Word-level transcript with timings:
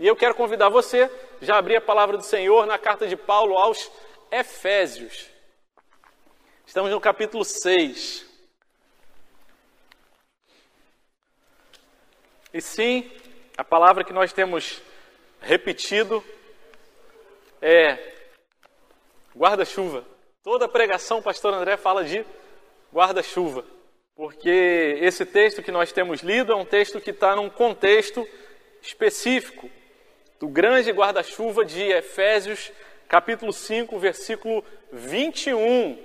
E 0.00 0.06
eu 0.06 0.14
quero 0.14 0.34
convidar 0.34 0.68
você, 0.68 1.10
já 1.42 1.58
abrir 1.58 1.74
a 1.74 1.80
palavra 1.80 2.16
do 2.16 2.22
Senhor 2.22 2.64
na 2.66 2.78
carta 2.78 3.08
de 3.08 3.16
Paulo 3.16 3.56
aos 3.56 3.90
Efésios. 4.30 5.28
Estamos 6.64 6.92
no 6.92 7.00
capítulo 7.00 7.44
6. 7.44 8.24
E 12.54 12.60
sim, 12.60 13.10
a 13.56 13.64
palavra 13.64 14.04
que 14.04 14.12
nós 14.12 14.32
temos 14.32 14.80
repetido 15.40 16.22
é 17.60 18.14
guarda-chuva. 19.36 20.06
Toda 20.44 20.68
pregação, 20.68 21.20
pastor 21.20 21.52
André 21.52 21.76
fala 21.76 22.04
de 22.04 22.24
guarda-chuva, 22.94 23.64
porque 24.14 24.96
esse 25.00 25.26
texto 25.26 25.60
que 25.60 25.72
nós 25.72 25.90
temos 25.90 26.20
lido 26.20 26.52
é 26.52 26.56
um 26.56 26.64
texto 26.64 27.00
que 27.00 27.10
está 27.10 27.34
num 27.34 27.50
contexto 27.50 28.24
específico 28.80 29.68
do 30.38 30.46
grande 30.46 30.92
guarda-chuva 30.92 31.64
de 31.64 31.82
Efésios, 31.82 32.70
capítulo 33.08 33.52
5, 33.52 33.98
versículo 33.98 34.64
21. 34.92 35.98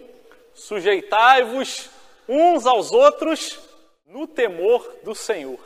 Sujeitai-vos 0.53 1.89
uns 2.27 2.65
aos 2.65 2.91
outros 2.91 3.59
no 4.07 4.27
temor 4.27 4.97
do 5.03 5.13
Senhor. 5.13 5.59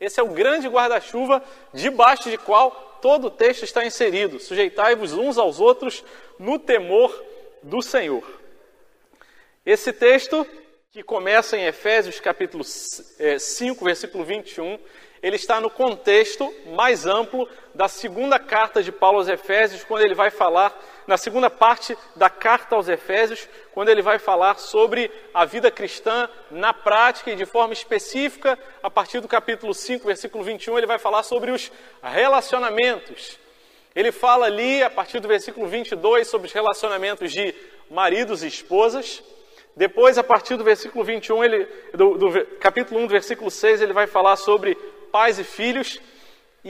Esse 0.00 0.20
é 0.20 0.22
o 0.22 0.28
grande 0.28 0.68
guarda-chuva 0.68 1.42
debaixo 1.72 2.30
de 2.30 2.38
qual 2.38 2.98
todo 3.00 3.28
o 3.28 3.30
texto 3.30 3.64
está 3.64 3.84
inserido. 3.84 4.40
Sujeitai-vos 4.40 5.12
uns 5.12 5.38
aos 5.38 5.60
outros 5.60 6.04
no 6.38 6.58
temor 6.58 7.24
do 7.62 7.82
Senhor. 7.82 8.24
Esse 9.64 9.92
texto, 9.92 10.46
que 10.90 11.02
começa 11.02 11.56
em 11.56 11.66
Efésios 11.66 12.18
capítulo 12.18 12.64
5, 12.64 13.18
eh, 13.20 13.84
versículo 13.84 14.24
21, 14.24 14.78
ele 15.22 15.36
está 15.36 15.60
no 15.60 15.68
contexto 15.68 16.52
mais 16.74 17.06
amplo 17.06 17.48
da 17.78 17.86
segunda 17.86 18.40
carta 18.40 18.82
de 18.82 18.90
Paulo 18.90 19.18
aos 19.18 19.28
Efésios, 19.28 19.84
quando 19.84 20.02
ele 20.02 20.12
vai 20.12 20.30
falar, 20.30 20.76
na 21.06 21.16
segunda 21.16 21.48
parte 21.48 21.96
da 22.16 22.28
carta 22.28 22.74
aos 22.74 22.88
Efésios, 22.88 23.48
quando 23.72 23.88
ele 23.88 24.02
vai 24.02 24.18
falar 24.18 24.58
sobre 24.58 25.08
a 25.32 25.44
vida 25.44 25.70
cristã 25.70 26.28
na 26.50 26.74
prática 26.74 27.30
e 27.30 27.36
de 27.36 27.46
forma 27.46 27.72
específica, 27.72 28.58
a 28.82 28.90
partir 28.90 29.20
do 29.20 29.28
capítulo 29.28 29.72
5, 29.72 30.04
versículo 30.04 30.42
21, 30.42 30.76
ele 30.76 30.88
vai 30.88 30.98
falar 30.98 31.22
sobre 31.22 31.52
os 31.52 31.70
relacionamentos. 32.02 33.38
Ele 33.94 34.10
fala 34.10 34.46
ali, 34.46 34.82
a 34.82 34.90
partir 34.90 35.20
do 35.20 35.28
versículo 35.28 35.68
22, 35.68 36.26
sobre 36.26 36.48
os 36.48 36.52
relacionamentos 36.52 37.30
de 37.30 37.54
maridos 37.88 38.42
e 38.42 38.48
esposas. 38.48 39.22
Depois, 39.76 40.18
a 40.18 40.24
partir 40.24 40.56
do 40.56 40.64
versículo 40.64 41.04
21, 41.04 41.44
ele, 41.44 41.68
do, 41.94 42.18
do 42.18 42.46
capítulo 42.58 42.98
1, 43.02 43.06
do 43.06 43.12
versículo 43.12 43.52
6, 43.52 43.82
ele 43.82 43.92
vai 43.92 44.08
falar 44.08 44.34
sobre 44.34 44.74
pais 45.12 45.38
e 45.38 45.44
filhos. 45.44 46.00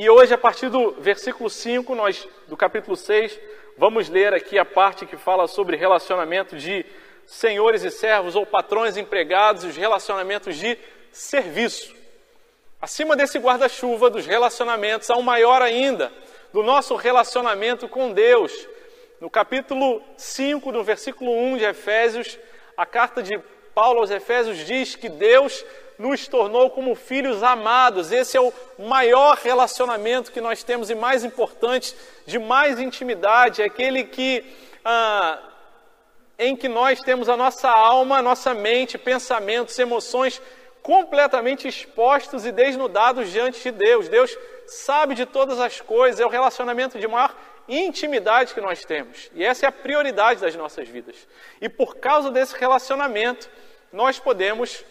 E 0.00 0.08
hoje, 0.08 0.32
a 0.32 0.38
partir 0.38 0.68
do 0.68 0.92
versículo 0.92 1.50
5, 1.50 1.92
nós, 1.92 2.24
do 2.46 2.56
capítulo 2.56 2.96
6, 2.96 3.36
vamos 3.76 4.08
ler 4.08 4.32
aqui 4.32 4.56
a 4.56 4.64
parte 4.64 5.04
que 5.04 5.16
fala 5.16 5.48
sobre 5.48 5.76
relacionamento 5.76 6.56
de 6.56 6.86
senhores 7.26 7.82
e 7.82 7.90
servos 7.90 8.36
ou 8.36 8.46
patrões 8.46 8.96
e 8.96 9.00
empregados 9.00 9.64
os 9.64 9.76
relacionamentos 9.76 10.54
de 10.54 10.78
serviço. 11.10 11.92
Acima 12.80 13.16
desse 13.16 13.40
guarda-chuva 13.40 14.08
dos 14.08 14.24
relacionamentos, 14.24 15.10
há 15.10 15.16
um 15.16 15.22
maior 15.22 15.62
ainda, 15.62 16.12
do 16.52 16.62
nosso 16.62 16.94
relacionamento 16.94 17.88
com 17.88 18.12
Deus. 18.12 18.52
No 19.20 19.28
capítulo 19.28 20.00
5, 20.16 20.70
no 20.70 20.84
versículo 20.84 21.32
1 21.32 21.56
de 21.56 21.64
Efésios, 21.64 22.38
a 22.76 22.86
carta 22.86 23.20
de 23.20 23.36
Paulo 23.74 23.98
aos 23.98 24.12
Efésios 24.12 24.58
diz 24.58 24.94
que 24.94 25.08
Deus 25.08 25.64
nos 25.98 26.28
tornou 26.28 26.70
como 26.70 26.94
filhos 26.94 27.42
amados. 27.42 28.12
Esse 28.12 28.36
é 28.36 28.40
o 28.40 28.52
maior 28.78 29.36
relacionamento 29.36 30.30
que 30.30 30.40
nós 30.40 30.62
temos 30.62 30.90
e 30.90 30.94
mais 30.94 31.24
importante, 31.24 31.94
de 32.24 32.38
mais 32.38 32.78
intimidade, 32.78 33.62
é 33.62 33.64
aquele 33.64 34.04
que 34.04 34.44
ah, 34.84 35.38
em 36.38 36.54
que 36.54 36.68
nós 36.68 37.00
temos 37.00 37.28
a 37.28 37.36
nossa 37.36 37.68
alma, 37.68 38.18
a 38.18 38.22
nossa 38.22 38.54
mente, 38.54 38.96
pensamentos, 38.96 39.76
emoções 39.78 40.40
completamente 40.82 41.66
expostos 41.66 42.46
e 42.46 42.52
desnudados 42.52 43.30
diante 43.30 43.60
de 43.60 43.72
Deus. 43.72 44.08
Deus 44.08 44.38
sabe 44.66 45.14
de 45.14 45.26
todas 45.26 45.58
as 45.58 45.80
coisas, 45.80 46.20
é 46.20 46.24
o 46.24 46.30
relacionamento 46.30 46.98
de 46.98 47.08
maior 47.08 47.34
intimidade 47.68 48.54
que 48.54 48.60
nós 48.60 48.84
temos. 48.84 49.30
E 49.34 49.44
essa 49.44 49.66
é 49.66 49.68
a 49.68 49.72
prioridade 49.72 50.40
das 50.40 50.54
nossas 50.54 50.88
vidas. 50.88 51.16
E 51.60 51.68
por 51.68 51.96
causa 51.96 52.30
desse 52.30 52.56
relacionamento, 52.56 53.50
nós 53.92 54.18
podemos 54.18 54.84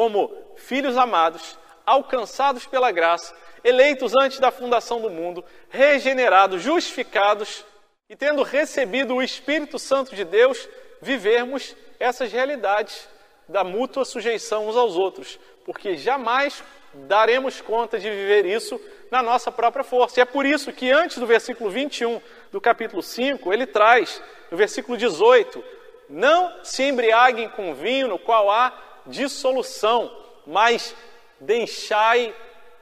como 0.00 0.34
filhos 0.56 0.96
amados, 0.96 1.58
alcançados 1.84 2.64
pela 2.64 2.90
graça, 2.90 3.36
eleitos 3.62 4.14
antes 4.18 4.38
da 4.38 4.50
fundação 4.50 4.98
do 4.98 5.10
mundo, 5.10 5.44
regenerados, 5.68 6.62
justificados 6.62 7.66
e 8.08 8.16
tendo 8.16 8.42
recebido 8.42 9.14
o 9.14 9.22
Espírito 9.22 9.78
Santo 9.78 10.16
de 10.16 10.24
Deus, 10.24 10.66
vivermos 11.02 11.76
essas 11.98 12.32
realidades 12.32 13.06
da 13.46 13.62
mútua 13.62 14.06
sujeição 14.06 14.68
uns 14.68 14.74
aos 14.74 14.96
outros, 14.96 15.38
porque 15.66 15.98
jamais 15.98 16.64
daremos 16.94 17.60
conta 17.60 17.98
de 17.98 18.08
viver 18.08 18.46
isso 18.46 18.80
na 19.10 19.22
nossa 19.22 19.52
própria 19.52 19.84
força. 19.84 20.18
E 20.18 20.22
é 20.22 20.24
por 20.24 20.46
isso 20.46 20.72
que 20.72 20.90
antes 20.90 21.18
do 21.18 21.26
versículo 21.26 21.68
21 21.68 22.22
do 22.50 22.58
capítulo 22.58 23.02
5, 23.02 23.52
ele 23.52 23.66
traz, 23.66 24.22
no 24.50 24.56
versículo 24.56 24.96
18, 24.96 25.62
não 26.08 26.64
se 26.64 26.84
embriaguem 26.84 27.50
com 27.50 27.74
vinho 27.74 28.08
no 28.08 28.18
qual 28.18 28.50
há 28.50 28.72
dissolução, 29.10 30.10
mas 30.46 30.94
deixai 31.40 32.34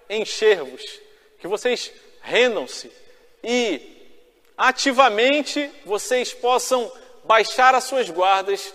encher-vos, 0.08 0.82
que 1.38 1.46
vocês 1.46 1.92
rendam-se 2.22 2.90
e 3.42 3.96
ativamente 4.56 5.70
vocês 5.84 6.32
possam 6.34 6.90
baixar 7.24 7.74
as 7.74 7.84
suas 7.84 8.10
guardas, 8.10 8.74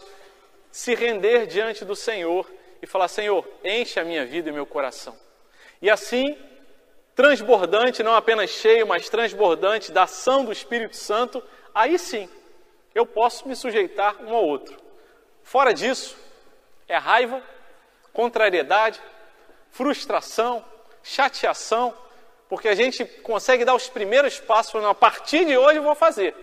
se 0.71 0.95
render 0.95 1.47
diante 1.47 1.83
do 1.83 1.95
Senhor 1.95 2.49
e 2.81 2.87
falar: 2.87 3.07
Senhor, 3.07 3.47
enche 3.63 3.99
a 3.99 4.05
minha 4.05 4.25
vida 4.25 4.49
e 4.49 4.53
meu 4.53 4.65
coração. 4.65 5.17
E 5.81 5.89
assim, 5.89 6.37
transbordante, 7.15 8.03
não 8.03 8.15
apenas 8.15 8.49
cheio, 8.49 8.87
mas 8.87 9.09
transbordante 9.09 9.91
da 9.91 10.03
ação 10.03 10.45
do 10.45 10.51
Espírito 10.51 10.95
Santo, 10.95 11.43
aí 11.73 11.99
sim 11.99 12.29
eu 12.95 13.05
posso 13.05 13.47
me 13.47 13.55
sujeitar 13.55 14.23
um 14.23 14.33
ao 14.33 14.45
outro. 14.45 14.77
Fora 15.43 15.73
disso, 15.73 16.15
é 16.93 16.97
raiva, 16.97 17.41
contrariedade, 18.13 19.01
frustração, 19.71 20.63
chateação, 21.01 21.93
porque 22.47 22.67
a 22.67 22.75
gente 22.75 23.03
consegue 23.03 23.65
dar 23.65 23.73
os 23.73 23.89
primeiros 23.89 24.39
passos, 24.39 24.71
falando, 24.71 24.89
a 24.89 24.95
partir 24.95 25.45
de 25.45 25.57
hoje 25.57 25.79
eu 25.79 25.83
vou 25.83 25.95
fazer. 25.95 26.35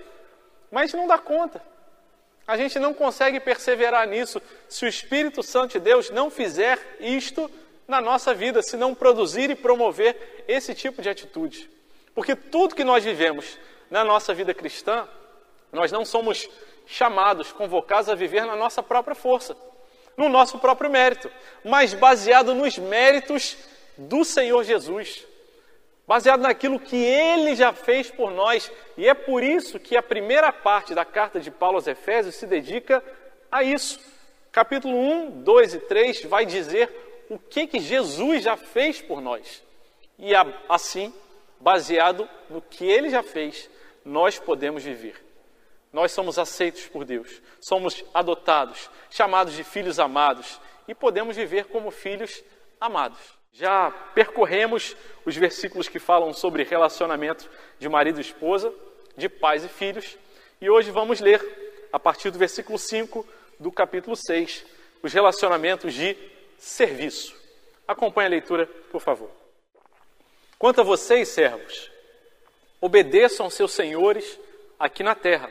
Mas 0.70 0.82
a 0.82 0.86
gente 0.86 0.96
não 0.96 1.06
dá 1.06 1.18
conta. 1.18 1.62
A 2.46 2.56
gente 2.56 2.78
não 2.80 2.92
consegue 2.92 3.38
perseverar 3.38 4.08
nisso 4.08 4.42
se 4.68 4.84
o 4.84 4.88
Espírito 4.88 5.40
Santo 5.42 5.72
de 5.72 5.78
Deus 5.78 6.10
não 6.10 6.30
fizer 6.30 6.96
isto 6.98 7.48
na 7.86 8.00
nossa 8.00 8.34
vida, 8.34 8.60
se 8.60 8.76
não 8.76 8.92
produzir 8.92 9.50
e 9.50 9.54
promover 9.54 10.44
esse 10.48 10.74
tipo 10.74 11.00
de 11.00 11.08
atitude. 11.08 11.70
Porque 12.12 12.34
tudo 12.34 12.74
que 12.74 12.82
nós 12.82 13.04
vivemos 13.04 13.56
na 13.88 14.02
nossa 14.02 14.34
vida 14.34 14.52
cristã, 14.52 15.08
nós 15.70 15.92
não 15.92 16.04
somos 16.04 16.48
chamados, 16.86 17.52
convocados 17.52 18.08
a 18.08 18.16
viver 18.16 18.44
na 18.44 18.56
nossa 18.56 18.82
própria 18.82 19.14
força 19.14 19.56
no 20.20 20.28
nosso 20.28 20.58
próprio 20.58 20.90
mérito, 20.90 21.30
mas 21.64 21.94
baseado 21.94 22.54
nos 22.54 22.76
méritos 22.76 23.56
do 23.96 24.22
Senhor 24.22 24.62
Jesus, 24.64 25.26
baseado 26.06 26.42
naquilo 26.42 26.78
que 26.78 26.96
ele 26.96 27.56
já 27.56 27.72
fez 27.72 28.10
por 28.10 28.30
nós. 28.30 28.70
E 28.98 29.08
é 29.08 29.14
por 29.14 29.42
isso 29.42 29.80
que 29.80 29.96
a 29.96 30.02
primeira 30.02 30.52
parte 30.52 30.94
da 30.94 31.06
carta 31.06 31.40
de 31.40 31.50
Paulo 31.50 31.76
aos 31.76 31.86
Efésios 31.86 32.34
se 32.34 32.46
dedica 32.46 33.02
a 33.50 33.62
isso. 33.62 33.98
Capítulo 34.52 34.94
1, 34.94 35.42
2 35.42 35.74
e 35.74 35.78
3 35.80 36.24
vai 36.24 36.44
dizer 36.44 36.90
o 37.30 37.38
que, 37.38 37.66
que 37.66 37.80
Jesus 37.80 38.42
já 38.42 38.56
fez 38.56 39.00
por 39.00 39.22
nós. 39.22 39.62
E 40.18 40.32
assim, 40.68 41.14
baseado 41.58 42.28
no 42.50 42.60
que 42.60 42.84
ele 42.84 43.08
já 43.08 43.22
fez, 43.22 43.70
nós 44.04 44.38
podemos 44.38 44.82
viver. 44.82 45.29
Nós 45.92 46.12
somos 46.12 46.38
aceitos 46.38 46.86
por 46.86 47.04
Deus, 47.04 47.42
somos 47.60 48.04
adotados, 48.14 48.88
chamados 49.10 49.54
de 49.54 49.64
filhos 49.64 49.98
amados 49.98 50.60
e 50.86 50.94
podemos 50.94 51.36
viver 51.36 51.64
como 51.66 51.90
filhos 51.90 52.42
amados. 52.80 53.18
Já 53.52 53.90
percorremos 54.14 54.96
os 55.26 55.36
versículos 55.36 55.88
que 55.88 55.98
falam 55.98 56.32
sobre 56.32 56.62
relacionamento 56.62 57.50
de 57.78 57.88
marido 57.88 58.18
e 58.18 58.20
esposa, 58.20 58.72
de 59.16 59.28
pais 59.28 59.64
e 59.64 59.68
filhos, 59.68 60.16
e 60.60 60.70
hoje 60.70 60.92
vamos 60.92 61.20
ler, 61.20 61.40
a 61.92 61.98
partir 61.98 62.30
do 62.30 62.38
versículo 62.38 62.78
5 62.78 63.26
do 63.58 63.72
capítulo 63.72 64.14
6, 64.14 64.64
os 65.02 65.12
relacionamentos 65.12 65.92
de 65.92 66.16
serviço. 66.56 67.34
Acompanhe 67.88 68.28
a 68.28 68.30
leitura, 68.30 68.66
por 68.92 69.00
favor. 69.00 69.30
Quanto 70.56 70.80
a 70.80 70.84
vocês, 70.84 71.28
servos, 71.28 71.90
obedeçam 72.80 73.50
seus 73.50 73.72
senhores 73.72 74.38
aqui 74.78 75.02
na 75.02 75.14
terra 75.14 75.50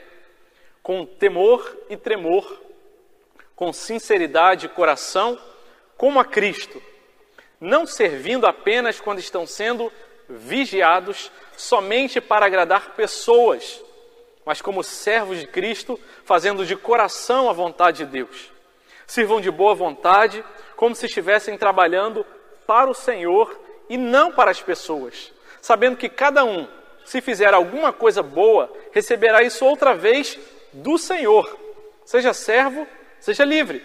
com 0.82 1.06
temor 1.06 1.78
e 1.90 1.98
tremor, 1.98 2.60
com 3.56 3.74
sinceridade 3.74 4.62
de 4.62 4.70
coração, 4.70 5.38
como 5.98 6.20
a 6.20 6.26
Cristo, 6.26 6.82
não 7.60 7.86
servindo 7.86 8.48
apenas 8.48 9.00
quando 9.02 9.20
estão 9.20 9.46
sendo 9.46 9.92
vigiados 10.30 11.32
somente 11.58 12.22
para 12.22 12.46
agradar 12.46 12.96
pessoas, 12.96 13.84
mas 14.46 14.62
como 14.62 14.84
servos 14.84 15.40
de 15.40 15.48
Cristo, 15.48 16.00
fazendo 16.24 16.66
de 16.66 16.76
coração 16.76 17.50
a 17.50 17.54
vontade 17.54 18.06
de 18.06 18.12
Deus. 18.12 18.52
Sirvam 19.06 19.42
de 19.42 19.52
boa 19.52 19.76
vontade, 19.76 20.44
como 20.76 20.96
se 20.96 21.08
estivessem 21.08 21.58
trabalhando 21.58 22.26
para 22.66 22.90
o 22.90 22.94
Senhor 22.94 23.60
e 23.90 23.98
não 23.98 24.32
para 24.32 24.52
as 24.52 24.62
pessoas, 24.62 25.34
sabendo 25.62 25.98
que 25.98 26.08
cada 26.08 26.46
um, 26.46 26.68
se 27.04 27.20
fizer 27.20 27.54
alguma 27.54 27.92
coisa 27.92 28.22
boa, 28.22 28.72
receberá 28.92 29.42
isso 29.42 29.66
outra 29.66 29.94
vez 29.96 30.40
do 30.74 30.98
Senhor. 30.98 31.58
Seja 32.06 32.34
servo, 32.34 32.88
seja 33.20 33.44
livre. 33.44 33.84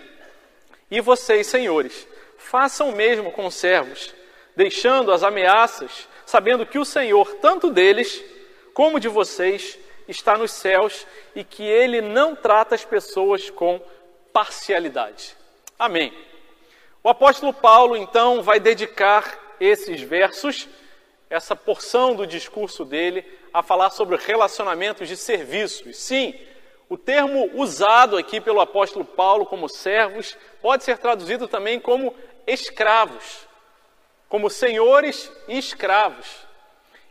E 0.90 1.00
vocês, 1.00 1.46
senhores, 1.46 2.06
façam 2.38 2.90
o 2.90 2.96
mesmo 2.96 3.32
com 3.32 3.46
os 3.46 3.54
servos, 3.54 4.14
deixando 4.56 5.12
as 5.12 5.22
ameaças, 5.22 6.08
sabendo 6.24 6.66
que 6.66 6.78
o 6.78 6.84
Senhor, 6.84 7.36
tanto 7.36 7.70
deles 7.70 8.22
como 8.72 9.00
de 9.00 9.08
vocês, 9.08 9.78
está 10.08 10.36
nos 10.36 10.52
céus 10.52 11.06
e 11.34 11.42
que 11.42 11.62
ele 11.62 12.00
não 12.00 12.36
trata 12.36 12.74
as 12.74 12.84
pessoas 12.84 13.50
com 13.50 13.80
parcialidade. 14.32 15.36
Amém. 15.78 16.12
O 17.02 17.08
apóstolo 17.08 17.52
Paulo, 17.52 17.96
então, 17.96 18.42
vai 18.42 18.58
dedicar 18.58 19.56
esses 19.60 20.00
versos, 20.00 20.68
essa 21.28 21.54
porção 21.54 22.14
do 22.14 22.26
discurso 22.26 22.84
dele, 22.84 23.24
a 23.52 23.62
falar 23.62 23.90
sobre 23.90 24.16
relacionamentos 24.16 25.08
de 25.08 25.16
serviços. 25.16 25.96
Sim, 25.96 26.34
o 26.94 26.98
termo 26.98 27.50
usado 27.54 28.16
aqui 28.16 28.40
pelo 28.40 28.60
apóstolo 28.60 29.04
Paulo 29.04 29.44
como 29.44 29.68
servos 29.68 30.38
pode 30.62 30.84
ser 30.84 30.96
traduzido 30.96 31.48
também 31.48 31.80
como 31.80 32.14
escravos, 32.46 33.48
como 34.28 34.48
senhores 34.48 35.28
e 35.48 35.58
escravos. 35.58 36.46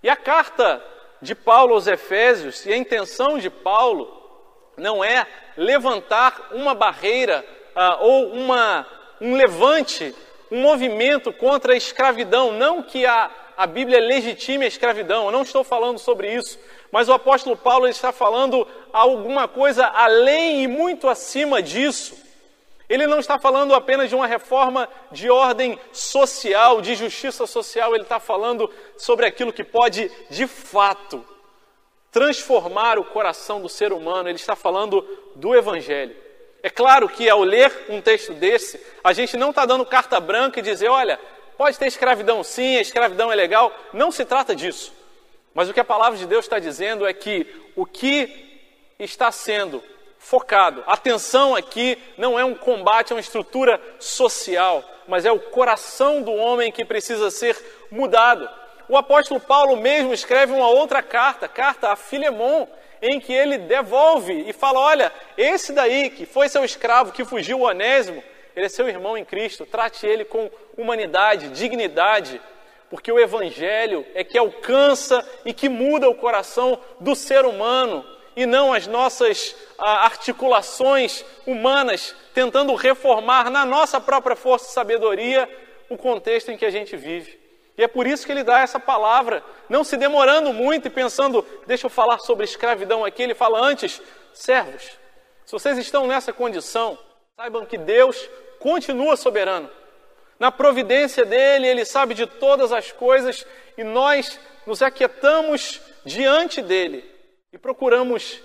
E 0.02 0.10
a 0.10 0.16
carta 0.16 0.82
de 1.22 1.36
Paulo 1.36 1.74
aos 1.74 1.86
Efésios, 1.86 2.66
e 2.66 2.72
a 2.72 2.78
intenção 2.78 3.38
de 3.38 3.50
Paulo 3.50 4.10
não 4.78 5.04
é 5.04 5.28
levantar 5.58 6.52
uma 6.54 6.74
barreira 6.74 7.46
ah, 7.76 7.98
ou 8.00 8.32
uma, 8.32 8.88
um 9.20 9.36
levante, 9.36 10.16
um 10.50 10.62
movimento 10.62 11.34
contra 11.34 11.74
a 11.74 11.78
escravidão. 11.78 12.54
Não 12.54 12.82
que 12.82 13.06
a, 13.06 13.30
a 13.58 13.68
Bíblia 13.68 14.00
legitime 14.00 14.64
a 14.64 14.70
escravidão, 14.70 15.26
eu 15.26 15.32
não 15.32 15.42
estou 15.42 15.62
falando 15.62 16.00
sobre 16.00 16.34
isso. 16.34 16.58
Mas 16.94 17.10
o 17.10 17.14
apóstolo 17.14 17.58
Paulo 17.58 17.88
está 17.88 18.12
falando 18.12 18.68
alguma 18.94 19.48
coisa 19.48 19.88
além 19.88 20.62
e 20.62 20.68
muito 20.68 21.10
acima 21.10 21.60
disso. 21.60 22.16
Ele 22.88 23.08
não 23.08 23.18
está 23.18 23.40
falando 23.40 23.74
apenas 23.74 24.10
de 24.10 24.16
uma 24.16 24.28
reforma 24.28 24.88
de 25.12 25.28
ordem 25.28 25.80
social, 25.92 26.82
de 26.82 26.94
justiça 26.94 27.48
social, 27.48 27.96
ele 27.96 28.04
está 28.04 28.20
falando 28.20 28.70
sobre 28.96 29.26
aquilo 29.26 29.52
que 29.52 29.64
pode, 29.64 30.12
de 30.30 30.46
fato, 30.46 31.26
transformar 32.12 33.00
o 33.00 33.06
coração 33.06 33.60
do 33.60 33.68
ser 33.68 33.92
humano. 33.92 34.30
Ele 34.30 34.38
está 34.38 34.56
falando 34.56 35.02
do 35.36 35.56
Evangelho. 35.56 36.16
É 36.62 36.70
claro 36.70 37.10
que 37.10 37.28
ao 37.28 37.42
ler 37.42 37.86
um 37.90 38.02
texto 38.02 38.34
desse, 38.34 38.80
a 39.04 39.14
gente 39.14 39.36
não 39.36 39.50
está 39.50 39.66
dando 39.66 39.84
carta 39.84 40.20
branca 40.20 40.60
e 40.60 40.64
dizer, 40.64 40.90
olha, 40.90 41.20
pode 41.58 41.76
ter 41.80 41.88
escravidão 41.88 42.44
sim, 42.44 42.78
a 42.78 42.82
escravidão 42.82 43.32
é 43.32 43.36
legal. 43.36 43.74
Não 43.92 44.12
se 44.12 44.24
trata 44.24 44.56
disso. 44.56 45.02
Mas 45.54 45.70
o 45.70 45.74
que 45.74 45.80
a 45.80 45.86
palavra 45.86 46.18
de 46.18 46.26
Deus 46.26 46.46
está 46.46 46.60
dizendo 46.60 47.06
é 47.06 47.14
que 47.14 47.48
o 47.76 47.86
que 47.86 48.62
está 49.00 49.32
sendo 49.32 49.84
focado. 50.18 50.84
Atenção 50.88 51.56
aqui 51.56 51.98
não 52.18 52.40
é 52.40 52.46
um 52.46 52.56
combate 52.56 53.12
a 53.12 53.16
uma 53.16 53.20
estrutura 53.20 53.80
social, 54.00 54.84
mas 55.08 55.26
é 55.26 55.32
o 55.32 55.40
coração 55.40 56.22
do 56.22 56.32
homem 56.32 56.72
que 56.72 56.86
precisa 56.86 57.30
ser 57.30 57.58
mudado. 57.92 58.50
O 58.88 58.98
apóstolo 58.98 59.40
Paulo 59.40 59.76
mesmo 59.76 60.14
escreve 60.14 60.54
uma 60.54 60.70
outra 60.70 61.04
carta, 61.04 61.48
carta 61.48 61.90
a 61.90 61.96
Filemon, 61.96 62.68
em 63.02 63.20
que 63.20 63.34
ele 63.34 63.58
devolve 63.58 64.46
e 64.48 64.54
fala: 64.54 64.80
Olha, 64.80 65.12
esse 65.38 65.74
daí 65.74 66.10
que 66.10 66.26
foi 66.26 66.48
seu 66.48 66.64
escravo, 66.64 67.12
que 67.12 67.26
fugiu 67.26 67.60
o 67.60 67.64
Onésimo, 67.64 68.24
ele 68.56 68.66
é 68.66 68.70
seu 68.70 68.88
irmão 68.88 69.18
em 69.18 69.26
Cristo, 69.26 69.66
trate 69.66 70.06
ele 70.06 70.24
com 70.24 70.50
humanidade, 70.78 71.50
dignidade, 71.50 72.42
porque 72.94 73.12
o 73.12 73.18
Evangelho 73.18 74.06
é 74.14 74.24
que 74.24 74.38
alcança 74.38 75.28
e 75.44 75.52
que 75.52 75.68
muda 75.68 76.08
o 76.08 76.14
coração 76.14 76.80
do 77.00 77.16
ser 77.16 77.44
humano 77.44 78.06
e 78.36 78.46
não 78.46 78.72
as 78.72 78.86
nossas 78.86 79.56
ah, 79.80 80.06
articulações 80.06 81.26
humanas 81.48 82.16
tentando 82.36 82.76
reformar 82.76 83.50
na 83.50 83.66
nossa 83.66 84.00
própria 84.00 84.36
força 84.36 84.70
e 84.70 84.74
sabedoria 84.74 85.50
o 85.90 85.98
contexto 85.98 86.52
em 86.52 86.56
que 86.56 86.68
a 86.68 86.70
gente 86.70 86.96
vive. 86.96 87.40
E 87.76 87.84
é 87.84 87.88
por 87.88 88.06
isso 88.06 88.28
que 88.28 88.32
ele 88.32 88.44
dá 88.44 88.60
essa 88.60 88.80
palavra, 88.80 89.44
não 89.68 89.84
se 89.84 89.98
demorando 89.98 90.54
muito 90.54 90.88
e 90.88 90.92
pensando, 90.92 91.44
deixa 91.66 91.88
eu 91.88 91.90
falar 91.90 92.20
sobre 92.20 92.44
escravidão 92.44 93.04
aqui. 93.04 93.24
Ele 93.24 93.34
fala 93.34 93.60
antes, 93.60 94.00
servos, 94.36 94.84
se 95.44 95.52
vocês 95.52 95.80
estão 95.80 96.06
nessa 96.06 96.32
condição, 96.32 96.96
saibam 97.36 97.66
que 97.66 97.76
Deus 97.76 98.30
continua 98.60 99.18
soberano. 99.18 99.68
Na 100.40 100.52
providência 100.52 101.26
dele, 101.26 101.68
ele 101.68 101.86
sabe 101.86 102.14
de 102.14 102.26
todas 102.26 102.72
as 102.72 102.92
coisas 102.92 103.46
e 103.78 103.84
nós 103.84 104.40
nos 104.66 104.82
aquietamos 104.82 105.82
diante 106.06 106.62
dele 106.62 107.04
e 107.52 107.58
procuramos 107.58 108.42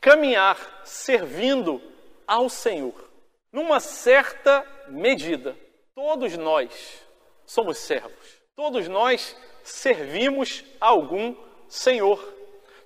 caminhar 0.00 0.56
servindo 0.84 1.80
ao 2.26 2.48
Senhor. 2.48 3.10
Numa 3.52 3.80
certa 3.80 4.64
medida, 4.88 5.56
todos 5.94 6.36
nós 6.36 7.02
somos 7.46 7.78
servos. 7.78 8.42
Todos 8.54 8.88
nós 8.88 9.36
servimos 9.62 10.64
a 10.80 10.88
algum 10.88 11.34
Senhor. 11.68 12.22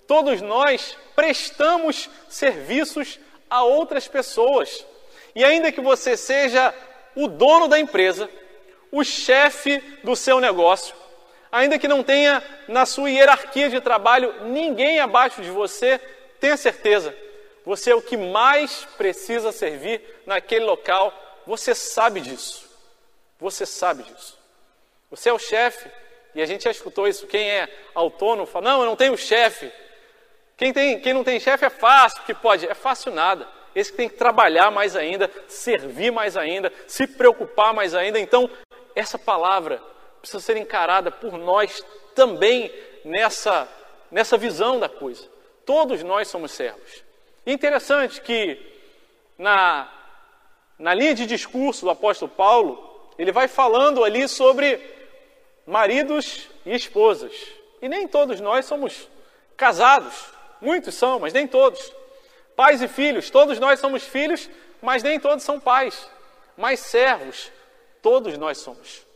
Todos 0.07 0.41
nós 0.41 0.97
prestamos 1.15 2.09
serviços 2.29 3.19
a 3.49 3.65
outras 3.65 4.07
pessoas. 4.07 4.85
E 5.35 5.45
ainda 5.45 5.73
que 5.73 5.81
você 5.81 6.17
seja 6.17 6.75
o 7.17 7.27
dono 7.27 7.67
da 7.67 7.81
empresa, 7.81 8.31
o 8.93 9.03
chefe 9.03 9.79
do 10.05 10.15
seu 10.15 10.39
negócio, 10.39 10.95
ainda 11.51 11.79
que 11.79 11.89
não 11.89 12.03
tenha 12.03 12.43
na 12.69 12.87
sua 12.87 13.11
hierarquia 13.11 13.69
de 13.69 13.81
trabalho 13.81 14.33
ninguém 14.45 15.01
abaixo 15.01 15.43
de 15.43 15.51
você, 15.51 15.99
tenha 16.39 16.57
certeza, 16.57 17.13
você 17.67 17.91
é 17.91 17.95
o 17.97 18.01
que 18.01 18.17
mais 18.17 18.87
precisa 18.97 19.51
servir 19.51 20.01
naquele 20.25 20.65
local. 20.65 21.13
Você 21.45 21.75
sabe 21.75 22.21
disso. 22.21 22.65
Você 23.41 23.67
sabe 23.67 24.05
disso. 24.05 24.39
Você 25.11 25.29
é 25.29 25.33
o 25.33 25.39
chefe, 25.39 25.91
e 26.33 26.41
a 26.41 26.47
gente 26.47 26.65
já 26.65 26.71
escutou 26.71 27.09
isso. 27.09 27.27
Quem 27.27 27.51
é 27.51 27.69
autônomo 27.93 28.47
fala: 28.47 28.71
Não, 28.71 28.81
eu 28.83 28.87
não 28.87 28.95
tenho 28.95 29.17
chefe. 29.17 29.73
Quem, 30.57 30.73
tem, 30.73 31.01
quem 31.01 31.13
não 31.13 31.25
tem 31.25 31.41
chefe 31.41 31.65
é 31.65 31.71
fácil, 31.71 32.23
que 32.23 32.33
pode. 32.33 32.67
É 32.67 32.75
fácil 32.75 33.13
nada. 33.13 33.49
Esse 33.77 33.91
que 33.91 33.99
tem 33.99 34.09
que 34.09 34.17
trabalhar 34.17 34.71
mais 34.71 34.97
ainda, 34.97 35.31
servir 35.47 36.11
mais 36.11 36.35
ainda, 36.35 36.73
se 36.87 37.07
preocupar 37.07 37.75
mais 37.75 37.95
ainda. 37.95 38.19
Então, 38.19 38.49
essa 38.95 39.19
palavra 39.19 39.83
precisa 40.19 40.41
ser 40.41 40.57
encarada 40.57 41.11
por 41.11 41.37
nós 41.37 41.85
também 42.15 42.73
nessa, 43.05 43.69
nessa 44.11 44.39
visão 44.39 44.81
da 44.81 44.89
coisa. 44.89 45.29
Todos 45.67 46.03
nós 46.03 46.27
somos 46.27 46.53
servos. 46.53 47.05
interessante 47.47 48.23
que 48.23 48.59
na, 49.37 49.93
na 50.79 50.95
linha 50.95 51.15
de 51.15 51.27
discurso 51.27 51.85
do 51.85 51.91
apóstolo 51.91 52.31
Paulo, 52.31 53.13
ele 53.19 53.31
vai 53.31 53.47
falando 53.47 54.03
ali 54.03 54.27
sobre 54.27 54.81
maridos 55.67 56.49
e 56.65 56.75
esposas. 56.75 57.35
E 57.83 57.91
nem 57.91 58.09
todos 58.09 58.41
nós 58.41 58.65
somos 58.65 59.07
casados. 59.55 60.15
Muitos 60.63 60.95
são, 60.95 61.19
mas 61.19 61.35
nem 61.35 61.47
todos. 61.47 61.93
Pais 62.57 62.81
e 62.81 62.89
filhos, 62.89 63.29
todos 63.29 63.61
nós 63.61 63.79
somos 63.79 64.03
filhos, 64.03 64.49
mas 64.81 65.03
nem 65.03 65.21
todos 65.21 65.45
são 65.45 65.61
pais. 65.61 66.09
Mas 66.57 66.81
servos, 66.81 67.53
todos 68.01 68.39
nós 68.39 68.57
somos. 68.57 69.07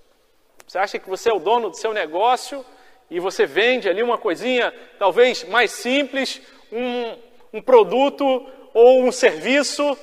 Você 0.66 0.78
acha 0.78 0.98
que 0.98 1.08
você 1.08 1.30
é 1.30 1.32
o 1.32 1.40
dono 1.40 1.70
do 1.70 1.76
seu 1.76 1.94
negócio 1.94 2.64
e 3.10 3.18
você 3.18 3.46
vende 3.46 3.88
ali 3.88 4.02
uma 4.02 4.18
coisinha 4.18 4.72
talvez 4.98 5.42
mais 5.44 5.72
simples, 5.72 6.40
um, 6.70 7.16
um 7.54 7.62
produto 7.62 8.46
ou 8.74 9.02
um 9.02 9.10
serviço. 9.10 9.98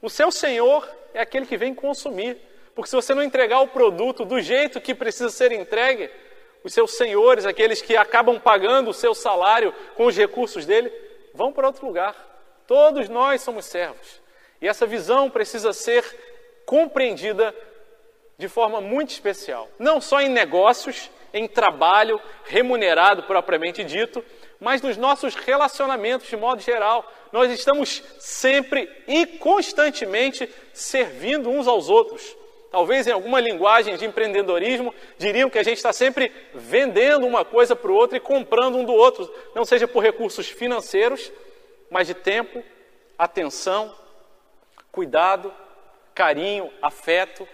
O 0.00 0.08
seu 0.08 0.30
senhor 0.30 0.88
é 1.12 1.20
aquele 1.20 1.46
que 1.46 1.56
vem 1.56 1.74
consumir. 1.74 2.38
Porque 2.74 2.88
se 2.88 2.96
você 2.96 3.12
não 3.14 3.22
entregar 3.22 3.60
o 3.60 3.68
produto 3.68 4.24
do 4.24 4.40
jeito 4.40 4.80
que 4.80 4.94
precisa 4.94 5.28
ser 5.28 5.50
entregue, 5.52 6.08
os 6.62 6.72
seus 6.72 6.96
senhores, 6.96 7.44
aqueles 7.44 7.82
que 7.82 7.96
acabam 7.96 8.38
pagando 8.38 8.90
o 8.90 8.94
seu 8.94 9.14
salário 9.14 9.74
com 9.96 10.06
os 10.06 10.16
recursos 10.16 10.64
dele, 10.64 10.90
vão 11.34 11.52
para 11.52 11.66
outro 11.66 11.84
lugar. 11.84 12.14
Todos 12.70 13.08
nós 13.08 13.42
somos 13.42 13.66
servos. 13.66 14.20
E 14.62 14.68
essa 14.68 14.86
visão 14.86 15.28
precisa 15.28 15.72
ser 15.72 16.04
compreendida 16.64 17.52
de 18.38 18.46
forma 18.46 18.80
muito 18.80 19.10
especial. 19.10 19.68
Não 19.76 20.00
só 20.00 20.20
em 20.20 20.28
negócios, 20.28 21.10
em 21.34 21.48
trabalho 21.48 22.20
remunerado 22.44 23.24
propriamente 23.24 23.82
dito, 23.82 24.24
mas 24.60 24.80
nos 24.82 24.96
nossos 24.96 25.34
relacionamentos 25.34 26.28
de 26.28 26.36
modo 26.36 26.62
geral. 26.62 27.12
Nós 27.32 27.50
estamos 27.50 28.04
sempre 28.20 28.88
e 29.08 29.26
constantemente 29.26 30.48
servindo 30.72 31.50
uns 31.50 31.66
aos 31.66 31.88
outros. 31.88 32.36
Talvez 32.70 33.04
em 33.08 33.10
alguma 33.10 33.40
linguagem 33.40 33.96
de 33.96 34.04
empreendedorismo 34.04 34.94
diriam 35.18 35.50
que 35.50 35.58
a 35.58 35.64
gente 35.64 35.78
está 35.78 35.92
sempre 35.92 36.32
vendendo 36.54 37.26
uma 37.26 37.44
coisa 37.44 37.74
para 37.74 37.90
o 37.90 37.96
outro 37.96 38.16
e 38.16 38.20
comprando 38.20 38.78
um 38.78 38.84
do 38.84 38.94
outro, 38.94 39.28
não 39.56 39.64
seja 39.64 39.88
por 39.88 40.04
recursos 40.04 40.48
financeiros, 40.48 41.32
mas 41.90 42.06
de 42.06 42.14
tempo, 42.14 42.62
atenção, 43.18 43.94
cuidado, 44.92 45.52
carinho, 46.14 46.70
afeto. 46.80 47.46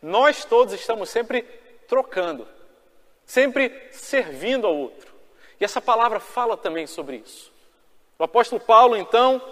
Nós 0.00 0.44
todos 0.44 0.72
estamos 0.72 1.10
sempre 1.10 1.42
trocando, 1.88 2.46
sempre 3.26 3.88
servindo 3.90 4.66
ao 4.66 4.76
outro. 4.76 5.12
E 5.60 5.64
essa 5.64 5.80
palavra 5.80 6.20
fala 6.20 6.56
também 6.56 6.86
sobre 6.86 7.16
isso. 7.16 7.52
O 8.18 8.24
apóstolo 8.24 8.60
Paulo, 8.60 8.96
então, 8.96 9.42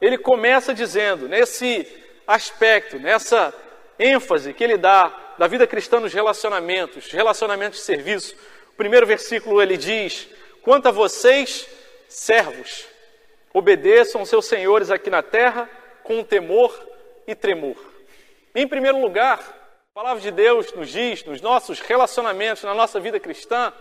ele 0.00 0.16
começa 0.16 0.72
dizendo, 0.72 1.28
nesse 1.28 1.86
aspecto, 2.26 2.98
nessa 2.98 3.52
ênfase 3.98 4.54
que 4.54 4.64
ele 4.64 4.76
dá 4.76 5.34
da 5.36 5.46
vida 5.46 5.66
cristã 5.66 6.00
nos 6.00 6.12
relacionamentos, 6.12 7.10
relacionamentos 7.10 7.80
de 7.80 7.84
serviço. 7.84 8.36
O 8.72 8.76
primeiro 8.76 9.06
versículo 9.06 9.60
ele 9.60 9.76
diz: 9.76 10.28
Quanto 10.62 10.88
a 10.88 10.90
vocês, 10.90 11.68
servos, 12.08 12.86
obedeçam 13.52 14.24
seus 14.24 14.46
senhores 14.46 14.90
aqui 14.90 15.10
na 15.10 15.22
terra 15.22 15.68
com 16.02 16.22
temor 16.22 16.74
e 17.26 17.34
tremor. 17.34 17.76
Em 18.54 18.66
primeiro 18.66 19.00
lugar, 19.00 19.38
a 19.38 19.94
palavra 19.94 20.20
de 20.20 20.30
Deus 20.30 20.72
nos 20.72 20.88
diz, 20.88 21.24
nos 21.24 21.40
nossos 21.40 21.80
relacionamentos, 21.80 22.64
na 22.64 22.74
nossa 22.74 22.98
vida 22.98 23.20
cristã, 23.20 23.72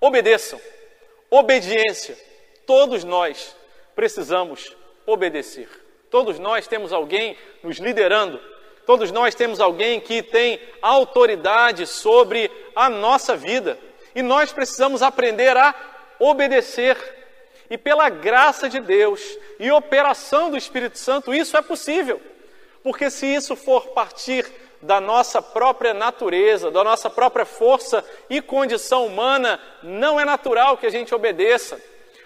obedeçam. 0.00 0.60
Obediência. 1.30 2.16
Todos 2.66 3.04
nós 3.04 3.56
precisamos 3.94 4.76
obedecer. 5.06 5.68
Todos 6.10 6.38
nós 6.38 6.66
temos 6.66 6.92
alguém 6.92 7.36
nos 7.62 7.78
liderando, 7.78 8.40
Todos 8.88 9.12
nós 9.12 9.34
temos 9.34 9.60
alguém 9.60 10.00
que 10.00 10.22
tem 10.22 10.58
autoridade 10.80 11.86
sobre 11.86 12.50
a 12.74 12.88
nossa 12.88 13.36
vida 13.36 13.78
e 14.14 14.22
nós 14.22 14.50
precisamos 14.50 15.02
aprender 15.02 15.54
a 15.58 15.74
obedecer. 16.18 16.96
E 17.70 17.76
pela 17.76 18.08
graça 18.08 18.68
de 18.68 18.80
Deus 18.80 19.20
e 19.58 19.70
operação 19.70 20.50
do 20.50 20.56
Espírito 20.56 20.98
Santo, 20.98 21.34
isso 21.34 21.56
é 21.56 21.62
possível. 21.62 22.20
Porque 22.82 23.10
se 23.10 23.26
isso 23.26 23.54
for 23.54 23.88
partir 23.88 24.46
da 24.80 25.00
nossa 25.00 25.42
própria 25.42 25.92
natureza, 25.92 26.70
da 26.70 26.84
nossa 26.84 27.10
própria 27.10 27.44
força 27.44 28.04
e 28.30 28.40
condição 28.40 29.06
humana, 29.06 29.60
não 29.82 30.18
é 30.18 30.24
natural 30.24 30.76
que 30.76 30.86
a 30.86 30.90
gente 30.90 31.14
obedeça. 31.14 31.80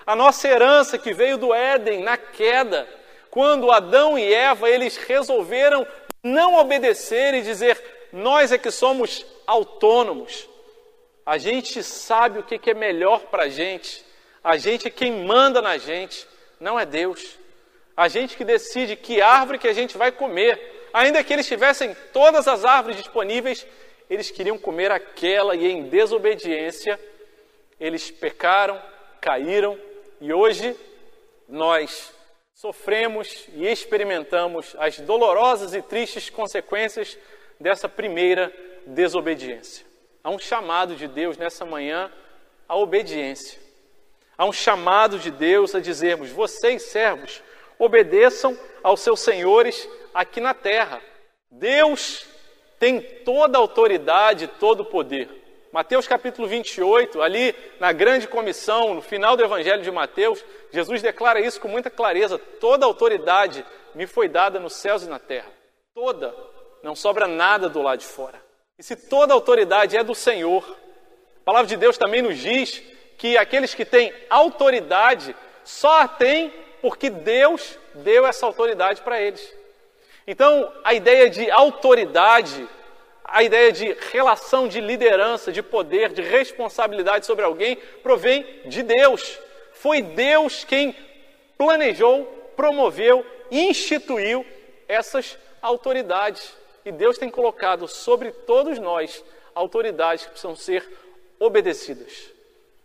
A 0.07 0.15
nossa 0.15 0.49
herança 0.49 0.99
que 0.99 1.13
veio 1.13 1.39
do 1.39 1.55
Éden 1.55 2.03
na 2.03 2.17
queda, 2.17 2.87
quando 3.31 3.71
Adão 3.71 4.19
e 4.19 4.33
Eva 4.35 4.69
eles 4.69 4.97
resolveram 4.97 5.87
não 6.23 6.57
obedecer 6.57 7.35
e 7.35 7.43
dizer, 7.43 8.09
nós 8.13 8.53
é 8.53 8.59
que 8.59 8.71
somos 8.71 9.25
autônomos. 9.47 10.49
A 11.25 11.39
gente 11.39 11.83
sabe 11.83 12.41
o 12.41 12.43
que 12.43 12.71
é 12.71 12.75
melhor 12.75 13.21
para 13.23 13.45
a 13.45 13.49
gente. 13.49 14.05
A 14.43 14.57
gente 14.57 14.89
é 14.89 14.91
quem 14.91 15.25
manda 15.25 15.63
na 15.63 15.79
gente, 15.79 16.27
não 16.59 16.79
é 16.79 16.85
Deus. 16.85 17.39
A 17.97 18.09
gente 18.09 18.37
que 18.37 18.45
decide 18.45 18.97
que 18.97 19.21
árvore 19.21 19.59
que 19.59 19.69
a 19.69 19.73
gente 19.73 19.97
vai 19.97 20.11
comer. 20.11 20.89
Ainda 20.93 21.23
que 21.23 21.33
eles 21.33 21.47
tivessem 21.47 21.97
todas 22.13 22.49
as 22.49 22.65
árvores 22.65 22.97
disponíveis, 22.97 23.67
eles 24.11 24.31
queriam 24.31 24.59
comer 24.59 24.91
aquela 24.91 25.55
e 25.55 25.67
em 25.67 25.89
desobediência 25.89 26.99
eles 27.81 28.11
pecaram, 28.11 28.81
caíram 29.21 29.79
e 30.21 30.33
hoje 30.33 30.77
nós 31.49 32.13
sofremos 32.55 33.49
e 33.55 33.67
experimentamos 33.67 34.77
as 34.79 35.01
dolorosas 35.01 35.75
e 35.75 35.83
tristes 35.83 36.31
consequências 36.31 37.19
dessa 37.59 37.89
primeira 37.89 38.53
desobediência. 38.87 39.85
Há 40.23 40.31
um 40.31 40.39
chamado 40.39 40.95
de 40.95 41.09
Deus 41.09 41.37
nessa 41.37 41.65
manhã 41.65 42.13
à 42.69 42.77
obediência. 42.77 43.62
Há 44.37 44.45
um 44.45 44.53
chamado 44.53 45.19
de 45.19 45.31
Deus 45.31 45.75
a 45.75 45.81
dizermos: 45.81 46.31
vocês, 46.31 46.83
servos, 46.83 47.43
obedeçam 47.79 48.59
aos 48.83 49.01
seus 49.01 49.21
senhores 49.21 49.89
aqui 50.15 50.41
na 50.41 50.55
terra. 50.55 51.01
Deus 51.51 52.27
tem 52.79 53.01
toda 53.01 53.59
a 53.59 53.61
autoridade, 53.61 54.47
todo 54.47 54.81
o 54.81 54.87
poder. 54.87 55.29
Mateus 55.73 56.07
capítulo 56.07 56.47
28, 56.47 57.23
ali 57.23 57.55
na 57.81 57.93
grande 57.93 58.29
comissão, 58.29 58.95
no 58.95 59.01
final 59.01 59.37
do 59.37 59.43
evangelho 59.43 59.83
de 59.83 59.91
Mateus, 59.91 60.45
Jesus 60.71 61.01
declara 61.01 61.41
isso 61.41 61.61
com 61.61 61.69
muita 61.69 61.91
clareza: 61.91 62.39
toda 62.39 62.85
autoridade 62.85 63.65
me 63.95 64.07
foi 64.07 64.29
dada 64.29 64.61
nos 64.61 64.75
céus 64.75 65.03
e 65.03 65.09
na 65.09 65.19
terra. 65.19 65.51
Toda, 65.95 66.35
não 66.83 66.95
sobra 66.95 67.27
nada 67.27 67.69
do 67.69 67.81
lado 67.81 68.01
de 68.01 68.07
fora. 68.07 68.43
E 68.79 68.83
se 68.83 68.97
toda 68.97 69.33
autoridade 69.35 69.97
é 69.97 70.03
do 70.03 70.15
Senhor, 70.15 70.65
a 71.41 71.45
palavra 71.45 71.69
de 71.69 71.77
Deus 71.77 71.97
também 71.97 72.21
nos 72.21 72.39
diz 72.39 72.83
que 73.23 73.38
aqueles 73.38 73.73
que 73.73 73.85
têm 73.85 74.12
autoridade 74.29 75.33
só 75.62 76.00
a 76.00 76.09
têm 76.09 76.52
porque 76.81 77.09
Deus 77.09 77.79
deu 77.95 78.26
essa 78.26 78.45
autoridade 78.45 79.00
para 79.00 79.23
eles. 79.23 79.55
Então, 80.26 80.73
a 80.83 80.93
ideia 80.93 81.31
de 81.31 81.49
autoridade 81.49 82.69
a 83.23 83.45
ideia 83.45 83.71
de 83.71 83.97
relação 84.11 84.67
de 84.67 84.81
liderança, 84.81 85.52
de 85.52 85.62
poder, 85.62 86.12
de 86.12 86.21
responsabilidade 86.21 87.25
sobre 87.25 87.45
alguém 87.45 87.76
provém 88.02 88.45
de 88.64 88.83
Deus. 88.83 89.38
Foi 89.73 90.02
Deus 90.02 90.64
quem 90.64 90.93
planejou, 91.57 92.25
promoveu, 92.57 93.25
instituiu 93.52 94.45
essas 94.88 95.38
autoridades. 95.62 96.52
E 96.85 96.91
Deus 96.91 97.19
tem 97.19 97.31
colocado 97.31 97.87
sobre 97.87 98.33
todos 98.33 98.81
nós 98.81 99.25
autoridades 99.55 100.25
que 100.25 100.31
precisam 100.31 100.57
ser 100.57 100.85
obedecidas. 101.38 102.42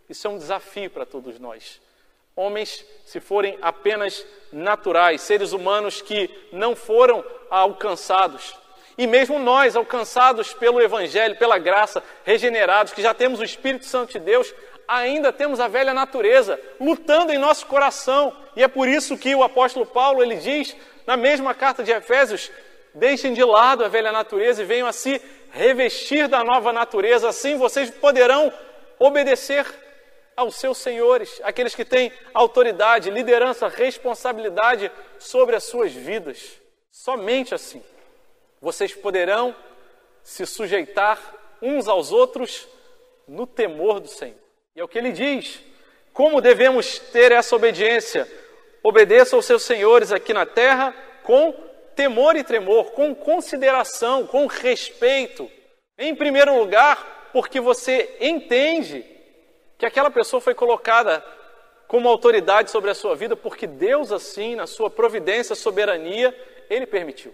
Isso 0.08 0.26
é 0.26 0.30
um 0.30 0.38
desafio 0.38 0.90
para 0.90 1.04
todos 1.04 1.38
nós. 1.38 1.80
Homens, 2.34 2.84
se 3.04 3.20
forem 3.20 3.58
apenas 3.60 4.24
naturais, 4.52 5.20
seres 5.20 5.52
humanos 5.52 6.00
que 6.00 6.30
não 6.52 6.76
foram 6.76 7.24
alcançados 7.50 8.54
e 8.98 9.06
mesmo 9.06 9.38
nós, 9.38 9.76
alcançados 9.76 10.52
pelo 10.52 10.82
Evangelho, 10.82 11.36
pela 11.36 11.56
graça, 11.56 12.02
regenerados, 12.24 12.92
que 12.92 13.00
já 13.00 13.14
temos 13.14 13.38
o 13.38 13.44
Espírito 13.44 13.86
Santo 13.86 14.14
de 14.14 14.18
Deus, 14.18 14.52
ainda 14.88 15.32
temos 15.32 15.60
a 15.60 15.68
velha 15.68 15.94
natureza 15.94 16.60
lutando 16.80 17.32
em 17.32 17.38
nosso 17.38 17.64
coração. 17.66 18.36
E 18.56 18.62
é 18.62 18.66
por 18.66 18.88
isso 18.88 19.16
que 19.16 19.36
o 19.36 19.44
apóstolo 19.44 19.86
Paulo 19.86 20.20
ele 20.20 20.34
diz 20.34 20.76
na 21.06 21.16
mesma 21.16 21.54
carta 21.54 21.84
de 21.84 21.92
Efésios: 21.92 22.50
deixem 22.92 23.32
de 23.32 23.44
lado 23.44 23.84
a 23.84 23.88
velha 23.88 24.10
natureza 24.10 24.62
e 24.62 24.66
venham 24.66 24.88
a 24.88 24.92
se 24.92 25.22
revestir 25.52 26.26
da 26.26 26.42
nova 26.42 26.72
natureza, 26.72 27.28
assim 27.28 27.56
vocês 27.56 27.90
poderão 27.90 28.52
obedecer 28.98 29.64
aos 30.38 30.54
seus 30.54 30.78
senhores, 30.78 31.40
aqueles 31.42 31.74
que 31.74 31.84
têm 31.84 32.12
autoridade, 32.32 33.10
liderança, 33.10 33.66
responsabilidade 33.66 34.88
sobre 35.18 35.56
as 35.56 35.64
suas 35.64 35.92
vidas. 35.92 36.60
Somente 36.92 37.56
assim 37.56 37.82
vocês 38.60 38.94
poderão 38.94 39.54
se 40.22 40.46
sujeitar 40.46 41.20
uns 41.60 41.88
aos 41.88 42.12
outros 42.12 42.68
no 43.26 43.48
temor 43.48 43.98
do 43.98 44.06
Senhor. 44.06 44.38
E 44.76 44.80
é 44.80 44.84
o 44.84 44.88
que 44.88 44.98
ele 44.98 45.10
diz. 45.10 45.60
Como 46.12 46.40
devemos 46.40 47.00
ter 47.00 47.32
essa 47.32 47.56
obediência? 47.56 48.30
Obedeça 48.80 49.34
aos 49.34 49.44
seus 49.44 49.64
senhores 49.64 50.12
aqui 50.12 50.32
na 50.32 50.46
terra 50.46 50.94
com 51.24 51.52
temor 51.96 52.36
e 52.36 52.44
tremor, 52.44 52.92
com 52.92 53.12
consideração, 53.12 54.24
com 54.24 54.46
respeito. 54.46 55.50
Em 55.98 56.14
primeiro 56.14 56.56
lugar, 56.56 57.30
porque 57.32 57.60
você 57.60 58.16
entende 58.20 59.17
que 59.78 59.86
aquela 59.86 60.10
pessoa 60.10 60.40
foi 60.40 60.54
colocada 60.54 61.24
como 61.86 62.08
autoridade 62.08 62.70
sobre 62.70 62.90
a 62.90 62.94
sua 62.94 63.16
vida, 63.16 63.34
porque 63.34 63.66
Deus, 63.66 64.12
assim, 64.12 64.54
na 64.56 64.66
sua 64.66 64.90
providência, 64.90 65.54
soberania, 65.54 66.36
Ele 66.68 66.86
permitiu 66.86 67.32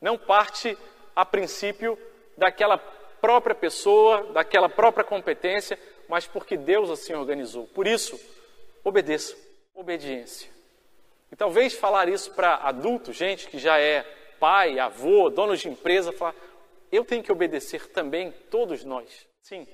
não 0.00 0.16
parte 0.16 0.76
a 1.14 1.24
princípio 1.24 1.98
daquela 2.36 2.78
própria 3.20 3.54
pessoa, 3.54 4.24
daquela 4.32 4.68
própria 4.68 5.04
competência, 5.04 5.78
mas 6.08 6.26
porque 6.26 6.56
Deus 6.56 6.88
assim 6.90 7.12
organizou. 7.12 7.66
Por 7.66 7.86
isso, 7.86 8.18
obedeça, 8.82 9.36
obediência. 9.74 10.50
E 11.30 11.36
talvez 11.36 11.74
falar 11.74 12.08
isso 12.08 12.32
para 12.32 12.56
adultos, 12.56 13.14
gente 13.14 13.48
que 13.48 13.58
já 13.58 13.78
é 13.78 14.02
pai, 14.40 14.78
avô, 14.78 15.28
dono 15.28 15.56
de 15.56 15.68
empresa, 15.68 16.12
falar, 16.12 16.34
eu 16.90 17.04
tenho 17.04 17.22
que 17.22 17.30
obedecer 17.30 17.88
também, 17.88 18.32
todos 18.50 18.84
nós. 18.84 19.28
Sim, 19.42 19.68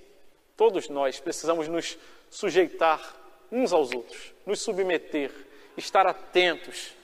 todos 0.57 0.89
nós 0.89 1.21
precisamos 1.21 1.69
nos 1.69 1.99
sujeitar 2.31 3.15
uns 3.51 3.73
aos 3.73 3.93
outros, 3.93 4.33
nos 4.45 4.61
submeter, 4.61 5.31
estar 5.77 6.07
atentos, 6.07 6.95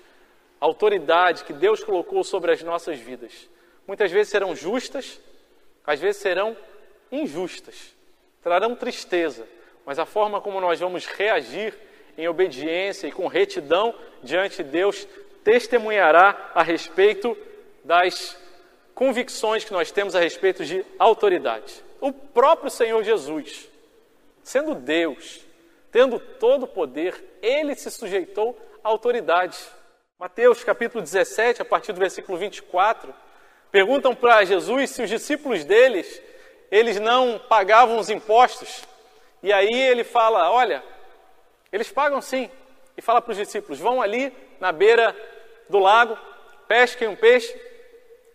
autoridade 0.60 1.44
que 1.44 1.52
Deus 1.52 1.84
colocou 1.84 2.24
sobre 2.24 2.52
as 2.52 2.62
nossas 2.62 2.98
vidas. 2.98 3.48
Muitas 3.86 4.10
vezes 4.10 4.30
serão 4.30 4.54
justas, 4.54 5.20
às 5.84 6.00
vezes 6.00 6.20
serão 6.20 6.56
injustas, 7.10 7.94
trarão 8.42 8.74
tristeza, 8.74 9.46
mas 9.84 9.98
a 9.98 10.06
forma 10.06 10.40
como 10.40 10.60
nós 10.60 10.80
vamos 10.80 11.06
reagir 11.06 11.74
em 12.16 12.28
obediência 12.28 13.06
e 13.06 13.12
com 13.12 13.26
retidão 13.26 13.94
diante 14.22 14.62
de 14.62 14.70
Deus 14.70 15.06
testemunhará 15.42 16.52
a 16.54 16.62
respeito 16.62 17.36
das 17.84 18.38
convicções 18.94 19.64
que 19.64 19.72
nós 19.72 19.90
temos 19.90 20.14
a 20.14 20.20
respeito 20.20 20.64
de 20.64 20.84
autoridade. 20.98 21.82
O 22.02 22.12
próprio 22.12 22.68
Senhor 22.68 23.00
Jesus, 23.04 23.68
sendo 24.42 24.74
Deus, 24.74 25.46
tendo 25.92 26.18
todo 26.18 26.64
o 26.64 26.66
poder, 26.66 27.38
ele 27.40 27.76
se 27.76 27.88
sujeitou 27.92 28.58
à 28.82 28.88
autoridade. 28.88 29.56
Mateus 30.18 30.64
capítulo 30.64 31.00
17, 31.00 31.62
a 31.62 31.64
partir 31.64 31.92
do 31.92 32.00
versículo 32.00 32.36
24, 32.36 33.14
perguntam 33.70 34.16
para 34.16 34.44
Jesus 34.44 34.90
se 34.90 35.00
os 35.00 35.08
discípulos 35.08 35.64
deles, 35.64 36.20
eles 36.72 36.98
não 36.98 37.38
pagavam 37.38 37.96
os 38.00 38.10
impostos. 38.10 38.82
E 39.40 39.52
aí 39.52 39.72
ele 39.72 40.02
fala: 40.02 40.50
Olha, 40.50 40.82
eles 41.72 41.92
pagam 41.92 42.20
sim. 42.20 42.50
E 42.96 43.00
fala 43.00 43.22
para 43.22 43.30
os 43.30 43.38
discípulos: 43.38 43.78
Vão 43.78 44.02
ali 44.02 44.36
na 44.58 44.72
beira 44.72 45.14
do 45.68 45.78
lago, 45.78 46.18
pesquem 46.66 47.06
um 47.06 47.14
peixe. 47.14 47.56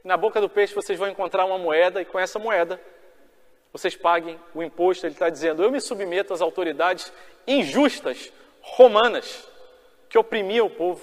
Na 0.05 0.15
boca 0.15 0.39
do 0.39 0.47
peixe 0.47 0.73
vocês 0.73 0.97
vão 0.97 1.09
encontrar 1.09 1.43
uma 1.43 1.57
moeda, 1.57 2.01
e 2.01 2.05
com 2.05 2.17
essa 2.17 2.39
moeda 2.39 2.79
vocês 3.71 3.95
paguem 3.95 4.39
o 4.53 4.63
imposto. 4.63 5.05
Ele 5.05 5.13
está 5.13 5.29
dizendo: 5.29 5.63
Eu 5.63 5.71
me 5.71 5.81
submeto 5.81 6.33
às 6.33 6.41
autoridades 6.41 7.11
injustas 7.47 8.31
romanas 8.61 9.47
que 10.09 10.17
oprimiam 10.17 10.67
o 10.67 10.69
povo. 10.69 11.01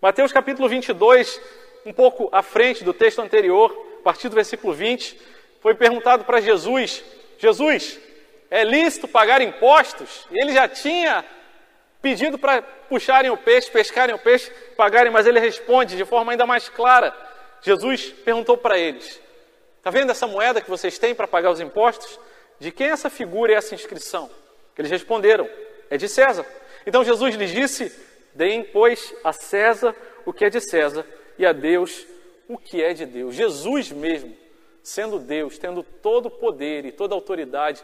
Mateus 0.00 0.32
capítulo 0.32 0.68
22, 0.68 1.40
um 1.86 1.92
pouco 1.92 2.28
à 2.32 2.42
frente 2.42 2.82
do 2.82 2.92
texto 2.92 3.20
anterior, 3.20 3.70
a 4.00 4.02
partir 4.02 4.28
do 4.28 4.34
versículo 4.34 4.72
20, 4.72 5.16
foi 5.60 5.74
perguntado 5.74 6.24
para 6.24 6.40
Jesus: 6.40 7.04
Jesus, 7.38 8.00
é 8.50 8.64
lícito 8.64 9.06
pagar 9.06 9.40
impostos? 9.40 10.26
E 10.30 10.40
ele 10.40 10.52
já 10.52 10.68
tinha 10.68 11.24
pedido 12.02 12.36
para 12.36 12.60
puxarem 12.60 13.30
o 13.30 13.36
peixe, 13.36 13.70
pescarem 13.70 14.14
o 14.14 14.18
peixe, 14.18 14.50
pagarem, 14.76 15.12
mas 15.12 15.24
ele 15.24 15.38
responde 15.38 15.96
de 15.96 16.04
forma 16.04 16.32
ainda 16.32 16.44
mais 16.44 16.68
clara. 16.68 17.14
Jesus 17.62 18.10
perguntou 18.24 18.58
para 18.58 18.76
eles: 18.76 19.21
Está 19.82 19.90
vendo 19.90 20.10
essa 20.10 20.28
moeda 20.28 20.60
que 20.60 20.70
vocês 20.70 20.96
têm 20.96 21.12
para 21.12 21.26
pagar 21.26 21.50
os 21.50 21.58
impostos? 21.58 22.16
De 22.60 22.70
quem 22.70 22.86
é 22.86 22.90
essa 22.90 23.10
figura 23.10 23.50
e 23.50 23.56
essa 23.56 23.74
inscrição? 23.74 24.30
Eles 24.78 24.92
responderam: 24.92 25.50
É 25.90 25.96
de 25.96 26.08
César. 26.08 26.46
Então 26.86 27.02
Jesus 27.02 27.34
lhes 27.34 27.50
disse: 27.50 27.92
Deem, 28.32 28.62
pois, 28.62 29.12
a 29.24 29.32
César 29.32 29.92
o 30.24 30.32
que 30.32 30.44
é 30.44 30.50
de 30.50 30.60
César 30.60 31.04
e 31.36 31.44
a 31.44 31.52
Deus 31.52 32.06
o 32.48 32.56
que 32.56 32.80
é 32.80 32.94
de 32.94 33.04
Deus. 33.04 33.34
Jesus 33.34 33.90
mesmo, 33.90 34.36
sendo 34.84 35.18
Deus, 35.18 35.58
tendo 35.58 35.82
todo 35.82 36.26
o 36.26 36.30
poder 36.30 36.84
e 36.84 36.92
toda 36.92 37.16
a 37.16 37.16
autoridade, 37.16 37.82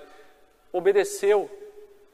obedeceu, 0.72 1.50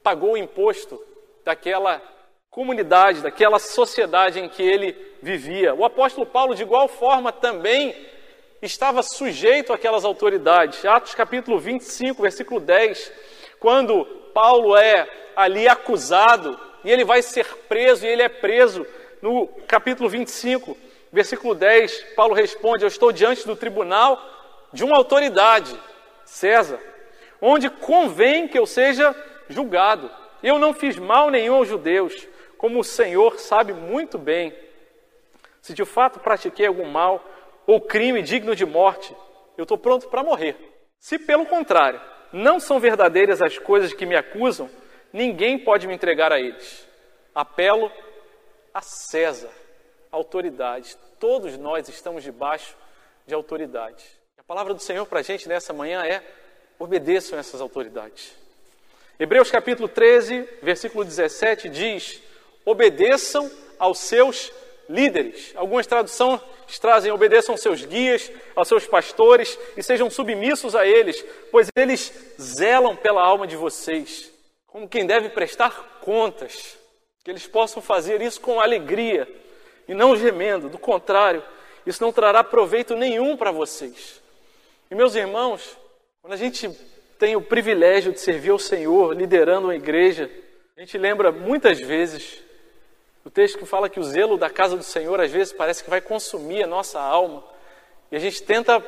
pagou 0.03 0.33
o 0.33 0.38
imposto 0.38 0.99
daquela 1.45 2.00
comunidade, 2.49 3.21
daquela 3.21 3.59
sociedade 3.59 4.41
em 4.41 4.49
que 4.49 4.62
ele 4.62 4.97
vivia. 5.21 5.75
O 5.75 5.85
apóstolo 5.85 6.25
Paulo, 6.25 6.55
de 6.55 6.62
igual 6.62 6.88
forma, 6.88 7.31
também 7.31 8.13
estava 8.66 9.02
sujeito 9.02 9.73
àquelas 9.73 10.04
autoridades. 10.04 10.85
Atos 10.85 11.14
capítulo 11.14 11.59
25, 11.59 12.23
versículo 12.23 12.61
10, 12.61 13.12
quando 13.61 14.04
Paulo 14.33 14.76
é 14.76 15.09
ali 15.37 15.68
acusado 15.68 16.59
e 16.85 16.90
ele 16.90 17.04
vai 17.04 17.23
ser 17.23 17.47
preso, 17.68 18.04
e 18.04 18.09
ele 18.09 18.23
é 18.23 18.28
preso. 18.28 18.87
No 19.23 19.47
capítulo 19.66 20.09
25, 20.09 20.76
versículo 21.12 21.54
10, 21.54 22.14
Paulo 22.14 22.35
responde: 22.35 22.85
Eu 22.85 22.88
estou 22.88 23.12
diante 23.12 23.47
do 23.47 23.56
tribunal 23.56 24.21
de 24.73 24.85
uma 24.85 24.97
autoridade, 24.97 25.78
César, 26.25 26.80
onde 27.40 27.71
convém 27.71 28.49
que 28.49 28.59
eu 28.59 28.66
seja 28.66 29.14
julgado. 29.49 30.11
Eu 30.42 30.59
não 30.59 30.75
fiz 30.75 30.99
mal 30.99 31.30
nenhum 31.30 31.54
aos 31.54 31.68
judeus, 31.68 32.26
como 32.59 32.80
o 32.80 32.85
Senhor 32.85 33.38
sabe 33.38 33.73
muito 33.73 34.18
bem. 34.18 34.54
Se 35.62 35.73
de 35.73 35.85
fato 35.87 36.21
pratiquei 36.21 36.66
algum 36.66 36.85
mal 36.85 37.25
ou 37.66 37.80
crime 37.80 38.23
digno 38.23 38.54
de 38.54 38.64
morte, 38.64 39.14
eu 39.56 39.62
estou 39.62 39.78
pronto 39.78 40.09
para 40.09 40.23
morrer. 40.23 40.56
Se 40.99 41.18
pelo 41.18 41.47
contrário, 41.47 42.00
não 42.33 42.59
são 42.59 42.80
verdadeiras 42.80 43.40
as 43.40 43.59
coisas 43.59 43.92
que 43.92 44.06
me 44.06 44.16
acusam, 44.16 44.68
ninguém 45.12 45.59
pode 45.59 45.87
me 45.87 45.94
entregar 45.94 46.33
a 46.33 46.40
eles. 46.40 46.88
Apelo 47.35 47.90
a 48.73 48.80
César, 48.80 49.50
autoridade. 50.11 50.96
Todos 51.18 51.57
nós 51.57 51.88
estamos 51.88 52.22
debaixo 52.22 52.77
de 53.27 53.35
autoridade. 53.35 54.05
A 54.37 54.42
palavra 54.42 54.74
do 54.74 54.81
Senhor 54.81 55.07
para 55.07 55.20
a 55.20 55.22
gente 55.22 55.48
nessa 55.48 55.72
manhã 55.72 56.05
é: 56.05 56.22
obedeçam 56.79 57.38
essas 57.38 57.61
autoridades. 57.61 58.37
Hebreus 59.18 59.50
capítulo 59.50 59.88
13, 59.88 60.48
versículo 60.61 61.05
17 61.05 61.68
diz: 61.68 62.20
obedeçam 62.64 63.50
aos 63.79 64.00
seus 64.00 64.53
líderes. 64.88 65.53
Algumas 65.55 65.87
traduções 65.87 66.40
trazem 66.81 67.12
obedeçam 67.12 67.55
aos 67.55 67.62
seus 67.62 67.85
guias, 67.85 68.31
aos 68.55 68.68
seus 68.68 68.87
pastores 68.87 69.59
e 69.77 69.83
sejam 69.83 70.11
submissos 70.11 70.75
a 70.75 70.87
eles, 70.87 71.25
pois 71.51 71.68
eles 71.77 72.12
zelam 72.40 72.97
pela 72.97 73.23
alma 73.23 73.47
de 73.47 73.57
vocês, 73.57 74.31
como 74.66 74.88
quem 74.88 75.07
deve 75.07 75.29
prestar 75.29 75.99
contas. 76.01 76.77
Que 77.25 77.31
eles 77.31 77.47
possam 77.47 77.81
fazer 77.81 78.20
isso 78.20 78.40
com 78.40 78.61
alegria 78.61 79.27
e 79.88 79.94
não 79.94 80.16
gemendo, 80.16 80.68
do 80.68 80.79
contrário, 80.79 81.42
isso 81.87 82.03
não 82.03 82.12
trará 82.12 82.42
proveito 82.42 82.94
nenhum 82.94 83.37
para 83.37 83.51
vocês. 83.51 84.20
E 84.90 84.94
meus 84.94 85.14
irmãos, 85.14 85.77
quando 86.20 86.35
a 86.35 86.37
gente 86.37 86.68
tem 87.18 87.37
o 87.37 87.42
privilégio 87.42 88.12
de 88.12 88.20
servir 88.20 88.51
ao 88.51 88.59
Senhor, 88.59 89.16
liderando 89.16 89.68
uma 89.68 89.75
igreja, 89.75 90.31
a 90.77 90.81
gente 90.81 90.99
lembra 90.99 91.31
muitas 91.31 91.79
vezes 91.81 92.42
o 93.25 93.31
texto 93.31 93.59
que 93.59 93.67
fala 93.67 93.89
que 93.89 93.99
o 93.99 94.05
zelo 94.05 94.37
da 94.37 94.51
casa 94.51 94.77
do 94.77 94.83
Senhor 94.83 95.21
às 95.21 95.31
vezes 95.31 95.53
parece 95.53 95.83
que 95.83 95.91
vai 95.91 96.01
consumir 96.01 96.63
a 96.63 96.67
nossa 96.67 97.01
alma. 97.01 97.43
E 98.11 98.17
a 98.17 98.19
gente 98.19 98.43
tenta 98.43 98.85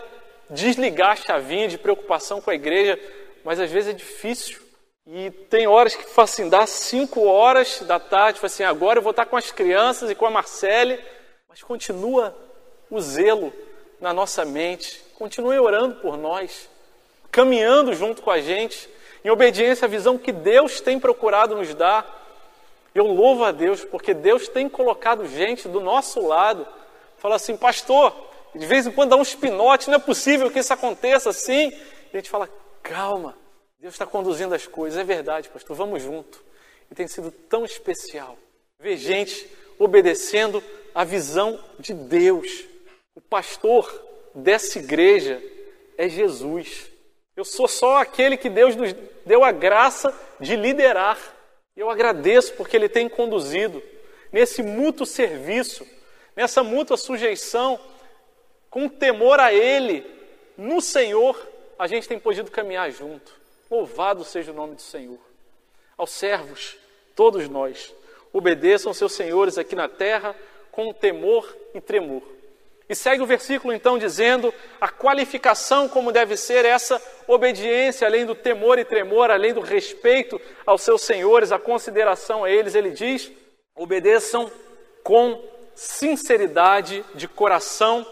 desligar 0.50 1.12
a 1.12 1.16
chavinha 1.16 1.68
de 1.68 1.78
preocupação 1.78 2.40
com 2.40 2.50
a 2.50 2.54
igreja, 2.54 2.98
mas 3.44 3.58
às 3.58 3.70
vezes 3.70 3.90
é 3.90 3.96
difícil. 3.96 4.60
E 5.06 5.30
tem 5.30 5.66
horas 5.66 5.94
que 5.94 6.04
fala 6.04 6.24
assim, 6.24 6.48
dá 6.48 6.66
cinco 6.66 7.24
horas 7.24 7.80
da 7.82 7.98
tarde, 7.98 8.40
fala 8.40 8.46
assim, 8.46 8.64
agora 8.64 8.98
eu 8.98 9.02
vou 9.02 9.10
estar 9.10 9.26
com 9.26 9.36
as 9.36 9.50
crianças 9.50 10.10
e 10.10 10.14
com 10.14 10.26
a 10.26 10.30
Marcele, 10.30 11.00
mas 11.48 11.62
continua 11.62 12.36
o 12.90 13.00
zelo 13.00 13.52
na 14.00 14.12
nossa 14.12 14.44
mente, 14.44 15.02
continue 15.14 15.58
orando 15.58 15.96
por 15.96 16.16
nós 16.16 16.68
caminhando 17.36 17.92
junto 17.92 18.22
com 18.22 18.30
a 18.30 18.40
gente, 18.40 18.88
em 19.22 19.28
obediência 19.28 19.84
à 19.84 19.88
visão 19.88 20.16
que 20.16 20.32
Deus 20.32 20.80
tem 20.80 20.98
procurado 20.98 21.54
nos 21.54 21.74
dar. 21.74 22.15
Eu 22.96 23.06
louvo 23.06 23.44
a 23.44 23.52
Deus 23.52 23.84
porque 23.84 24.14
Deus 24.14 24.48
tem 24.48 24.70
colocado 24.70 25.26
gente 25.26 25.68
do 25.68 25.80
nosso 25.80 26.26
lado. 26.26 26.66
Fala 27.18 27.36
assim, 27.36 27.54
pastor, 27.54 28.14
de 28.54 28.64
vez 28.64 28.86
em 28.86 28.90
quando 28.90 29.10
dá 29.10 29.16
um 29.16 29.22
espinote, 29.22 29.88
não 29.88 29.96
é 29.96 29.98
possível 29.98 30.50
que 30.50 30.60
isso 30.60 30.72
aconteça 30.72 31.28
assim. 31.28 31.68
E 31.68 32.10
a 32.14 32.16
gente 32.16 32.30
fala, 32.30 32.48
calma, 32.82 33.36
Deus 33.78 33.92
está 33.92 34.06
conduzindo 34.06 34.54
as 34.54 34.66
coisas. 34.66 34.98
É 34.98 35.04
verdade, 35.04 35.50
pastor, 35.50 35.76
vamos 35.76 36.02
junto. 36.02 36.42
E 36.90 36.94
tem 36.94 37.06
sido 37.06 37.30
tão 37.30 37.66
especial 37.66 38.38
ver 38.80 38.96
gente 38.96 39.46
obedecendo 39.78 40.64
a 40.94 41.04
visão 41.04 41.62
de 41.78 41.92
Deus. 41.92 42.64
O 43.14 43.20
pastor 43.20 43.92
dessa 44.34 44.78
igreja 44.78 45.42
é 45.98 46.08
Jesus. 46.08 46.90
Eu 47.36 47.44
sou 47.44 47.68
só 47.68 47.98
aquele 47.98 48.38
que 48.38 48.48
Deus 48.48 48.74
nos 48.74 48.94
deu 49.26 49.44
a 49.44 49.52
graça 49.52 50.18
de 50.40 50.56
liderar. 50.56 51.35
Eu 51.76 51.90
agradeço 51.90 52.54
porque 52.54 52.76
Ele 52.76 52.88
tem 52.88 53.08
conduzido 53.08 53.82
nesse 54.32 54.62
mútuo 54.62 55.04
serviço, 55.04 55.86
nessa 56.34 56.62
mútua 56.62 56.96
sujeição, 56.96 57.78
com 58.70 58.88
temor 58.88 59.40
a 59.40 59.52
Ele, 59.52 60.04
no 60.56 60.80
Senhor, 60.80 61.36
a 61.78 61.86
gente 61.86 62.08
tem 62.08 62.18
podido 62.18 62.50
caminhar 62.50 62.90
junto. 62.90 63.32
Louvado 63.70 64.24
seja 64.24 64.52
o 64.52 64.54
nome 64.54 64.74
do 64.74 64.82
Senhor. 64.82 65.18
Aos 65.96 66.10
servos, 66.10 66.76
todos 67.14 67.48
nós, 67.48 67.94
obedeçam 68.32 68.94
seus 68.94 69.12
senhores 69.12 69.58
aqui 69.58 69.74
na 69.74 69.88
terra 69.88 70.34
com 70.70 70.92
temor 70.92 71.56
e 71.74 71.80
tremor 71.80 72.35
e 72.88 72.94
segue 72.94 73.22
o 73.22 73.26
versículo 73.26 73.72
então 73.72 73.98
dizendo 73.98 74.54
a 74.80 74.88
qualificação 74.88 75.88
como 75.88 76.12
deve 76.12 76.36
ser 76.36 76.64
essa 76.64 77.02
obediência, 77.26 78.06
além 78.06 78.24
do 78.24 78.34
temor 78.34 78.78
e 78.78 78.84
tremor, 78.84 79.30
além 79.30 79.52
do 79.52 79.60
respeito 79.60 80.40
aos 80.64 80.82
seus 80.82 81.02
senhores, 81.02 81.50
a 81.50 81.58
consideração 81.58 82.44
a 82.44 82.50
eles. 82.50 82.74
Ele 82.74 82.90
diz: 82.90 83.30
obedeçam 83.74 84.50
com 85.02 85.42
sinceridade 85.74 87.04
de 87.14 87.26
coração, 87.26 88.06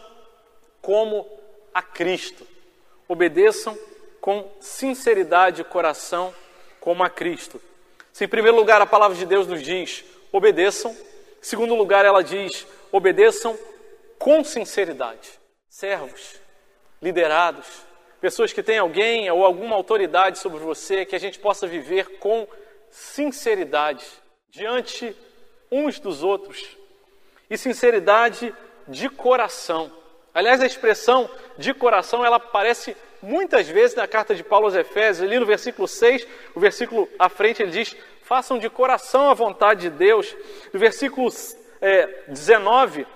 como 0.83 1.27
a 1.73 1.83
Cristo. 1.83 2.47
Obedeçam 3.07 3.79
com 4.21 4.51
sinceridade 4.61 5.59
de 5.59 5.65
coração, 5.65 6.35
como 6.81 7.05
a 7.05 7.11
Cristo. 7.11 7.61
Se 8.13 8.25
em 8.25 8.29
primeiro 8.29 8.57
lugar 8.57 8.81
a 8.81 8.87
palavra 8.87 9.17
de 9.17 9.25
Deus 9.25 9.47
nos 9.47 9.63
diz: 9.63 10.05
obedeçam. 10.33 10.91
Em 10.91 11.47
segundo 11.47 11.77
lugar, 11.77 12.05
ela 12.05 12.25
diz: 12.25 12.67
obedeçam 12.91 13.57
com 14.25 14.43
sinceridade. 14.43 15.39
Servos, 15.69 16.41
liderados, 17.03 17.67
pessoas 18.23 18.55
que 18.55 18.63
têm 18.63 18.79
alguém 18.79 19.31
ou 19.31 19.45
alguma 19.45 19.77
autoridade 19.77 20.39
sobre 20.39 20.61
você, 20.61 21.05
que 21.05 21.15
a 21.15 21.21
gente 21.21 21.39
possa 21.39 21.67
viver 21.67 22.17
com 22.21 22.49
sinceridade 22.89 24.03
diante 24.49 25.15
uns 25.71 25.99
dos 26.01 26.23
outros 26.23 26.75
e 27.51 27.59
sinceridade 27.59 28.55
de 28.89 29.11
coração. 29.11 29.93
Aliás, 30.33 30.63
a 30.63 30.67
expressão 30.67 31.29
de 31.59 31.75
coração, 31.75 32.25
ela 32.25 32.37
aparece 32.37 32.97
muitas 33.21 33.69
vezes 33.69 33.95
na 33.95 34.09
carta 34.09 34.35
de 34.35 34.43
Paulo 34.43 34.65
aos 34.65 34.75
Efésios, 34.75 35.29
ali 35.29 35.39
no 35.39 35.45
versículo 35.45 35.87
6, 35.87 36.27
o 36.55 36.61
versículo 36.61 37.11
à 37.19 37.29
frente, 37.29 37.63
ele 37.63 37.73
diz: 37.73 37.95
façam 38.23 38.59
de 38.59 38.71
coração 38.71 39.29
a 39.29 39.35
vontade 39.35 39.83
de 39.83 39.91
Deus. 39.91 40.35
No 40.73 40.81
versículo 40.81 41.31
é, 41.83 42.25
19 42.29 43.07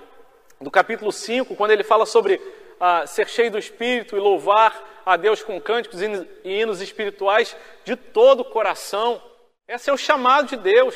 do 0.60 0.70
capítulo 0.70 1.12
5, 1.12 1.54
quando 1.54 1.70
ele 1.70 1.84
fala 1.84 2.04
sobre 2.04 2.40
ah, 2.80 3.06
ser 3.06 3.28
cheio 3.28 3.50
do 3.50 3.58
Espírito 3.58 4.16
e 4.16 4.20
louvar 4.20 5.02
a 5.04 5.16
Deus 5.16 5.42
com 5.42 5.60
cânticos 5.60 6.00
e 6.02 6.26
hinos 6.44 6.80
espirituais 6.80 7.56
de 7.84 7.96
todo 7.96 8.40
o 8.40 8.44
coração. 8.44 9.22
Esse 9.66 9.90
é 9.90 9.92
o 9.92 9.98
chamado 9.98 10.48
de 10.48 10.56
Deus, 10.56 10.94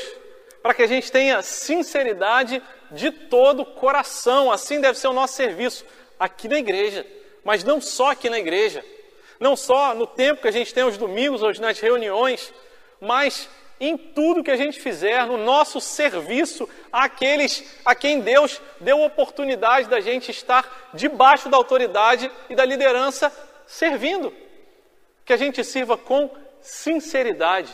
para 0.62 0.74
que 0.74 0.82
a 0.82 0.86
gente 0.86 1.10
tenha 1.10 1.42
sinceridade 1.42 2.62
de 2.90 3.10
todo 3.10 3.62
o 3.62 3.66
coração. 3.66 4.50
Assim 4.50 4.80
deve 4.80 4.98
ser 4.98 5.08
o 5.08 5.12
nosso 5.12 5.34
serviço 5.34 5.84
aqui 6.18 6.48
na 6.48 6.58
igreja, 6.58 7.06
mas 7.44 7.64
não 7.64 7.80
só 7.80 8.10
aqui 8.10 8.28
na 8.28 8.38
igreja, 8.38 8.84
não 9.40 9.56
só 9.56 9.94
no 9.94 10.06
tempo 10.06 10.42
que 10.42 10.48
a 10.48 10.52
gente 10.52 10.72
tem 10.72 10.84
os 10.84 10.96
domingos 10.96 11.42
ou 11.42 11.52
nas 11.60 11.80
reuniões, 11.80 12.52
mas 13.00 13.48
em 13.84 13.98
tudo 13.98 14.44
que 14.44 14.50
a 14.50 14.56
gente 14.56 14.80
fizer, 14.80 15.26
no 15.26 15.36
nosso 15.36 15.80
serviço 15.80 16.68
àqueles 16.92 17.80
a 17.84 17.96
quem 17.96 18.20
Deus 18.20 18.62
deu 18.78 19.02
oportunidade 19.02 19.88
da 19.88 19.98
gente 19.98 20.30
estar 20.30 20.90
debaixo 20.94 21.48
da 21.48 21.56
autoridade 21.56 22.30
e 22.48 22.54
da 22.54 22.64
liderança 22.64 23.32
servindo. 23.66 24.32
Que 25.24 25.32
a 25.32 25.36
gente 25.36 25.64
sirva 25.64 25.98
com 25.98 26.30
sinceridade. 26.60 27.72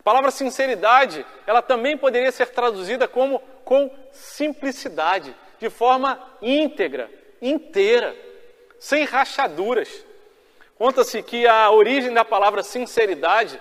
A 0.00 0.02
palavra 0.02 0.30
sinceridade, 0.30 1.26
ela 1.46 1.60
também 1.60 1.94
poderia 1.94 2.32
ser 2.32 2.46
traduzida 2.46 3.06
como 3.06 3.38
com 3.66 3.94
simplicidade, 4.10 5.36
de 5.60 5.68
forma 5.68 6.18
íntegra, 6.40 7.10
inteira, 7.42 8.16
sem 8.78 9.04
rachaduras. 9.04 10.06
Conta-se 10.78 11.22
que 11.22 11.46
a 11.46 11.70
origem 11.70 12.14
da 12.14 12.24
palavra 12.24 12.62
sinceridade, 12.62 13.60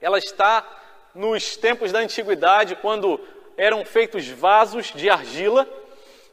ela 0.00 0.16
está 0.16 0.77
nos 1.18 1.56
tempos 1.56 1.90
da 1.90 1.98
antiguidade, 1.98 2.76
quando 2.76 3.20
eram 3.56 3.84
feitos 3.84 4.28
vasos 4.28 4.92
de 4.94 5.10
argila, 5.10 5.68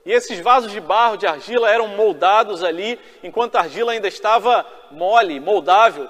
e 0.06 0.12
esses 0.12 0.39
vasos 0.39 0.71
de 0.71 0.80
barro, 0.80 1.17
de 1.17 1.26
argila, 1.26 1.71
eram 1.71 1.88
moldados 1.88 2.63
ali, 2.63 3.00
enquanto 3.24 3.56
a 3.56 3.62
argila 3.62 3.93
ainda 3.93 4.08
estava 4.08 4.63
mole, 4.91 5.39
moldável. 5.39 6.08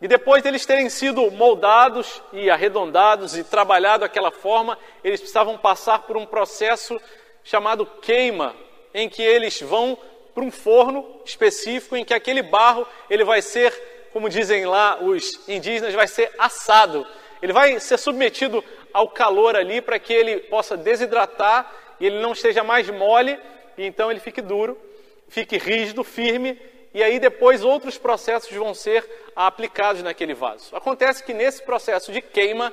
E 0.00 0.08
depois 0.08 0.42
deles 0.42 0.64
terem 0.64 0.88
sido 0.88 1.30
moldados 1.32 2.22
e 2.32 2.48
arredondados 2.48 3.36
e 3.36 3.44
trabalhado 3.44 4.00
daquela 4.00 4.30
forma, 4.30 4.78
eles 5.04 5.20
precisavam 5.20 5.58
passar 5.58 6.04
por 6.04 6.16
um 6.16 6.24
processo 6.24 6.98
chamado 7.42 7.84
queima, 8.00 8.56
em 8.94 9.10
que 9.10 9.22
eles 9.22 9.60
vão 9.60 9.98
para 10.34 10.42
um 10.42 10.50
forno 10.50 11.20
específico 11.22 11.98
em 11.98 12.04
que 12.04 12.14
aquele 12.14 12.42
barro 12.42 12.86
ele 13.10 13.24
vai 13.24 13.42
ser, 13.42 14.08
como 14.10 14.30
dizem 14.30 14.64
lá 14.64 14.96
os 15.02 15.46
indígenas, 15.46 15.92
vai 15.92 16.08
ser 16.08 16.32
assado. 16.38 17.06
Ele 17.44 17.52
vai 17.52 17.78
ser 17.78 17.98
submetido 17.98 18.64
ao 18.90 19.06
calor 19.06 19.54
ali 19.54 19.82
para 19.82 19.98
que 19.98 20.14
ele 20.14 20.38
possa 20.40 20.78
desidratar 20.78 21.70
e 22.00 22.06
ele 22.06 22.18
não 22.18 22.32
esteja 22.32 22.64
mais 22.64 22.88
mole 22.88 23.38
e 23.76 23.84
então 23.84 24.10
ele 24.10 24.18
fique 24.18 24.40
duro, 24.40 24.80
fique 25.28 25.58
rígido, 25.58 26.02
firme 26.02 26.58
e 26.94 27.02
aí 27.02 27.20
depois 27.20 27.62
outros 27.62 27.98
processos 27.98 28.50
vão 28.50 28.72
ser 28.72 29.04
aplicados 29.36 30.02
naquele 30.02 30.32
vaso. 30.32 30.74
Acontece 30.74 31.22
que 31.22 31.34
nesse 31.34 31.62
processo 31.62 32.10
de 32.10 32.22
queima, 32.22 32.72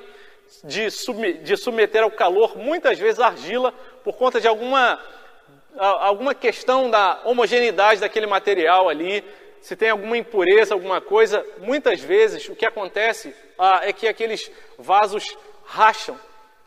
de, 0.64 0.90
submeter 0.90 2.02
ao 2.02 2.10
calor, 2.10 2.56
muitas 2.56 2.98
vezes 2.98 3.20
argila, 3.20 3.74
por 4.02 4.16
conta 4.16 4.40
de 4.40 4.48
alguma 4.48 4.98
alguma 5.76 6.34
questão 6.34 6.90
da 6.90 7.20
homogeneidade 7.24 8.00
daquele 8.00 8.26
material 8.26 8.88
ali, 8.88 9.22
se 9.62 9.76
tem 9.76 9.90
alguma 9.90 10.18
impureza, 10.18 10.74
alguma 10.74 11.00
coisa, 11.00 11.46
muitas 11.58 12.00
vezes 12.00 12.48
o 12.48 12.56
que 12.56 12.66
acontece 12.66 13.34
ah, 13.56 13.80
é 13.84 13.92
que 13.92 14.08
aqueles 14.08 14.50
vasos 14.76 15.38
racham 15.64 16.18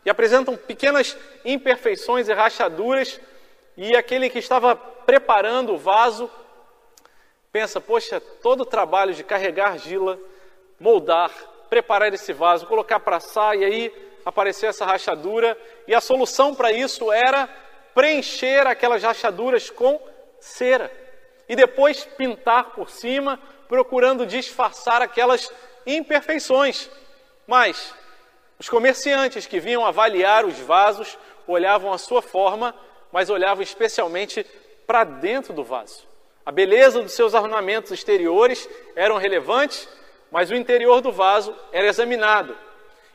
e 0.02 0.08
apresentam 0.08 0.56
pequenas 0.56 1.14
imperfeições 1.44 2.26
e 2.26 2.32
rachaduras, 2.32 3.20
e 3.76 3.94
aquele 3.94 4.30
que 4.30 4.38
estava 4.38 4.74
preparando 4.74 5.74
o 5.74 5.78
vaso 5.78 6.30
pensa: 7.52 7.82
poxa, 7.82 8.18
todo 8.18 8.62
o 8.62 8.66
trabalho 8.66 9.12
de 9.12 9.22
carregar 9.22 9.72
argila, 9.72 10.18
moldar, 10.80 11.30
preparar 11.68 12.14
esse 12.14 12.32
vaso, 12.32 12.66
colocar 12.66 13.00
para 13.00 13.16
assar, 13.16 13.56
e 13.56 13.64
aí 13.64 13.92
apareceu 14.24 14.70
essa 14.70 14.86
rachadura, 14.86 15.56
e 15.86 15.94
a 15.94 16.00
solução 16.00 16.54
para 16.54 16.72
isso 16.72 17.12
era 17.12 17.46
preencher 17.94 18.66
aquelas 18.66 19.02
rachaduras 19.02 19.68
com 19.68 20.00
cera 20.40 21.05
e 21.48 21.54
depois 21.54 22.04
pintar 22.04 22.70
por 22.70 22.90
cima, 22.90 23.38
procurando 23.68 24.26
disfarçar 24.26 25.02
aquelas 25.02 25.50
imperfeições. 25.86 26.90
Mas 27.46 27.94
os 28.58 28.68
comerciantes 28.68 29.46
que 29.46 29.60
vinham 29.60 29.84
avaliar 29.84 30.44
os 30.44 30.58
vasos 30.58 31.18
olhavam 31.46 31.92
a 31.92 31.98
sua 31.98 32.22
forma, 32.22 32.74
mas 33.12 33.30
olhavam 33.30 33.62
especialmente 33.62 34.44
para 34.86 35.04
dentro 35.04 35.52
do 35.52 35.62
vaso. 35.62 36.04
A 36.44 36.52
beleza 36.52 37.02
dos 37.02 37.12
seus 37.12 37.34
ornamentos 37.34 37.90
exteriores 37.90 38.68
eram 38.94 39.16
relevantes, 39.16 39.88
mas 40.30 40.50
o 40.50 40.54
interior 40.54 41.00
do 41.00 41.12
vaso 41.12 41.54
era 41.72 41.86
examinado. 41.86 42.56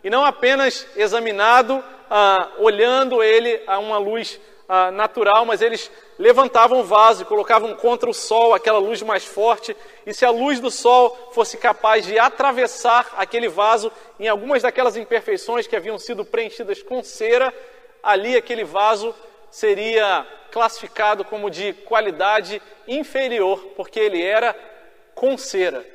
E 0.03 0.09
não 0.09 0.25
apenas 0.25 0.85
examinado 0.95 1.83
ah, 2.09 2.49
olhando 2.57 3.23
ele 3.23 3.61
a 3.67 3.79
uma 3.79 3.97
luz 3.97 4.39
ah, 4.73 4.89
natural, 4.89 5.43
mas 5.43 5.61
eles 5.61 5.91
levantavam 6.17 6.79
o 6.79 6.83
vaso 6.85 7.23
e 7.23 7.25
colocavam 7.25 7.75
contra 7.75 8.09
o 8.09 8.13
sol 8.13 8.53
aquela 8.53 8.79
luz 8.79 9.01
mais 9.01 9.25
forte, 9.25 9.75
e 10.05 10.13
se 10.13 10.23
a 10.23 10.29
luz 10.29 10.61
do 10.61 10.71
sol 10.71 11.31
fosse 11.33 11.57
capaz 11.57 12.05
de 12.05 12.17
atravessar 12.17 13.13
aquele 13.17 13.49
vaso 13.49 13.91
em 14.17 14.29
algumas 14.29 14.61
daquelas 14.61 14.95
imperfeições 14.95 15.67
que 15.67 15.75
haviam 15.75 15.99
sido 15.99 16.23
preenchidas 16.23 16.81
com 16.81 17.03
cera, 17.03 17.53
ali 18.01 18.37
aquele 18.37 18.63
vaso 18.63 19.13
seria 19.49 20.25
classificado 20.53 21.25
como 21.25 21.51
de 21.51 21.73
qualidade 21.73 22.61
inferior, 22.87 23.59
porque 23.75 23.99
ele 23.99 24.23
era 24.23 24.55
com 25.13 25.37
cera. 25.37 25.85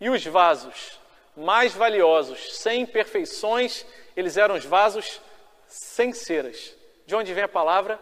E 0.00 0.10
os 0.10 0.26
vasos 0.26 0.98
mais 1.36 1.72
valiosos, 1.72 2.58
sem 2.58 2.80
imperfeições, 2.80 3.86
eles 4.16 4.36
eram 4.36 4.56
os 4.56 4.64
vasos 4.64 5.20
sem 5.68 6.12
ceras. 6.12 6.81
De 7.12 7.16
onde 7.16 7.34
vem 7.34 7.44
a 7.44 7.48
palavra? 7.48 8.00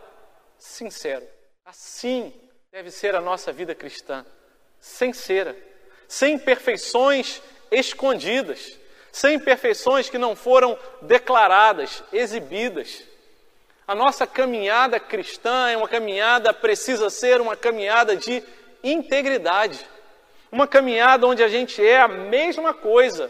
Sincero. 0.56 1.26
Assim 1.64 2.32
deve 2.70 2.92
ser 2.92 3.16
a 3.16 3.20
nossa 3.20 3.50
vida 3.50 3.74
cristã, 3.74 4.24
sincera, 4.78 5.56
sem 6.06 6.34
imperfeições 6.34 7.42
escondidas, 7.72 8.78
sem 9.10 9.34
imperfeições 9.34 10.08
que 10.08 10.16
não 10.16 10.36
foram 10.36 10.78
declaradas, 11.02 12.04
exibidas. 12.12 13.02
A 13.84 13.96
nossa 13.96 14.28
caminhada 14.28 15.00
cristã 15.00 15.68
é 15.68 15.76
uma 15.76 15.88
caminhada, 15.88 16.54
precisa 16.54 17.10
ser 17.10 17.40
uma 17.40 17.56
caminhada 17.56 18.14
de 18.14 18.40
integridade. 18.80 19.84
Uma 20.52 20.68
caminhada 20.68 21.26
onde 21.26 21.42
a 21.42 21.48
gente 21.48 21.84
é 21.84 21.98
a 21.98 22.06
mesma 22.06 22.72
coisa, 22.72 23.28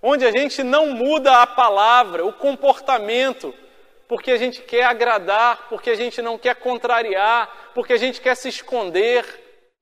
onde 0.00 0.24
a 0.24 0.30
gente 0.30 0.62
não 0.62 0.86
muda 0.86 1.42
a 1.42 1.46
palavra, 1.46 2.24
o 2.24 2.32
comportamento, 2.32 3.54
porque 4.08 4.30
a 4.30 4.36
gente 4.36 4.62
quer 4.62 4.84
agradar, 4.84 5.68
porque 5.68 5.90
a 5.90 5.94
gente 5.94 6.22
não 6.22 6.38
quer 6.38 6.54
contrariar, 6.56 7.72
porque 7.74 7.92
a 7.92 7.96
gente 7.96 8.20
quer 8.20 8.36
se 8.36 8.48
esconder. 8.48 9.24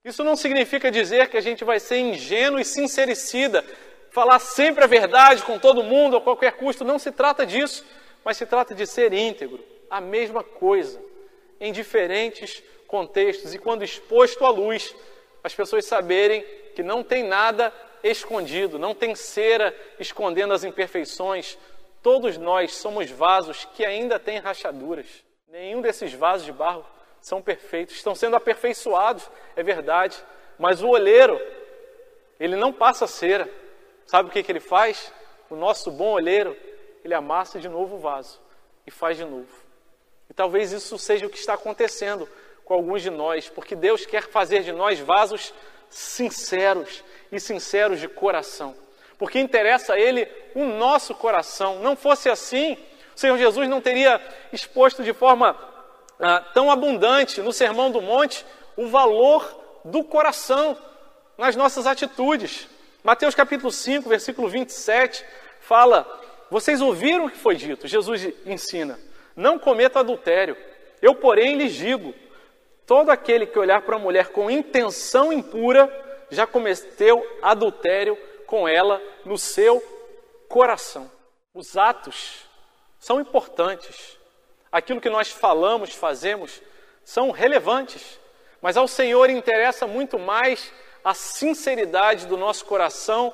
Isso 0.04 0.24
não 0.24 0.36
significa 0.36 0.90
dizer 0.90 1.28
que 1.28 1.36
a 1.36 1.40
gente 1.40 1.64
vai 1.64 1.78
ser 1.78 1.98
ingênuo 1.98 2.58
e 2.58 2.64
sincericida, 2.64 3.64
falar 4.10 4.38
sempre 4.38 4.84
a 4.84 4.86
verdade 4.86 5.42
com 5.42 5.58
todo 5.58 5.82
mundo 5.82 6.16
a 6.16 6.20
qualquer 6.20 6.52
custo. 6.52 6.84
Não 6.84 6.98
se 6.98 7.10
trata 7.10 7.44
disso, 7.44 7.84
mas 8.24 8.36
se 8.36 8.46
trata 8.46 8.74
de 8.74 8.86
ser 8.86 9.12
íntegro, 9.12 9.62
a 9.90 10.00
mesma 10.00 10.42
coisa, 10.42 11.00
em 11.60 11.72
diferentes 11.72 12.62
contextos 12.86 13.54
e 13.54 13.58
quando 13.58 13.84
exposto 13.84 14.44
à 14.44 14.50
luz, 14.50 14.94
as 15.42 15.54
pessoas 15.54 15.84
saberem 15.84 16.44
que 16.74 16.82
não 16.82 17.02
tem 17.02 17.22
nada 17.22 17.72
escondido, 18.02 18.78
não 18.78 18.94
tem 18.94 19.14
cera 19.14 19.74
escondendo 19.98 20.52
as 20.52 20.64
imperfeições, 20.64 21.58
Todos 22.04 22.36
nós 22.36 22.74
somos 22.74 23.10
vasos 23.10 23.64
que 23.64 23.82
ainda 23.82 24.18
têm 24.18 24.38
rachaduras. 24.38 25.06
Nenhum 25.48 25.80
desses 25.80 26.12
vasos 26.12 26.44
de 26.44 26.52
barro 26.52 26.84
são 27.18 27.40
perfeitos, 27.40 27.94
estão 27.94 28.14
sendo 28.14 28.36
aperfeiçoados, 28.36 29.26
é 29.56 29.62
verdade, 29.62 30.22
mas 30.58 30.82
o 30.82 30.88
olheiro, 30.90 31.40
ele 32.38 32.56
não 32.56 32.70
passa 32.70 33.06
cera. 33.06 33.48
Sabe 34.04 34.28
o 34.28 34.32
que, 34.32 34.42
que 34.42 34.52
ele 34.52 34.60
faz? 34.60 35.10
O 35.48 35.56
nosso 35.56 35.90
bom 35.90 36.12
olheiro, 36.12 36.54
ele 37.02 37.14
amassa 37.14 37.58
de 37.58 37.70
novo 37.70 37.96
o 37.96 38.00
vaso 38.00 38.38
e 38.86 38.90
faz 38.90 39.16
de 39.16 39.24
novo. 39.24 39.64
E 40.28 40.34
talvez 40.34 40.72
isso 40.72 40.98
seja 40.98 41.26
o 41.26 41.30
que 41.30 41.38
está 41.38 41.54
acontecendo 41.54 42.28
com 42.66 42.74
alguns 42.74 43.00
de 43.00 43.08
nós, 43.08 43.48
porque 43.48 43.74
Deus 43.74 44.04
quer 44.04 44.24
fazer 44.24 44.62
de 44.62 44.72
nós 44.72 45.00
vasos 45.00 45.54
sinceros 45.88 47.02
e 47.32 47.40
sinceros 47.40 47.98
de 47.98 48.08
coração 48.08 48.83
porque 49.24 49.40
interessa 49.40 49.94
a 49.94 49.98
Ele 49.98 50.28
o 50.54 50.66
nosso 50.66 51.14
coração. 51.14 51.78
Não 51.78 51.96
fosse 51.96 52.28
assim, 52.28 52.76
o 53.16 53.18
Senhor 53.18 53.38
Jesus 53.38 53.66
não 53.66 53.80
teria 53.80 54.20
exposto 54.52 55.02
de 55.02 55.14
forma 55.14 55.58
ah, 56.20 56.44
tão 56.52 56.70
abundante 56.70 57.40
no 57.40 57.50
Sermão 57.50 57.90
do 57.90 58.02
Monte 58.02 58.44
o 58.76 58.86
valor 58.86 59.80
do 59.82 60.04
coração 60.04 60.76
nas 61.38 61.56
nossas 61.56 61.86
atitudes. 61.86 62.68
Mateus 63.02 63.34
capítulo 63.34 63.72
5, 63.72 64.06
versículo 64.06 64.46
27 64.46 65.24
fala: 65.60 66.06
Vocês 66.50 66.82
ouviram 66.82 67.24
o 67.24 67.30
que 67.30 67.38
foi 67.38 67.56
dito? 67.56 67.88
Jesus 67.88 68.28
ensina: 68.44 68.98
Não 69.34 69.58
cometa 69.58 70.00
adultério. 70.00 70.54
Eu, 71.00 71.14
porém, 71.14 71.56
lhes 71.56 71.72
digo: 71.72 72.14
todo 72.84 73.08
aquele 73.08 73.46
que 73.46 73.58
olhar 73.58 73.80
para 73.80 73.96
uma 73.96 74.02
mulher 74.04 74.28
com 74.28 74.50
intenção 74.50 75.32
impura 75.32 75.90
já 76.28 76.46
cometeu 76.46 77.26
adultério 77.40 78.18
com 78.46 78.68
ela 78.68 79.02
no 79.24 79.38
seu 79.38 79.82
coração. 80.48 81.10
Os 81.52 81.76
atos 81.76 82.48
são 82.98 83.20
importantes. 83.20 84.18
Aquilo 84.70 85.00
que 85.00 85.10
nós 85.10 85.30
falamos, 85.30 85.94
fazemos, 85.94 86.60
são 87.04 87.30
relevantes. 87.30 88.18
Mas 88.60 88.76
ao 88.76 88.88
Senhor 88.88 89.28
interessa 89.30 89.86
muito 89.86 90.18
mais 90.18 90.72
a 91.04 91.12
sinceridade 91.12 92.26
do 92.26 92.36
nosso 92.36 92.64
coração, 92.64 93.32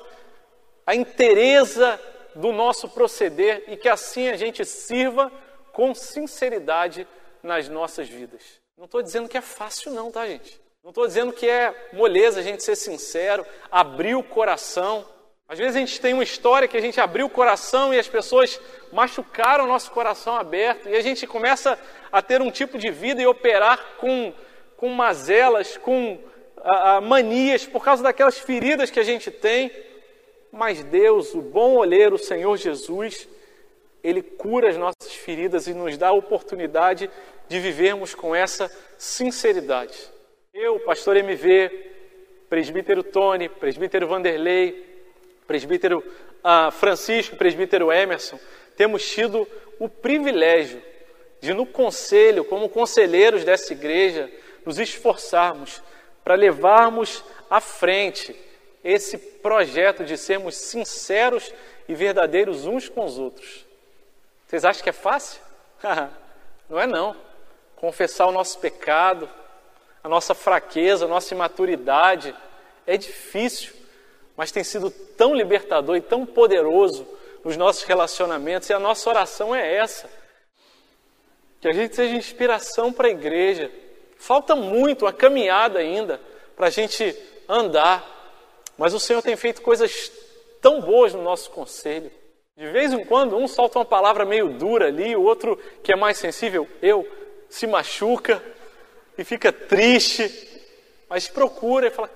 a 0.85 0.93
inteireza 0.93 1.99
do 2.35 2.51
nosso 2.51 2.89
proceder 2.89 3.63
e 3.67 3.77
que 3.77 3.89
assim 3.89 4.29
a 4.29 4.35
gente 4.35 4.63
sirva 4.65 5.31
com 5.71 5.95
sinceridade 5.95 7.07
nas 7.41 7.69
nossas 7.69 8.09
vidas. 8.09 8.61
Não 8.77 8.85
estou 8.85 9.01
dizendo 9.01 9.29
que 9.29 9.37
é 9.37 9.41
fácil, 9.41 9.91
não, 9.91 10.11
tá, 10.11 10.27
gente? 10.27 10.59
Não 10.83 10.89
estou 10.89 11.05
dizendo 11.05 11.31
que 11.31 11.47
é 11.47 11.89
moleza 11.93 12.39
a 12.39 12.43
gente 12.43 12.63
ser 12.63 12.75
sincero, 12.75 13.45
abrir 13.71 14.15
o 14.15 14.23
coração. 14.23 15.05
Às 15.47 15.59
vezes 15.59 15.75
a 15.75 15.79
gente 15.79 16.01
tem 16.01 16.11
uma 16.11 16.23
história 16.23 16.67
que 16.67 16.75
a 16.75 16.81
gente 16.81 16.99
abriu 16.99 17.27
o 17.27 17.29
coração 17.29 17.93
e 17.93 17.99
as 17.99 18.07
pessoas 18.07 18.59
machucaram 18.91 19.65
o 19.65 19.67
nosso 19.67 19.91
coração 19.91 20.35
aberto 20.35 20.89
e 20.89 20.95
a 20.95 21.01
gente 21.01 21.27
começa 21.27 21.77
a 22.11 22.19
ter 22.19 22.41
um 22.41 22.49
tipo 22.49 22.79
de 22.79 22.89
vida 22.89 23.21
e 23.21 23.27
operar 23.27 23.79
com, 23.99 24.33
com 24.75 24.89
mazelas, 24.89 25.77
com 25.77 26.17
a, 26.57 26.95
a, 26.95 27.01
manias, 27.01 27.63
por 27.63 27.83
causa 27.83 28.01
daquelas 28.01 28.39
feridas 28.39 28.89
que 28.89 28.99
a 28.99 29.03
gente 29.03 29.29
tem. 29.29 29.71
Mas 30.51 30.83
Deus, 30.83 31.35
o 31.35 31.43
bom 31.43 31.75
olheiro, 31.75 32.15
o 32.15 32.19
Senhor 32.19 32.57
Jesus, 32.57 33.27
Ele 34.03 34.23
cura 34.23 34.69
as 34.69 34.77
nossas 34.77 35.13
feridas 35.13 35.67
e 35.67 35.75
nos 35.75 35.95
dá 35.95 36.07
a 36.07 36.13
oportunidade 36.13 37.07
de 37.47 37.59
vivermos 37.59 38.15
com 38.15 38.33
essa 38.33 38.67
sinceridade. 38.97 40.11
Eu, 40.53 40.81
pastor 40.81 41.15
MV, 41.15 41.69
presbítero 42.49 43.03
Tony, 43.03 43.47
presbítero 43.47 44.05
Vanderlei, 44.05 44.85
presbítero 45.47 45.99
uh, 45.99 46.69
Francisco, 46.73 47.37
presbítero 47.37 47.89
Emerson, 47.89 48.37
temos 48.75 49.09
tido 49.09 49.47
o 49.79 49.87
privilégio 49.87 50.83
de, 51.39 51.53
no 51.53 51.65
conselho, 51.65 52.43
como 52.43 52.67
conselheiros 52.67 53.45
dessa 53.45 53.71
igreja, 53.71 54.29
nos 54.65 54.77
esforçarmos 54.77 55.81
para 56.21 56.35
levarmos 56.35 57.23
à 57.49 57.61
frente 57.61 58.35
esse 58.83 59.17
projeto 59.17 60.03
de 60.03 60.17
sermos 60.17 60.57
sinceros 60.57 61.53
e 61.87 61.95
verdadeiros 61.95 62.65
uns 62.65 62.89
com 62.89 63.05
os 63.05 63.17
outros. 63.17 63.65
Vocês 64.47 64.65
acham 64.65 64.83
que 64.83 64.89
é 64.89 64.93
fácil? 64.93 65.41
não 66.69 66.77
é 66.77 66.85
não. 66.85 67.15
Confessar 67.77 68.27
o 68.27 68.33
nosso 68.33 68.59
pecado, 68.59 69.29
a 70.03 70.09
nossa 70.09 70.33
fraqueza, 70.33 71.05
a 71.05 71.07
nossa 71.07 71.33
imaturidade. 71.33 72.35
É 72.85 72.97
difícil, 72.97 73.73
mas 74.35 74.51
tem 74.51 74.63
sido 74.63 74.89
tão 74.89 75.33
libertador 75.33 75.95
e 75.95 76.01
tão 76.01 76.25
poderoso 76.25 77.07
nos 77.43 77.57
nossos 77.57 77.83
relacionamentos, 77.83 78.69
e 78.69 78.73
a 78.73 78.79
nossa 78.79 79.09
oração 79.09 79.55
é 79.55 79.75
essa: 79.75 80.09
que 81.59 81.67
a 81.67 81.73
gente 81.73 81.95
seja 81.95 82.15
inspiração 82.15 82.91
para 82.91 83.07
a 83.07 83.11
igreja. 83.11 83.71
Falta 84.17 84.55
muito, 84.55 85.07
a 85.07 85.13
caminhada 85.13 85.79
ainda, 85.79 86.21
para 86.55 86.67
a 86.67 86.69
gente 86.69 87.15
andar, 87.49 88.05
mas 88.77 88.93
o 88.93 88.99
Senhor 88.99 89.21
tem 89.21 89.35
feito 89.35 89.63
coisas 89.63 90.11
tão 90.61 90.79
boas 90.79 91.13
no 91.13 91.23
nosso 91.23 91.49
conselho. 91.49 92.11
De 92.55 92.67
vez 92.67 92.93
em 92.93 93.03
quando, 93.03 93.35
um 93.35 93.47
solta 93.47 93.79
uma 93.79 93.85
palavra 93.85 94.23
meio 94.23 94.49
dura 94.49 94.87
ali, 94.87 95.15
o 95.15 95.23
outro, 95.23 95.57
que 95.81 95.91
é 95.91 95.95
mais 95.95 96.17
sensível, 96.17 96.67
eu, 96.81 97.07
se 97.49 97.65
machuca 97.65 98.43
e 99.17 99.23
fica 99.23 99.51
triste, 99.51 100.29
mas 101.09 101.27
procura 101.27 101.87
e 101.87 101.91
fala: 101.91 102.09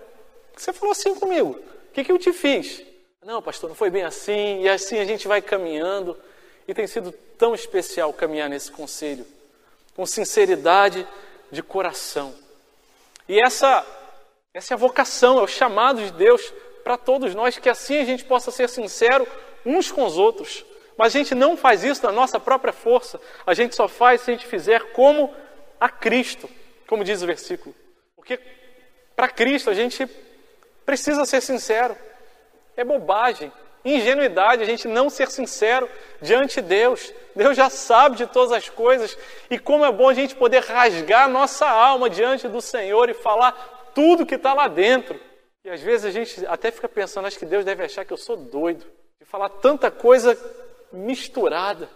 Você 0.56 0.74
falou 0.74 0.92
assim 0.92 1.16
comigo, 1.16 1.60
o 1.90 1.94
que, 1.94 2.04
que 2.04 2.12
eu 2.12 2.18
te 2.18 2.32
fiz? 2.32 2.82
Não, 3.24 3.42
pastor, 3.42 3.70
não 3.70 3.76
foi 3.76 3.90
bem 3.90 4.04
assim, 4.04 4.62
e 4.62 4.70
assim 4.70 5.00
a 5.00 5.06
gente 5.06 5.28
vai 5.28 5.42
caminhando. 5.42 6.18
E 6.68 6.74
tem 6.74 6.88
sido 6.88 7.12
tão 7.38 7.54
especial 7.54 8.12
caminhar 8.14 8.50
nesse 8.50 8.72
conselho, 8.72 9.26
com 9.96 10.06
sinceridade 10.06 11.08
de 11.52 11.62
coração. 11.62 12.34
E 13.28 13.40
essa, 13.40 13.86
essa 14.54 14.74
é 14.74 14.76
a 14.76 14.78
vocação, 14.78 15.40
é 15.40 15.42
o 15.42 15.48
chamado 15.48 16.02
de 16.04 16.12
Deus 16.12 16.54
para 16.84 16.98
todos 16.98 17.34
nós, 17.34 17.58
que 17.58 17.70
assim 17.70 17.98
a 17.98 18.06
gente 18.06 18.24
possa 18.24 18.52
ser 18.52 18.70
sincero 18.70 19.28
uns 19.66 19.92
com 19.92 20.06
os 20.06 20.18
outros. 20.18 20.64
Mas 20.98 21.16
a 21.16 21.18
gente 21.18 21.36
não 21.36 21.58
faz 21.58 21.84
isso 21.84 22.06
na 22.06 22.12
nossa 22.12 22.40
própria 22.40 22.72
força, 22.72 23.20
a 23.46 23.54
gente 23.54 23.76
só 23.76 23.88
faz 23.88 24.22
se 24.22 24.32
a 24.32 24.34
gente 24.34 24.48
fizer 24.48 24.92
como 24.92 25.34
a 25.80 25.90
Cristo, 25.90 26.50
como 26.88 27.04
diz 27.04 27.22
o 27.22 27.28
versículo. 27.28 27.76
Porque 28.16 28.40
para 29.16 29.28
Cristo 29.28 29.70
a 29.70 29.74
gente 29.74 30.08
precisa 30.86 31.26
ser 31.26 31.42
sincero. 31.42 31.96
É 32.78 32.84
bobagem, 32.84 33.52
ingenuidade 33.84 34.64
a 34.64 34.66
gente 34.66 34.88
não 34.88 35.10
ser 35.10 35.30
sincero 35.30 35.90
diante 36.22 36.62
de 36.62 36.68
Deus. 36.68 37.14
Deus 37.36 37.56
já 37.56 37.70
sabe 37.70 38.18
de 38.18 38.28
todas 38.28 38.52
as 38.52 38.70
coisas 38.70 39.18
e 39.50 39.58
como 39.58 39.86
é 39.86 39.92
bom 39.92 40.10
a 40.10 40.14
gente 40.14 40.36
poder 40.36 40.64
rasgar 40.64 41.30
nossa 41.30 41.68
alma 41.68 42.10
diante 42.10 42.48
do 42.48 42.62
Senhor 42.62 43.10
e 43.10 43.14
falar 43.14 43.92
tudo 43.94 44.26
que 44.26 44.36
está 44.36 44.54
lá 44.54 44.68
dentro. 44.68 45.20
E 45.64 45.70
às 45.70 45.82
vezes 45.82 46.06
a 46.06 46.12
gente 46.12 46.46
até 46.48 46.70
fica 46.70 46.90
pensando, 46.90 47.28
acho 47.28 47.40
que 47.40 47.46
Deus 47.46 47.66
deve 47.66 47.84
achar 47.84 48.06
que 48.06 48.14
eu 48.14 48.18
sou 48.18 48.36
doido 48.38 48.86
de 49.20 49.26
falar 49.26 49.50
tanta 49.50 49.90
coisa 49.90 50.38
misturada. 50.92 51.90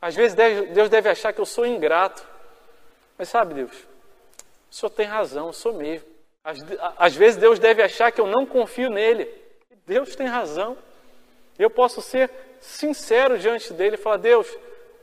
Às 0.00 0.14
vezes 0.14 0.36
Deus 0.72 0.88
deve 0.88 1.08
achar 1.08 1.32
que 1.32 1.40
eu 1.40 1.46
sou 1.46 1.66
ingrato. 1.66 2.24
Mas 3.16 3.28
sabe, 3.28 3.54
Deus, 3.54 3.87
o 4.70 4.74
Senhor 4.74 4.90
tem 4.90 5.06
razão, 5.06 5.46
eu 5.48 5.52
sou 5.52 5.72
mesmo. 5.74 6.06
Às, 6.44 6.58
às 6.96 7.14
vezes 7.14 7.36
Deus 7.36 7.58
deve 7.58 7.82
achar 7.82 8.12
que 8.12 8.20
eu 8.20 8.26
não 8.26 8.46
confio 8.46 8.90
nele. 8.90 9.28
Deus 9.86 10.14
tem 10.14 10.26
razão. 10.26 10.76
Eu 11.58 11.70
posso 11.70 12.00
ser 12.00 12.30
sincero 12.60 13.38
diante 13.38 13.72
dele 13.72 13.96
e 13.96 13.98
falar: 13.98 14.18
Deus, 14.18 14.46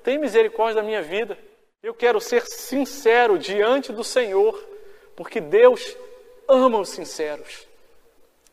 tem 0.03 0.17
misericórdia 0.17 0.81
da 0.81 0.83
minha 0.83 1.01
vida. 1.01 1.37
Eu 1.81 1.93
quero 1.93 2.19
ser 2.19 2.45
sincero 2.45 3.37
diante 3.37 3.91
do 3.91 4.03
Senhor, 4.03 4.57
porque 5.15 5.39
Deus 5.39 5.95
ama 6.47 6.79
os 6.79 6.89
sinceros. 6.89 7.67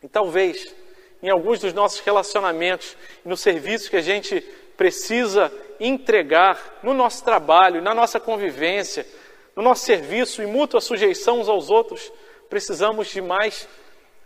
E 0.03 0.09
talvez 0.09 0.75
em 1.23 1.31
alguns 1.31 1.61
dos 1.61 1.73
nossos 1.73 2.01
relacionamentos, 2.01 2.97
no 3.25 3.37
serviço 3.37 3.89
que 3.89 3.97
a 3.97 4.03
gente 4.03 4.41
precisa 4.77 5.53
entregar 5.79 6.81
no 6.83 6.93
nosso 6.93 7.25
trabalho, 7.25 7.81
na 7.81 7.95
nossa 7.95 8.19
convivência, 8.19 9.07
no 9.55 9.63
nosso 9.63 9.85
serviço 9.85 10.43
e 10.43 10.47
mútua 10.47 10.81
sujeição 10.81 11.41
uns 11.41 11.49
aos 11.49 11.71
outros, 11.71 12.13
precisamos 12.49 13.09
de 13.09 13.21
mais 13.21 13.69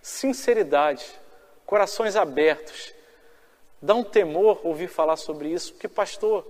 sinceridade, 0.01 1.05
corações 1.65 2.17
abertos. 2.17 2.95
Dá 3.83 3.95
um 3.95 4.05
temor 4.05 4.61
ouvir 4.65 4.89
falar 4.89 5.17
sobre 5.17 5.49
isso, 5.49 5.73
porque, 5.73 5.89
pastor, 5.89 6.47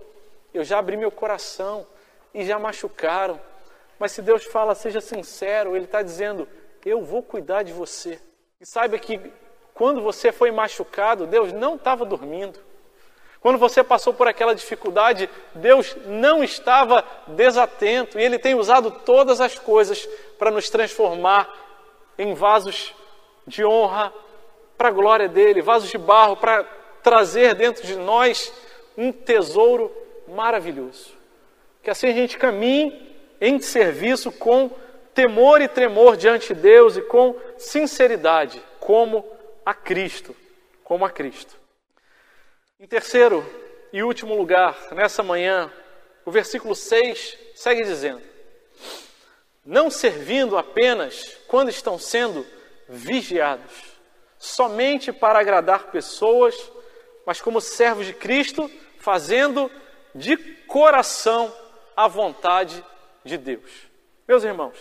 eu 0.53 0.63
já 0.63 0.79
abri 0.79 0.97
meu 0.97 1.11
coração 1.11 1.87
e 2.33 2.45
já 2.45 2.59
machucaram. 2.59 3.41
Mas 3.99 4.13
se 4.13 4.23
Deus 4.23 4.45
fala, 4.45 4.75
seja 4.75 5.01
sincero, 5.01 5.75
Ele 5.75 5.87
está 5.87 6.03
dizendo: 6.03 6.47
eu 6.85 7.03
vou 7.03 7.23
cuidar 7.23 7.63
de 7.63 7.73
você. 7.73 8.21
E 8.61 8.65
saiba 8.65 8.99
que 8.99 9.21
quando 9.75 10.01
você 10.01 10.31
foi 10.31 10.51
machucado, 10.51 11.27
Deus 11.27 11.53
não 11.53 11.75
estava 11.75 12.05
dormindo. 12.05 12.59
Quando 13.47 13.59
você 13.59 13.85
passou 13.85 14.13
por 14.13 14.27
aquela 14.27 14.57
dificuldade, 14.57 15.31
Deus 15.55 15.97
não 16.05 16.43
estava 16.43 17.05
desatento 17.29 18.19
e 18.19 18.23
Ele 18.25 18.41
tem 18.41 18.57
usado 18.57 18.91
todas 18.91 19.41
as 19.41 19.57
coisas 19.57 20.05
para 20.37 20.51
nos 20.51 20.69
transformar 20.69 21.49
em 22.19 22.35
vasos 22.35 22.93
de 23.47 23.65
honra 23.65 24.13
para 24.77 24.89
a 24.89 24.91
glória 24.91 25.29
dele, 25.29 25.63
vasos 25.63 25.89
de 25.89 25.97
barro 25.97 26.37
para 26.37 26.65
trazer 27.05 27.55
dentro 27.55 27.87
de 27.87 27.95
nós 27.95 28.53
um 28.99 29.13
tesouro 29.13 29.93
maravilhoso. 30.27 31.13
Que 31.85 31.91
assim 31.91 32.09
a 32.09 32.13
gente 32.13 32.37
caminhe 32.37 33.17
em 33.41 33.61
serviço 33.61 34.33
com 34.33 34.73
temor 35.15 35.63
e 35.63 35.69
tremor 35.69 36.17
diante 36.17 36.53
de 36.53 36.63
Deus 36.63 36.97
e 36.97 37.03
com 37.03 37.37
sinceridade, 37.57 38.61
como 38.81 39.25
a 39.65 39.73
Cristo, 39.73 40.35
como 40.83 41.05
a 41.05 41.11
Cristo. 41.11 41.65
Em 42.79 42.87
terceiro 42.87 43.43
e 43.91 44.03
último 44.03 44.35
lugar, 44.35 44.77
nessa 44.93 45.23
manhã, 45.23 45.73
o 46.27 46.31
versículo 46.31 46.75
6 46.75 47.39
segue 47.55 47.83
dizendo: 47.83 48.21
Não 49.65 49.91
servindo 49.91 50.59
apenas 50.59 51.39
quando 51.49 51.71
estão 51.71 51.99
sendo 51.99 52.47
vigiados, 52.87 53.73
somente 54.39 55.11
para 55.11 55.39
agradar 55.39 55.91
pessoas, 55.91 56.55
mas 57.25 57.41
como 57.41 57.63
servos 57.63 58.05
de 58.05 58.13
Cristo, 58.13 58.71
fazendo 59.01 59.71
de 60.15 60.37
coração 60.67 61.51
a 61.97 62.07
vontade 62.07 62.85
de 63.25 63.39
Deus. 63.39 63.71
Meus 64.29 64.45
irmãos, 64.45 64.77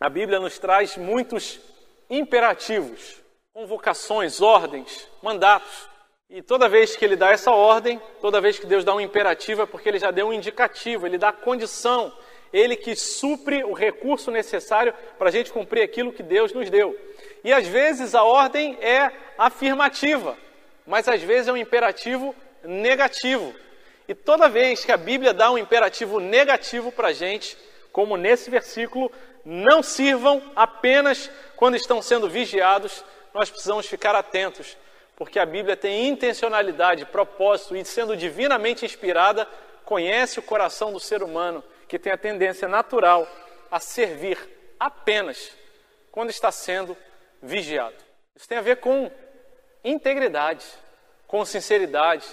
a 0.00 0.08
Bíblia 0.08 0.40
nos 0.40 0.58
traz 0.58 0.96
muitos 0.96 1.60
imperativos, 2.08 3.20
convocações, 3.52 4.40
ordens, 4.40 5.06
mandatos. 5.22 5.91
E 6.34 6.40
toda 6.40 6.66
vez 6.66 6.96
que 6.96 7.04
ele 7.04 7.14
dá 7.14 7.30
essa 7.30 7.50
ordem, 7.50 8.00
toda 8.22 8.40
vez 8.40 8.58
que 8.58 8.64
Deus 8.64 8.86
dá 8.86 8.94
um 8.94 9.00
imperativo, 9.02 9.60
é 9.60 9.66
porque 9.66 9.86
ele 9.86 9.98
já 9.98 10.10
deu 10.10 10.28
um 10.28 10.32
indicativo, 10.32 11.06
ele 11.06 11.18
dá 11.18 11.30
condição, 11.30 12.10
ele 12.50 12.74
que 12.74 12.96
supre 12.96 13.62
o 13.64 13.74
recurso 13.74 14.30
necessário 14.30 14.94
para 15.18 15.28
a 15.28 15.30
gente 15.30 15.52
cumprir 15.52 15.82
aquilo 15.82 16.10
que 16.10 16.22
Deus 16.22 16.50
nos 16.54 16.70
deu. 16.70 16.98
E 17.44 17.52
às 17.52 17.66
vezes 17.66 18.14
a 18.14 18.22
ordem 18.22 18.78
é 18.80 19.12
afirmativa, 19.36 20.34
mas 20.86 21.06
às 21.06 21.20
vezes 21.20 21.48
é 21.48 21.52
um 21.52 21.56
imperativo 21.56 22.34
negativo. 22.64 23.54
E 24.08 24.14
toda 24.14 24.48
vez 24.48 24.86
que 24.86 24.92
a 24.92 24.96
Bíblia 24.96 25.34
dá 25.34 25.50
um 25.50 25.58
imperativo 25.58 26.18
negativo 26.18 26.90
para 26.90 27.08
a 27.08 27.12
gente, 27.12 27.58
como 27.92 28.16
nesse 28.16 28.48
versículo, 28.48 29.12
não 29.44 29.82
sirvam 29.82 30.42
apenas 30.56 31.30
quando 31.56 31.76
estão 31.76 32.00
sendo 32.00 32.26
vigiados, 32.26 33.04
nós 33.34 33.50
precisamos 33.50 33.86
ficar 33.86 34.14
atentos, 34.14 34.78
porque 35.22 35.38
a 35.38 35.46
Bíblia 35.46 35.76
tem 35.76 36.08
intencionalidade, 36.08 37.06
propósito 37.06 37.76
e, 37.76 37.84
sendo 37.84 38.16
divinamente 38.16 38.84
inspirada, 38.84 39.46
conhece 39.84 40.40
o 40.40 40.42
coração 40.42 40.92
do 40.92 40.98
ser 40.98 41.22
humano, 41.22 41.62
que 41.86 41.96
tem 41.96 42.12
a 42.12 42.18
tendência 42.18 42.66
natural 42.66 43.28
a 43.70 43.78
servir 43.78 44.36
apenas 44.80 45.52
quando 46.10 46.30
está 46.30 46.50
sendo 46.50 46.96
vigiado. 47.40 47.94
Isso 48.34 48.48
tem 48.48 48.58
a 48.58 48.62
ver 48.62 48.78
com 48.78 49.08
integridade, 49.84 50.66
com 51.28 51.44
sinceridade, 51.44 52.26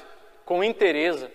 com 0.43 0.63
interesse. 0.63 1.27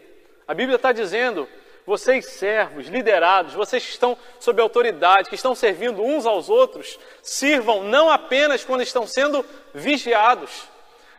A 0.48 0.54
Bíblia 0.54 0.74
está 0.74 0.90
dizendo: 0.90 1.48
vocês 1.86 2.26
servos, 2.26 2.88
liderados, 2.88 3.54
vocês 3.54 3.84
que 3.84 3.92
estão 3.92 4.18
sob 4.40 4.60
autoridade, 4.60 5.28
que 5.28 5.36
estão 5.36 5.54
servindo 5.54 6.02
uns 6.02 6.26
aos 6.26 6.48
outros, 6.48 6.98
sirvam 7.22 7.84
não 7.84 8.10
apenas 8.10 8.64
quando 8.64 8.82
estão 8.82 9.06
sendo 9.06 9.46
vigiados, 9.72 10.73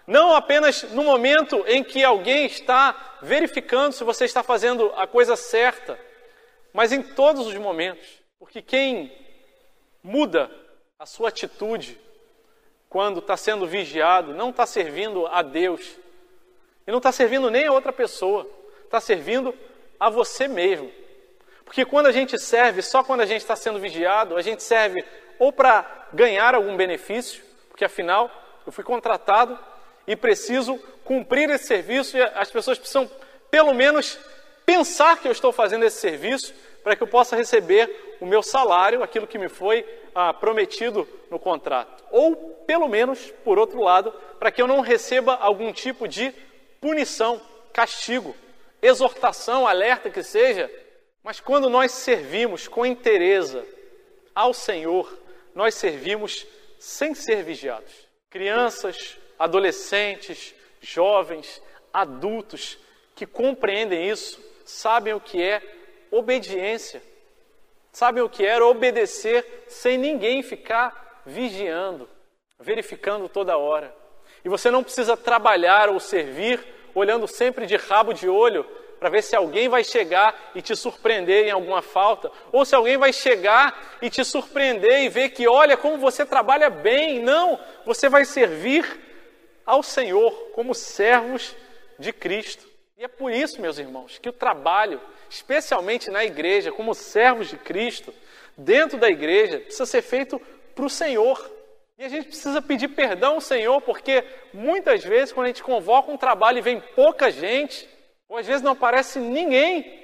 não 0.08 0.36
apenas 0.36 0.84
no 0.92 1.04
momento 1.04 1.64
em 1.68 1.84
que 1.84 2.04
alguém 2.04 2.46
está 2.46 3.18
verificando 3.22 3.94
se 3.94 4.04
você 4.04 4.26
está 4.26 4.44
fazendo 4.44 4.92
a 4.96 5.08
coisa 5.08 5.36
certa, 5.36 6.00
mas 6.72 6.92
em 6.92 7.02
todos 7.02 7.48
os 7.48 7.56
momentos. 7.56 8.08
Porque 8.38 8.62
quem 8.62 9.12
muda 10.04 10.52
a 11.00 11.06
sua 11.06 11.30
atitude 11.30 12.00
quando 12.88 13.20
está 13.20 13.36
sendo 13.36 13.66
vigiado 13.66 14.34
não 14.34 14.52
está 14.52 14.66
servindo 14.66 15.26
a 15.28 15.42
Deus 15.42 15.98
e 16.86 16.92
não 16.92 17.00
está 17.00 17.12
servindo 17.12 17.50
nem 17.50 17.66
a 17.66 17.72
outra 17.72 17.92
pessoa, 17.92 18.48
está 18.84 19.02
servindo 19.02 19.54
a 20.00 20.10
você 20.10 20.48
mesmo. 20.48 20.92
Porque 21.64 21.84
quando 21.84 22.06
a 22.06 22.12
gente 22.12 22.38
serve, 22.38 22.84
só 22.84 23.04
quando 23.04 23.22
a 23.22 23.26
gente 23.26 23.42
está 23.42 23.56
sendo 23.56 23.80
vigiado, 23.80 24.38
a 24.38 24.42
gente 24.42 24.62
serve 24.62 25.04
ou 25.40 25.52
para 25.52 26.08
ganhar 26.14 26.54
algum 26.54 26.78
benefício, 26.78 27.44
porque 27.70 27.84
afinal 27.84 28.30
eu 28.66 28.72
fui 28.72 28.84
contratado 28.84 29.58
e 30.08 30.16
preciso 30.16 30.78
cumprir 31.04 31.50
esse 31.50 31.66
serviço 31.66 32.18
e 32.18 32.22
as 32.22 32.50
pessoas 32.52 32.78
precisam, 32.78 33.10
pelo 33.50 33.74
menos, 33.74 34.18
pensar 34.66 35.20
que 35.20 35.28
eu 35.28 35.32
estou 35.32 35.52
fazendo 35.52 35.86
esse 35.86 36.00
serviço 36.00 36.54
para 36.84 36.96
que 36.96 37.04
eu 37.04 37.08
possa 37.08 37.36
receber 37.36 38.18
o 38.20 38.26
meu 38.26 38.44
salário, 38.44 39.04
aquilo 39.04 39.28
que 39.28 39.38
me 39.38 39.50
foi 39.50 39.86
ah, 40.14 40.34
prometido 40.34 41.08
no 41.30 41.40
contrato. 41.40 42.04
Ou, 42.12 42.36
pelo 42.66 42.88
menos, 42.88 43.32
por 43.44 43.58
outro 43.58 43.82
lado, 43.82 44.12
para 44.40 44.52
que 44.52 44.62
eu 44.62 44.68
não 44.68 44.82
receba 44.82 45.34
algum 45.36 45.74
tipo 45.74 46.08
de 46.08 46.34
punição, 46.80 47.42
castigo, 47.74 48.36
exortação, 48.82 49.68
alerta 49.68 50.10
que 50.10 50.24
seja. 50.24 50.72
Mas 51.24 51.40
quando 51.40 51.70
nós 51.70 51.92
servimos 51.92 52.68
com 52.68 52.86
interesse 52.86 53.60
ao 54.34 54.54
Senhor, 54.54 55.12
nós 55.54 55.74
servimos 55.76 56.46
sem 56.80 57.16
ser 57.16 57.44
vigiados. 57.44 57.92
Crianças, 58.30 59.18
adolescentes, 59.38 60.54
jovens, 60.82 61.62
adultos 61.94 62.78
que 63.16 63.26
compreendem 63.26 64.10
isso, 64.10 64.44
sabem 64.66 65.14
o 65.14 65.20
que 65.20 65.42
é 65.42 65.62
obediência, 66.12 67.02
sabem 67.92 68.22
o 68.24 68.30
que 68.30 68.46
é 68.46 68.62
obedecer 68.62 69.66
sem 69.68 69.98
ninguém 69.98 70.44
ficar 70.44 71.22
vigiando, 71.26 72.10
verificando 72.60 73.30
toda 73.30 73.58
hora. 73.58 73.96
E 74.44 74.50
você 74.50 74.70
não 74.70 74.84
precisa 74.84 75.16
trabalhar 75.16 75.90
ou 75.90 76.00
servir 76.00 76.60
olhando 76.94 77.28
sempre 77.28 77.66
de 77.66 77.76
rabo 77.76 78.14
de 78.14 78.30
olho 78.30 78.66
para 79.00 79.10
ver 79.10 79.22
se 79.22 79.36
alguém 79.36 79.68
vai 79.68 79.84
chegar 79.84 80.52
e 80.56 80.62
te 80.62 80.76
surpreender 80.76 81.48
em 81.48 81.52
alguma 81.52 81.82
falta, 81.82 82.32
ou 82.52 82.64
se 82.64 82.74
alguém 82.74 82.98
vai 82.98 83.12
chegar 83.12 83.98
e 84.02 84.10
te 84.10 84.24
surpreender 84.24 85.04
e 85.04 85.10
ver 85.10 85.30
que, 85.30 85.48
olha, 85.48 85.76
como 85.76 85.98
você 85.98 86.26
trabalha 86.26 86.70
bem. 86.70 87.22
Não, 87.22 87.60
você 87.86 88.08
vai 88.08 88.24
servir 88.24 89.05
ao 89.66 89.82
Senhor 89.82 90.32
como 90.54 90.74
servos 90.76 91.56
de 91.98 92.14
Cristo. 92.14 92.66
E 92.98 93.04
é 93.04 93.08
por 93.08 93.32
isso, 93.32 93.60
meus 93.60 93.78
irmãos, 93.78 94.18
que 94.18 94.30
o 94.30 94.34
trabalho, 94.34 95.02
especialmente 95.30 96.10
na 96.10 96.24
igreja, 96.24 96.72
como 96.72 96.94
servos 96.94 97.50
de 97.50 97.58
Cristo, 97.58 98.14
dentro 98.58 98.98
da 98.98 99.10
igreja, 99.10 99.60
precisa 99.60 99.86
ser 99.86 100.02
feito 100.02 100.40
para 100.74 100.86
o 100.86 100.90
Senhor. 100.90 101.52
E 101.98 102.04
a 102.04 102.10
gente 102.10 102.28
precisa 102.28 102.62
pedir 102.62 102.90
perdão 102.90 103.36
ao 103.36 103.42
Senhor, 103.42 103.82
porque 103.82 104.24
muitas 104.54 105.04
vezes, 105.04 105.34
quando 105.34 105.46
a 105.46 105.50
gente 105.50 105.64
convoca 105.64 106.12
um 106.12 106.18
trabalho 106.18 106.58
e 106.58 106.62
vem 106.62 106.80
pouca 106.80 107.32
gente, 107.32 107.88
ou 108.28 108.38
às 108.38 108.46
vezes 108.46 108.62
não 108.62 108.74
aparece 108.74 109.20
ninguém, 109.20 110.04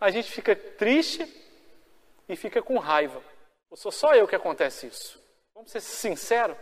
a 0.00 0.10
gente 0.10 0.30
fica 0.30 0.54
triste 0.54 1.26
e 2.28 2.36
fica 2.36 2.62
com 2.62 2.78
raiva. 2.78 3.22
Ou 3.70 3.76
sou 3.76 3.92
só 3.92 4.14
eu 4.14 4.28
que 4.28 4.36
acontece 4.36 4.86
isso? 4.86 5.22
Vamos 5.54 5.70
ser 5.70 5.80
sinceros? 5.80 6.56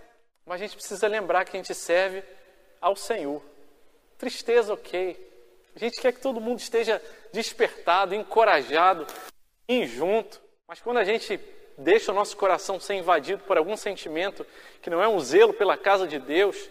Mas 0.46 0.60
a 0.60 0.64
gente 0.64 0.76
precisa 0.76 1.06
lembrar 1.06 1.44
que 1.44 1.56
a 1.56 1.60
gente 1.60 1.74
serve 1.74 2.22
ao 2.80 2.96
Senhor. 2.96 3.42
Tristeza, 4.18 4.74
ok. 4.74 5.30
A 5.74 5.78
gente 5.78 6.00
quer 6.00 6.12
que 6.12 6.20
todo 6.20 6.40
mundo 6.40 6.58
esteja 6.58 7.00
despertado, 7.32 8.14
encorajado, 8.14 9.06
e 9.68 9.86
junto. 9.86 10.40
Mas 10.66 10.80
quando 10.80 10.98
a 10.98 11.04
gente 11.04 11.40
deixa 11.78 12.12
o 12.12 12.14
nosso 12.14 12.36
coração 12.36 12.78
ser 12.78 12.94
invadido 12.94 13.42
por 13.44 13.56
algum 13.56 13.76
sentimento 13.76 14.46
que 14.80 14.90
não 14.90 15.02
é 15.02 15.08
um 15.08 15.18
zelo 15.20 15.52
pela 15.54 15.76
casa 15.76 16.06
de 16.06 16.18
Deus, 16.18 16.70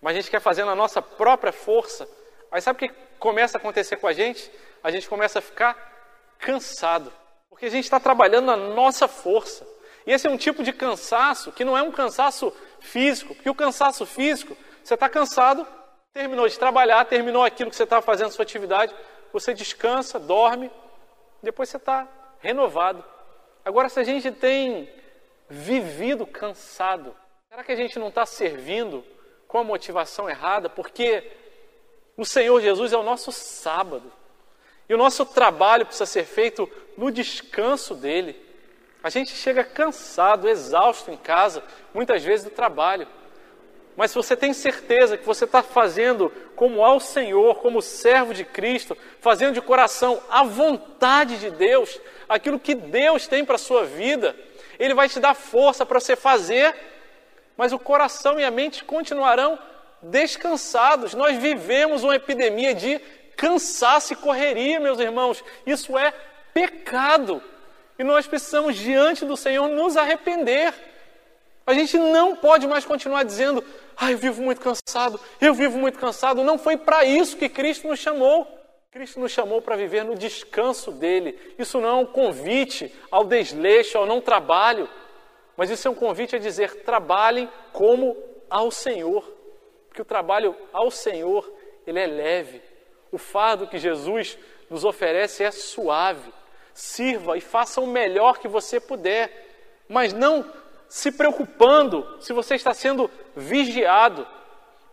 mas 0.00 0.12
a 0.12 0.20
gente 0.20 0.30
quer 0.30 0.40
fazer 0.40 0.64
na 0.64 0.74
nossa 0.74 1.00
própria 1.00 1.52
força, 1.52 2.08
aí 2.50 2.60
sabe 2.60 2.76
o 2.76 2.88
que 2.88 2.94
começa 3.18 3.58
a 3.58 3.60
acontecer 3.60 3.96
com 3.96 4.06
a 4.06 4.12
gente? 4.12 4.50
A 4.82 4.90
gente 4.90 5.08
começa 5.08 5.38
a 5.38 5.42
ficar 5.42 5.76
cansado, 6.38 7.12
porque 7.48 7.66
a 7.66 7.70
gente 7.70 7.84
está 7.84 8.00
trabalhando 8.00 8.46
na 8.46 8.56
nossa 8.56 9.06
força. 9.06 9.66
E 10.06 10.12
esse 10.12 10.26
é 10.26 10.30
um 10.30 10.38
tipo 10.38 10.62
de 10.62 10.72
cansaço 10.72 11.52
que 11.52 11.64
não 11.64 11.76
é 11.76 11.82
um 11.82 11.92
cansaço 11.92 12.52
físico, 12.80 13.34
porque 13.34 13.50
o 13.50 13.54
cansaço 13.54 14.04
físico, 14.06 14.56
você 14.82 14.94
está 14.94 15.08
cansado, 15.08 15.66
terminou 16.12 16.48
de 16.48 16.58
trabalhar, 16.58 17.04
terminou 17.04 17.44
aquilo 17.44 17.70
que 17.70 17.76
você 17.76 17.84
estava 17.84 18.02
fazendo, 18.02 18.30
sua 18.30 18.42
atividade, 18.42 18.94
você 19.32 19.54
descansa, 19.54 20.18
dorme, 20.18 20.70
depois 21.42 21.68
você 21.68 21.76
está 21.76 22.08
renovado. 22.40 23.04
Agora, 23.64 23.88
se 23.88 24.00
a 24.00 24.04
gente 24.04 24.30
tem 24.32 24.90
vivido 25.48 26.26
cansado, 26.26 27.14
será 27.48 27.62
que 27.62 27.72
a 27.72 27.76
gente 27.76 27.98
não 27.98 28.08
está 28.08 28.24
servindo 28.26 29.04
com 29.46 29.58
a 29.58 29.64
motivação 29.64 30.28
errada? 30.28 30.68
Porque 30.68 31.30
o 32.16 32.24
Senhor 32.24 32.60
Jesus 32.60 32.92
é 32.92 32.96
o 32.96 33.02
nosso 33.02 33.30
sábado. 33.32 34.12
E 34.88 34.94
o 34.94 34.98
nosso 34.98 35.24
trabalho 35.24 35.86
precisa 35.86 36.06
ser 36.06 36.24
feito 36.24 36.68
no 36.96 37.10
descanso 37.10 37.94
dele. 37.94 38.49
A 39.02 39.08
gente 39.08 39.32
chega 39.32 39.64
cansado, 39.64 40.48
exausto 40.48 41.10
em 41.10 41.16
casa, 41.16 41.62
muitas 41.94 42.22
vezes 42.22 42.44
do 42.44 42.50
trabalho. 42.50 43.06
Mas 43.96 44.10
se 44.10 44.16
você 44.16 44.36
tem 44.36 44.52
certeza 44.52 45.16
que 45.16 45.26
você 45.26 45.44
está 45.44 45.62
fazendo 45.62 46.32
como 46.54 46.84
ao 46.84 47.00
Senhor, 47.00 47.56
como 47.56 47.82
servo 47.82 48.32
de 48.32 48.44
Cristo, 48.44 48.96
fazendo 49.20 49.54
de 49.54 49.60
coração 49.60 50.22
a 50.30 50.42
vontade 50.42 51.38
de 51.38 51.50
Deus, 51.50 52.00
aquilo 52.28 52.58
que 52.58 52.74
Deus 52.74 53.26
tem 53.26 53.44
para 53.44 53.56
a 53.56 53.58
sua 53.58 53.84
vida, 53.84 54.36
Ele 54.78 54.94
vai 54.94 55.08
te 55.08 55.18
dar 55.18 55.34
força 55.34 55.84
para 55.84 56.00
você 56.00 56.16
fazer, 56.16 56.74
mas 57.56 57.72
o 57.72 57.78
coração 57.78 58.38
e 58.38 58.44
a 58.44 58.50
mente 58.50 58.84
continuarão 58.84 59.58
descansados. 60.02 61.14
Nós 61.14 61.36
vivemos 61.36 62.02
uma 62.02 62.16
epidemia 62.16 62.74
de 62.74 62.98
cansaço 63.36 64.12
e 64.12 64.16
correria, 64.16 64.80
meus 64.80 64.98
irmãos. 64.98 65.42
Isso 65.66 65.98
é 65.98 66.12
pecado. 66.54 67.42
E 68.00 68.02
nós 68.02 68.26
precisamos, 68.26 68.76
diante 68.76 69.26
do 69.26 69.36
Senhor, 69.36 69.68
nos 69.68 69.94
arrepender. 69.94 70.72
A 71.66 71.74
gente 71.74 71.98
não 71.98 72.34
pode 72.34 72.66
mais 72.66 72.82
continuar 72.82 73.24
dizendo, 73.24 73.62
ah, 73.94 74.10
eu 74.10 74.16
vivo 74.16 74.40
muito 74.40 74.58
cansado, 74.58 75.20
eu 75.38 75.52
vivo 75.52 75.76
muito 75.76 75.98
cansado. 75.98 76.42
Não 76.42 76.56
foi 76.56 76.78
para 76.78 77.04
isso 77.04 77.36
que 77.36 77.46
Cristo 77.46 77.86
nos 77.86 77.98
chamou. 77.98 78.48
Cristo 78.90 79.20
nos 79.20 79.30
chamou 79.30 79.60
para 79.60 79.76
viver 79.76 80.02
no 80.02 80.14
descanso 80.14 80.90
dele. 80.92 81.38
Isso 81.58 81.78
não 81.78 81.88
é 81.90 81.92
um 81.92 82.06
convite 82.06 82.90
ao 83.10 83.22
desleixo, 83.22 83.98
ao 83.98 84.06
não 84.06 84.18
trabalho, 84.18 84.88
mas 85.54 85.68
isso 85.68 85.86
é 85.86 85.90
um 85.90 85.94
convite 85.94 86.34
a 86.34 86.38
dizer: 86.38 86.82
trabalhem 86.84 87.50
como 87.70 88.16
ao 88.48 88.70
Senhor. 88.70 89.30
Porque 89.88 90.00
o 90.00 90.06
trabalho 90.06 90.56
ao 90.72 90.90
Senhor, 90.90 91.52
ele 91.86 92.00
é 92.00 92.06
leve. 92.06 92.62
O 93.12 93.18
fardo 93.18 93.66
que 93.66 93.76
Jesus 93.76 94.38
nos 94.70 94.86
oferece 94.86 95.44
é 95.44 95.50
suave 95.50 96.32
sirva 96.80 97.36
e 97.36 97.40
faça 97.40 97.80
o 97.80 97.86
melhor 97.86 98.38
que 98.38 98.48
você 98.48 98.80
puder. 98.80 99.48
mas 99.88 100.12
não 100.12 100.44
se 100.88 101.10
preocupando 101.10 102.16
se 102.20 102.32
você 102.32 102.54
está 102.54 102.72
sendo 102.72 103.10
vigiado 103.36 104.26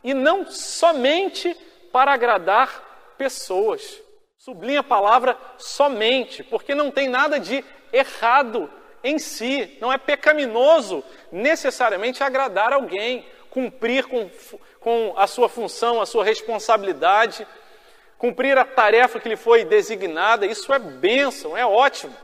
e 0.03 0.13
não 0.13 0.45
somente 0.45 1.55
para 1.91 2.13
agradar 2.13 3.13
pessoas. 3.17 4.01
Sublinha 4.38 4.79
a 4.79 4.83
palavra 4.83 5.38
somente, 5.57 6.43
porque 6.43 6.73
não 6.73 6.89
tem 6.91 7.07
nada 7.07 7.39
de 7.39 7.63
errado 7.91 8.71
em 9.03 9.19
si, 9.19 9.77
não 9.79 9.93
é 9.93 9.97
pecaminoso 9.97 11.03
necessariamente 11.31 12.23
agradar 12.23 12.73
alguém, 12.73 13.25
cumprir 13.49 14.05
com, 14.05 14.29
com 14.79 15.13
a 15.15 15.27
sua 15.27 15.47
função, 15.47 16.01
a 16.01 16.05
sua 16.05 16.23
responsabilidade, 16.23 17.47
cumprir 18.18 18.57
a 18.57 18.65
tarefa 18.65 19.20
que 19.20 19.30
lhe 19.30 19.36
foi 19.36 19.63
designada, 19.63 20.45
isso 20.45 20.74
é 20.74 20.80
bênção, 20.80 21.55
é 21.55 21.65
ótimo. 21.65 22.15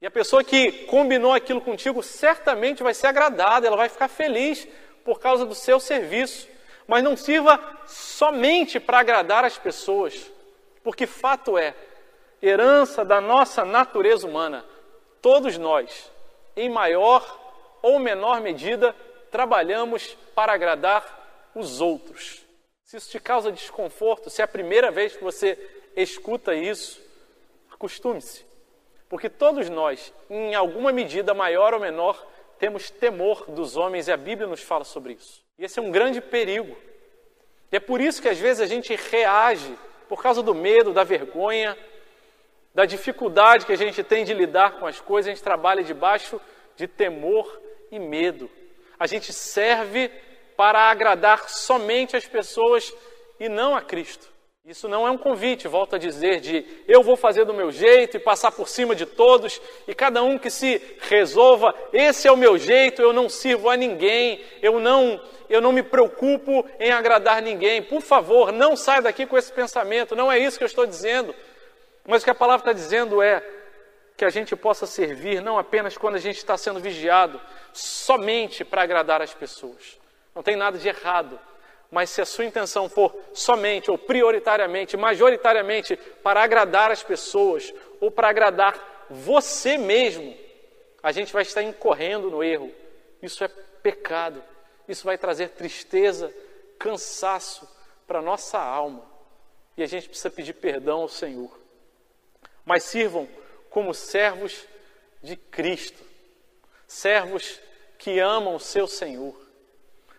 E 0.00 0.06
a 0.06 0.10
pessoa 0.10 0.42
que 0.42 0.72
combinou 0.86 1.32
aquilo 1.32 1.60
contigo 1.60 2.02
certamente 2.02 2.82
vai 2.82 2.94
ser 2.94 3.06
agradada, 3.06 3.66
ela 3.66 3.76
vai 3.76 3.88
ficar 3.88 4.08
feliz 4.08 4.66
por 5.04 5.20
causa 5.20 5.46
do 5.46 5.54
seu 5.54 5.78
serviço. 5.78 6.48
Mas 6.88 7.04
não 7.04 7.16
sirva 7.16 7.60
somente 7.86 8.80
para 8.80 8.98
agradar 8.98 9.44
as 9.44 9.56
pessoas, 9.56 10.30
porque 10.82 11.06
fato 11.06 11.56
é, 11.56 11.74
herança 12.42 13.04
da 13.04 13.20
nossa 13.20 13.64
natureza 13.64 14.26
humana, 14.26 14.64
todos 15.20 15.56
nós, 15.56 16.10
em 16.56 16.68
maior 16.68 17.38
ou 17.80 18.00
menor 18.00 18.40
medida, 18.40 18.94
trabalhamos 19.30 20.16
para 20.34 20.52
agradar 20.52 21.50
os 21.54 21.80
outros. 21.80 22.41
Se 22.92 22.98
isso 22.98 23.08
te 23.08 23.18
causa 23.18 23.50
desconforto, 23.50 24.28
se 24.28 24.42
é 24.42 24.44
a 24.44 24.46
primeira 24.46 24.90
vez 24.90 25.16
que 25.16 25.24
você 25.24 25.58
escuta 25.96 26.54
isso, 26.54 27.00
acostume-se. 27.72 28.44
Porque 29.08 29.30
todos 29.30 29.70
nós, 29.70 30.12
em 30.28 30.54
alguma 30.54 30.92
medida 30.92 31.32
maior 31.32 31.72
ou 31.72 31.80
menor, 31.80 32.22
temos 32.58 32.90
temor 32.90 33.50
dos 33.50 33.78
homens 33.78 34.08
e 34.08 34.12
a 34.12 34.16
Bíblia 34.18 34.46
nos 34.46 34.60
fala 34.60 34.84
sobre 34.84 35.14
isso. 35.14 35.42
E 35.58 35.64
esse 35.64 35.78
é 35.78 35.82
um 35.82 35.90
grande 35.90 36.20
perigo. 36.20 36.76
E 37.72 37.76
é 37.76 37.80
por 37.80 37.98
isso 37.98 38.20
que 38.20 38.28
às 38.28 38.38
vezes 38.38 38.60
a 38.60 38.66
gente 38.66 38.94
reage 38.94 39.74
por 40.06 40.22
causa 40.22 40.42
do 40.42 40.54
medo, 40.54 40.92
da 40.92 41.02
vergonha, 41.02 41.74
da 42.74 42.84
dificuldade 42.84 43.64
que 43.64 43.72
a 43.72 43.76
gente 43.76 44.04
tem 44.04 44.22
de 44.22 44.34
lidar 44.34 44.72
com 44.72 44.86
as 44.86 45.00
coisas, 45.00 45.30
a 45.30 45.34
gente 45.34 45.42
trabalha 45.42 45.82
debaixo 45.82 46.38
de 46.76 46.86
temor 46.86 47.58
e 47.90 47.98
medo. 47.98 48.50
A 48.98 49.06
gente 49.06 49.32
serve 49.32 50.10
para 50.56 50.90
agradar 50.90 51.48
somente 51.48 52.16
as 52.16 52.26
pessoas 52.26 52.92
e 53.38 53.48
não 53.48 53.74
a 53.74 53.82
Cristo. 53.82 54.32
Isso 54.64 54.88
não 54.88 55.04
é 55.04 55.10
um 55.10 55.18
convite, 55.18 55.66
volto 55.66 55.96
a 55.96 55.98
dizer, 55.98 56.38
de 56.38 56.64
eu 56.86 57.02
vou 57.02 57.16
fazer 57.16 57.44
do 57.44 57.52
meu 57.52 57.72
jeito 57.72 58.16
e 58.16 58.20
passar 58.20 58.52
por 58.52 58.68
cima 58.68 58.94
de 58.94 59.04
todos 59.04 59.60
e 59.88 59.94
cada 59.94 60.22
um 60.22 60.38
que 60.38 60.50
se 60.50 60.80
resolva, 61.00 61.74
esse 61.92 62.28
é 62.28 62.32
o 62.32 62.36
meu 62.36 62.56
jeito, 62.56 63.02
eu 63.02 63.12
não 63.12 63.28
sirvo 63.28 63.68
a 63.68 63.76
ninguém, 63.76 64.40
eu 64.62 64.78
não, 64.78 65.20
eu 65.50 65.60
não 65.60 65.72
me 65.72 65.82
preocupo 65.82 66.64
em 66.78 66.92
agradar 66.92 67.42
ninguém. 67.42 67.82
Por 67.82 68.00
favor, 68.00 68.52
não 68.52 68.76
saia 68.76 69.02
daqui 69.02 69.26
com 69.26 69.36
esse 69.36 69.52
pensamento, 69.52 70.14
não 70.14 70.30
é 70.30 70.38
isso 70.38 70.58
que 70.58 70.64
eu 70.64 70.68
estou 70.68 70.86
dizendo. 70.86 71.34
Mas 72.06 72.22
o 72.22 72.24
que 72.24 72.30
a 72.30 72.34
palavra 72.34 72.60
está 72.60 72.72
dizendo 72.72 73.20
é 73.20 73.44
que 74.16 74.24
a 74.24 74.30
gente 74.30 74.54
possa 74.54 74.86
servir 74.86 75.42
não 75.42 75.58
apenas 75.58 75.98
quando 75.98 76.14
a 76.14 76.20
gente 76.20 76.36
está 76.36 76.56
sendo 76.56 76.78
vigiado, 76.78 77.40
somente 77.72 78.64
para 78.64 78.82
agradar 78.82 79.20
as 79.20 79.34
pessoas. 79.34 80.00
Não 80.34 80.42
tem 80.42 80.56
nada 80.56 80.78
de 80.78 80.88
errado 80.88 81.38
mas 81.92 82.08
se 82.08 82.22
a 82.22 82.24
sua 82.24 82.46
intenção 82.46 82.88
for 82.88 83.14
somente 83.34 83.90
ou 83.90 83.98
prioritariamente, 83.98 84.96
majoritariamente 84.96 85.94
para 85.94 86.42
agradar 86.42 86.90
as 86.90 87.02
pessoas 87.02 87.72
ou 88.00 88.10
para 88.10 88.30
agradar 88.30 89.06
você 89.10 89.76
mesmo, 89.76 90.34
a 91.02 91.12
gente 91.12 91.34
vai 91.34 91.42
estar 91.42 91.62
incorrendo 91.62 92.30
no 92.30 92.42
erro. 92.42 92.72
Isso 93.20 93.44
é 93.44 93.48
pecado. 93.82 94.42
Isso 94.88 95.04
vai 95.04 95.18
trazer 95.18 95.50
tristeza, 95.50 96.32
cansaço 96.78 97.68
para 98.06 98.20
a 98.20 98.22
nossa 98.22 98.58
alma. 98.58 99.04
E 99.76 99.82
a 99.82 99.86
gente 99.86 100.08
precisa 100.08 100.30
pedir 100.30 100.54
perdão 100.54 101.02
ao 101.02 101.08
Senhor. 101.10 101.60
Mas 102.64 102.84
sirvam 102.84 103.28
como 103.68 103.92
servos 103.92 104.66
de 105.22 105.36
Cristo, 105.36 106.02
servos 106.86 107.60
que 107.98 108.18
amam 108.18 108.54
o 108.54 108.60
seu 108.60 108.86
Senhor 108.86 109.41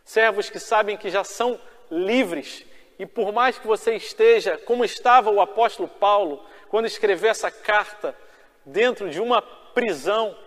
servos 0.04 0.50
que 0.50 0.60
sabem 0.60 0.98
que 0.98 1.10
já 1.10 1.24
são 1.24 1.60
livres. 1.90 2.66
E 3.00 3.06
por 3.06 3.32
mais 3.32 3.58
que 3.58 3.68
você 3.68 3.96
esteja, 3.96 4.58
como 4.58 4.86
estava 4.86 5.30
o 5.30 5.42
apóstolo 5.42 5.88
Paulo, 5.88 6.46
quando 6.70 6.86
escreveu 6.86 7.30
essa 7.30 7.50
carta, 7.50 8.16
dentro 8.66 9.10
de 9.10 9.20
uma 9.20 9.42
prisão, 9.42 10.38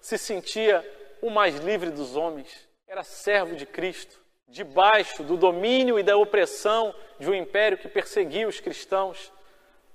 se 0.00 0.18
sentia 0.18 0.84
o 1.22 1.30
mais 1.30 1.56
livre 1.56 1.90
dos 1.90 2.16
homens. 2.16 2.68
Era 2.86 3.02
servo 3.02 3.56
de 3.56 3.66
Cristo, 3.66 4.20
debaixo 4.46 5.22
do 5.22 5.36
domínio 5.36 5.98
e 5.98 6.02
da 6.02 6.16
opressão 6.16 6.94
de 7.18 7.28
um 7.30 7.34
império 7.34 7.78
que 7.78 7.88
perseguia 7.88 8.46
os 8.46 8.60
cristãos, 8.60 9.32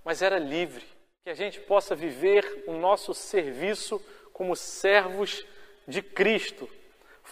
mas 0.04 0.22
era 0.22 0.40
livre. 0.40 0.86
Que 1.24 1.30
a 1.30 1.36
gente 1.36 1.60
possa 1.60 1.96
viver 1.96 2.64
o 2.66 2.74
nosso 2.74 3.14
serviço 3.14 4.04
como 4.34 4.56
servos 4.56 5.46
de 5.88 6.02
Cristo, 6.02 6.70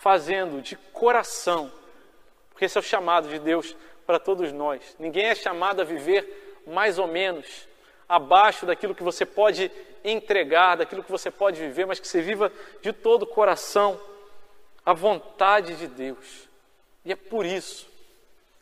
fazendo 0.01 0.61
de 0.61 0.75
coração, 0.75 1.71
porque 2.49 2.65
esse 2.65 2.77
é 2.77 2.81
o 2.81 2.83
chamado 2.83 3.27
de 3.27 3.39
Deus 3.39 3.75
para 4.05 4.19
todos 4.19 4.51
nós. 4.51 4.95
Ninguém 4.97 5.25
é 5.25 5.35
chamado 5.35 5.81
a 5.81 5.85
viver 5.85 6.63
mais 6.65 6.97
ou 6.97 7.07
menos 7.07 7.67
abaixo 8.07 8.65
daquilo 8.65 8.95
que 8.95 9.03
você 9.03 9.25
pode 9.25 9.71
entregar, 10.03 10.77
daquilo 10.77 11.03
que 11.03 11.11
você 11.11 11.29
pode 11.29 11.59
viver, 11.59 11.85
mas 11.85 11.99
que 11.99 12.07
você 12.07 12.21
viva 12.21 12.51
de 12.81 12.93
todo 12.93 13.23
o 13.23 13.27
coração 13.27 13.99
a 14.85 14.93
vontade 14.93 15.75
de 15.75 15.87
Deus. 15.87 16.47
E 17.03 17.11
é 17.11 17.15
por 17.15 17.45
isso 17.45 17.89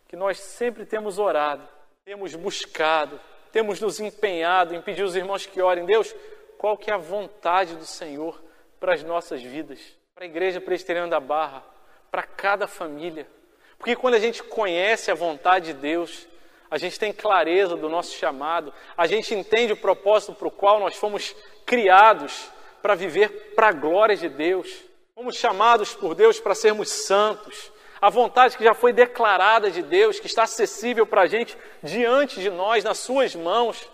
que 0.08 0.16
nós 0.16 0.40
sempre 0.40 0.86
temos 0.86 1.20
orado, 1.20 1.68
temos 2.04 2.34
buscado, 2.34 3.20
temos 3.52 3.80
nos 3.80 4.00
empenhado 4.00 4.74
em 4.74 4.82
pedir 4.82 5.04
aos 5.04 5.16
irmãos 5.16 5.46
que 5.46 5.62
orem, 5.62 5.86
Deus, 5.86 6.16
qual 6.58 6.78
que 6.78 6.90
é 6.90 6.94
a 6.94 6.98
vontade 6.98 7.76
do 7.76 7.86
Senhor 7.86 8.42
para 8.80 8.94
as 8.94 9.04
nossas 9.04 9.42
vidas? 9.42 9.80
Para 10.16 10.24
a 10.24 10.28
igreja 10.28 10.62
presbiteriana 10.62 11.10
da 11.10 11.20
Barra, 11.20 11.62
para 12.10 12.24
cada 12.24 12.70
família. 12.70 13.28
Porque 13.78 13.98
quando 13.98 14.14
a 14.14 14.20
gente 14.20 14.42
conhece 14.42 15.12
a 15.12 15.14
vontade 15.14 15.66
de 15.66 15.74
Deus, 15.74 16.26
a 16.72 16.78
gente 16.78 16.98
tem 16.98 17.12
clareza 17.12 17.76
do 17.76 17.90
nosso 17.90 18.16
chamado, 18.16 18.74
a 18.96 19.08
gente 19.08 19.36
entende 19.36 19.74
o 19.74 19.78
propósito 19.78 20.34
para 20.34 20.48
o 20.48 20.52
qual 20.52 20.80
nós 20.80 20.96
fomos 20.96 21.36
criados 21.66 22.50
para 22.82 22.96
viver 22.96 23.52
para 23.58 23.68
a 23.68 23.74
glória 23.74 24.16
de 24.16 24.30
Deus. 24.30 24.86
Fomos 25.14 25.36
chamados 25.36 25.94
por 25.94 26.16
Deus 26.16 26.40
para 26.40 26.56
sermos 26.56 26.90
santos. 26.90 27.70
A 28.00 28.10
vontade 28.10 28.56
que 28.56 28.64
já 28.64 28.74
foi 28.74 28.94
declarada 28.94 29.70
de 29.70 29.82
Deus, 29.82 30.18
que 30.18 30.28
está 30.28 30.44
acessível 30.44 31.06
para 31.06 31.24
a 31.24 31.28
gente 31.28 31.58
diante 31.84 32.40
de 32.40 32.50
nós, 32.50 32.86
nas 32.86 33.00
Suas 33.00 33.36
mãos 33.36 33.86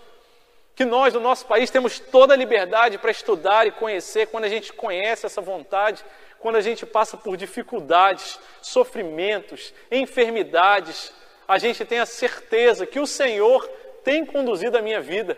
que 0.81 0.85
nós, 0.85 1.13
no 1.13 1.19
nosso 1.19 1.45
país, 1.45 1.69
temos 1.69 1.99
toda 1.99 2.33
a 2.33 2.37
liberdade 2.37 2.97
para 2.97 3.11
estudar 3.11 3.67
e 3.67 3.71
conhecer 3.71 4.25
quando 4.25 4.45
a 4.45 4.49
gente 4.49 4.73
conhece 4.73 5.27
essa 5.27 5.39
vontade, 5.39 6.03
quando 6.39 6.55
a 6.55 6.61
gente 6.61 6.87
passa 6.87 7.15
por 7.15 7.37
dificuldades, 7.37 8.39
sofrimentos, 8.63 9.71
enfermidades, 9.91 11.13
a 11.47 11.59
gente 11.59 11.85
tem 11.85 11.99
a 11.99 12.05
certeza 12.07 12.87
que 12.87 12.99
o 12.99 13.05
Senhor 13.05 13.63
tem 14.03 14.25
conduzido 14.25 14.75
a 14.75 14.81
minha 14.81 14.99
vida. 14.99 15.37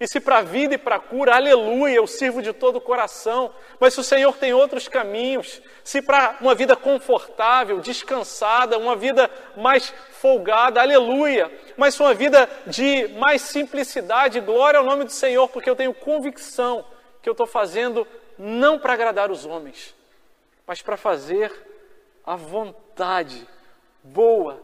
E 0.00 0.06
se 0.06 0.20
para 0.20 0.38
a 0.38 0.42
vida 0.42 0.74
e 0.74 0.78
para 0.78 0.96
a 0.96 1.00
cura, 1.00 1.34
aleluia, 1.34 1.96
eu 1.96 2.06
sirvo 2.06 2.40
de 2.40 2.52
todo 2.52 2.76
o 2.76 2.80
coração. 2.80 3.52
Mas 3.80 3.94
se 3.94 4.00
o 4.00 4.04
Senhor 4.04 4.36
tem 4.36 4.52
outros 4.52 4.86
caminhos, 4.86 5.60
se 5.82 6.00
para 6.00 6.36
uma 6.40 6.54
vida 6.54 6.76
confortável, 6.76 7.80
descansada, 7.80 8.78
uma 8.78 8.94
vida 8.94 9.28
mais 9.56 9.92
folgada, 10.12 10.80
aleluia. 10.80 11.50
Mas 11.76 11.98
uma 11.98 12.14
vida 12.14 12.48
de 12.64 13.08
mais 13.18 13.42
simplicidade, 13.42 14.38
glória 14.38 14.78
ao 14.78 14.86
nome 14.86 15.02
do 15.02 15.10
Senhor, 15.10 15.48
porque 15.48 15.68
eu 15.68 15.76
tenho 15.76 15.92
convicção 15.92 16.84
que 17.20 17.28
eu 17.28 17.32
estou 17.32 17.46
fazendo 17.46 18.06
não 18.38 18.78
para 18.78 18.92
agradar 18.92 19.32
os 19.32 19.44
homens, 19.44 19.96
mas 20.64 20.80
para 20.80 20.96
fazer 20.96 21.52
a 22.24 22.36
vontade 22.36 23.48
boa, 24.00 24.62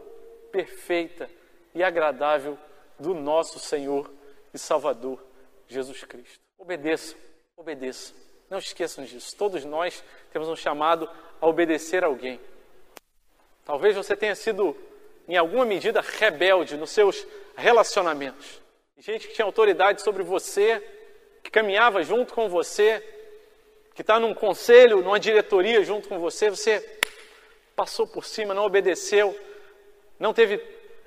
perfeita 0.49 1.29
e 1.73 1.83
agradável 1.83 2.57
do 2.97 3.13
nosso 3.13 3.59
Senhor 3.59 4.09
e 4.53 4.57
Salvador 4.57 5.24
Jesus 5.67 6.03
Cristo. 6.03 6.39
Obedeçam, 6.57 7.17
obedeçam. 7.55 8.15
Não 8.49 8.59
esqueçam 8.59 9.03
disso. 9.03 9.35
Todos 9.35 9.65
nós 9.65 10.03
temos 10.31 10.47
um 10.47 10.55
chamado 10.55 11.09
a 11.41 11.47
obedecer 11.47 12.03
a 12.03 12.07
alguém. 12.07 12.39
Talvez 13.65 13.95
você 13.95 14.15
tenha 14.15 14.35
sido, 14.35 14.77
em 15.27 15.35
alguma 15.35 15.65
medida, 15.65 16.01
rebelde 16.01 16.77
nos 16.77 16.91
seus 16.91 17.25
relacionamentos. 17.55 18.61
Gente 18.97 19.27
que 19.27 19.33
tinha 19.33 19.45
autoridade 19.45 20.01
sobre 20.01 20.23
você, 20.23 20.81
que 21.43 21.49
caminhava 21.49 22.03
junto 22.03 22.33
com 22.33 22.47
você, 22.47 23.03
que 23.93 24.01
está 24.01 24.19
num 24.19 24.33
conselho, 24.33 25.01
numa 25.01 25.19
diretoria 25.19 25.83
junto 25.83 26.07
com 26.07 26.19
você, 26.19 26.49
você 26.49 26.79
passou 27.75 28.07
por 28.07 28.25
cima, 28.25 28.53
não 28.53 28.65
obedeceu, 28.65 29.37
não 30.19 30.33
teve 30.33 30.61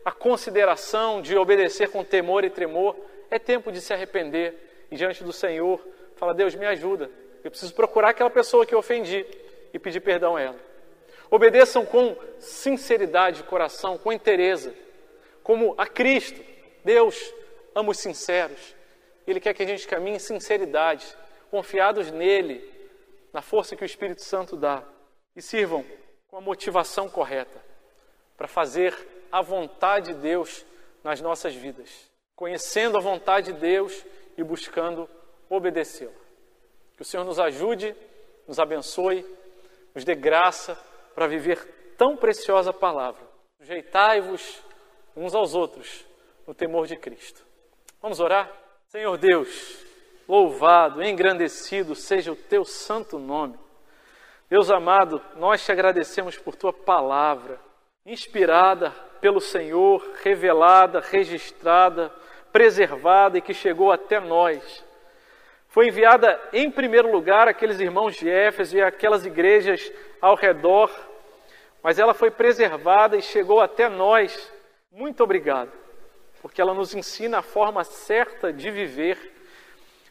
a 0.05 0.13
consideração 0.13 1.23
de 1.23 1.37
obedecer 1.37 1.91
com 1.91 2.05
temor 2.05 2.45
e 2.45 2.51
tremor. 2.51 2.97
É 3.31 3.39
tempo 3.39 3.71
de 3.71 3.81
se 3.81 3.93
arrepender 3.93 4.87
e 4.91 4.97
diante 4.97 5.23
do 5.23 5.33
Senhor, 5.33 5.85
fala: 6.17 6.35
Deus, 6.35 6.55
me 6.55 6.67
ajuda. 6.67 7.11
Eu 7.45 7.51
preciso 7.51 7.75
procurar 7.75 8.11
aquela 8.11 8.31
pessoa 8.31 8.67
que 8.67 8.75
eu 8.75 8.79
ofendi. 8.79 9.25
e 9.73 9.79
pedir 9.79 10.01
perdão 10.01 10.37
a 10.37 10.41
ela. 10.41 10.59
Obedeçam 11.31 11.85
com 11.85 12.17
sinceridade 12.39 13.39
de 13.39 13.43
coração, 13.43 13.99
com 13.99 14.11
interesse, 14.11 14.73
como 15.43 15.75
a 15.77 15.87
Cristo. 15.87 16.41
Deus 16.83 17.35
ama 17.75 17.91
os 17.91 17.99
sinceros. 17.99 18.75
Ele 19.27 19.39
quer 19.39 19.53
que 19.53 19.63
a 19.63 19.67
gente 19.67 19.87
caminhe 19.87 20.17
em 20.17 20.19
sinceridade, 20.19 21.07
confiados 21.51 22.11
nele, 22.11 22.67
na 23.31 23.43
força 23.43 23.77
que 23.77 23.83
o 23.83 23.87
Espírito 23.87 24.23
Santo 24.23 24.57
dá. 24.57 24.83
E 25.37 25.43
sirvam 25.43 25.85
com 26.29 26.39
a 26.39 26.41
motivação 26.41 27.09
correta 27.11 27.63
para 28.37 28.49
fazer 28.49 28.97
a 29.31 29.43
vontade 29.43 30.15
de 30.15 30.21
Deus 30.21 30.65
nas 31.05 31.21
nossas 31.21 31.55
vidas, 31.55 32.08
conhecendo 32.39 32.97
a 32.97 33.01
vontade 33.01 33.53
de 33.53 33.59
Deus 33.59 34.07
e 34.37 34.45
buscando 34.45 35.11
obedecê-la. 35.51 36.13
Que 36.95 37.03
o 37.03 37.05
Senhor 37.05 37.25
nos 37.25 37.41
ajude, 37.41 37.97
nos 38.47 38.61
abençoe, 38.61 39.27
nos 39.93 40.05
dê 40.05 40.15
graça 40.15 40.79
para 41.17 41.27
viver 41.27 41.95
tão 41.99 42.17
preciosa 42.17 42.73
palavra. 42.73 43.21
Sujeitai-vos 43.61 44.63
uns 45.17 45.35
aos 45.35 45.57
outros 45.57 46.07
no 46.47 46.55
temor 46.55 46.87
de 46.87 46.95
Cristo. 46.97 47.45
Vamos 48.01 48.21
orar? 48.21 48.49
Senhor 48.87 49.19
Deus, 49.19 49.85
louvado, 50.29 51.03
engrandecido 51.03 51.97
seja 51.97 52.31
o 52.31 52.37
teu 52.37 52.65
santo 52.65 53.19
nome. 53.19 53.59
Deus 54.49 54.71
amado, 54.71 55.21
nós 55.35 55.65
te 55.65 55.73
agradecemos 55.73 56.39
por 56.39 56.55
tua 56.55 56.73
palavra, 56.73 57.59
inspirada 58.07 58.93
pelo 59.21 59.41
Senhor, 59.41 60.09
revelada, 60.23 61.01
registrada, 61.01 62.13
preservada 62.59 63.39
e 63.39 63.41
que 63.41 63.55
chegou 63.55 63.93
até 63.93 64.19
nós. 64.19 64.85
Foi 65.69 65.87
enviada 65.87 66.41
em 66.53 66.69
primeiro 66.69 67.09
lugar 67.09 67.47
àqueles 67.47 67.79
irmãos 67.79 68.17
de 68.17 68.29
Éfeso 68.29 68.77
e 68.77 68.83
aquelas 68.83 69.25
igrejas 69.25 69.93
ao 70.21 70.35
redor, 70.35 70.91
mas 71.81 72.01
ela 72.01 72.13
foi 72.13 72.33
preservada 72.33 73.17
e 73.17 73.23
chegou 73.23 73.61
até 73.61 73.89
nós. 73.89 74.53
Muito 74.91 75.23
obrigado, 75.23 75.71
porque 76.43 76.61
ela 76.61 76.75
nos 76.75 76.97
ensina 76.97 77.39
a 77.39 77.43
forma 77.43 77.85
certa 77.85 78.53
de 78.53 78.73
viver 78.73 79.37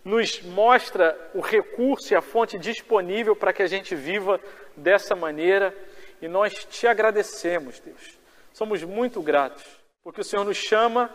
nos 0.05 0.41
mostra 0.41 1.19
o 1.33 1.41
recurso 1.41 2.13
e 2.13 2.15
a 2.15 2.21
fonte 2.21 2.57
disponível 2.57 3.35
para 3.35 3.51
que 3.51 3.61
a 3.61 3.67
gente 3.67 3.93
viva 3.93 4.39
dessa 4.73 5.17
maneira 5.17 5.75
e 6.21 6.29
nós 6.29 6.63
te 6.63 6.87
agradecemos, 6.87 7.81
Deus. 7.81 8.17
Somos 8.53 8.81
muito 8.85 9.21
gratos, 9.21 9.65
porque 10.01 10.21
o 10.21 10.23
Senhor 10.23 10.45
nos 10.45 10.55
chama 10.55 11.13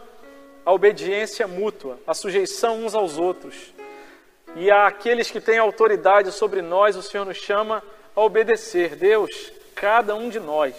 à 0.64 0.72
obediência 0.72 1.46
mútua, 1.46 1.98
à 2.06 2.14
sujeição 2.14 2.84
uns 2.84 2.94
aos 2.94 3.18
outros. 3.18 3.72
E 4.54 4.70
àqueles 4.70 5.30
que 5.30 5.40
têm 5.40 5.58
autoridade 5.58 6.30
sobre 6.32 6.62
nós, 6.62 6.96
o 6.96 7.02
Senhor 7.02 7.24
nos 7.24 7.38
chama 7.38 7.82
a 8.14 8.20
obedecer. 8.20 8.96
Deus, 8.96 9.52
cada 9.74 10.14
um 10.14 10.28
de 10.28 10.38
nós, 10.38 10.74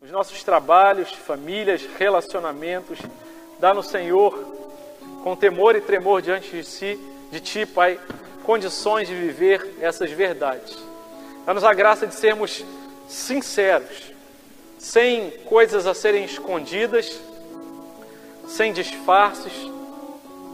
os 0.00 0.10
nossos 0.10 0.42
trabalhos, 0.42 1.10
famílias, 1.12 1.82
relacionamentos, 1.98 2.98
dá 3.58 3.72
no 3.72 3.82
Senhor, 3.82 4.38
com 5.22 5.34
temor 5.34 5.74
e 5.74 5.80
tremor 5.80 6.20
diante 6.20 6.50
de 6.50 6.64
si, 6.64 7.00
de 7.30 7.40
Ti, 7.40 7.64
Pai, 7.64 7.98
condições 8.44 9.08
de 9.08 9.14
viver 9.14 9.76
essas 9.80 10.10
verdades. 10.10 10.76
Dá-nos 11.46 11.64
a 11.64 11.72
graça 11.72 12.06
de 12.06 12.14
sermos 12.14 12.64
sinceros, 13.08 14.12
sem 14.78 15.30
coisas 15.46 15.86
a 15.86 15.94
serem 15.94 16.24
escondidas, 16.24 17.18
sem 18.46 18.72
disfarces, 18.72 19.52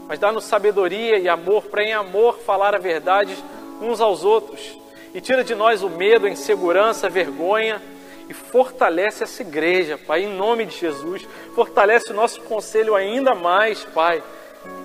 mas 0.07 0.19
dá-nos 0.19 0.43
sabedoria 0.43 1.17
e 1.17 1.29
amor 1.29 1.63
para, 1.63 1.83
em 1.83 1.93
amor, 1.93 2.39
falar 2.39 2.75
a 2.75 2.79
verdade 2.79 3.35
uns 3.81 4.01
aos 4.01 4.23
outros. 4.23 4.77
E 5.13 5.21
tira 5.21 5.43
de 5.43 5.55
nós 5.55 5.83
o 5.83 5.89
medo, 5.89 6.25
a 6.25 6.29
insegurança, 6.29 7.07
a 7.07 7.09
vergonha 7.09 7.81
e 8.29 8.33
fortalece 8.33 9.23
essa 9.23 9.41
igreja, 9.41 9.97
Pai, 9.97 10.23
em 10.23 10.33
nome 10.33 10.65
de 10.65 10.77
Jesus. 10.77 11.27
Fortalece 11.53 12.11
o 12.11 12.15
nosso 12.15 12.41
conselho 12.41 12.95
ainda 12.95 13.35
mais, 13.35 13.83
Pai 13.83 14.23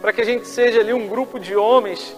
para 0.01 0.13
que 0.13 0.21
a 0.21 0.25
gente 0.25 0.47
seja 0.47 0.81
ali 0.81 0.93
um 0.93 1.07
grupo 1.07 1.39
de 1.39 1.55
homens 1.55 2.17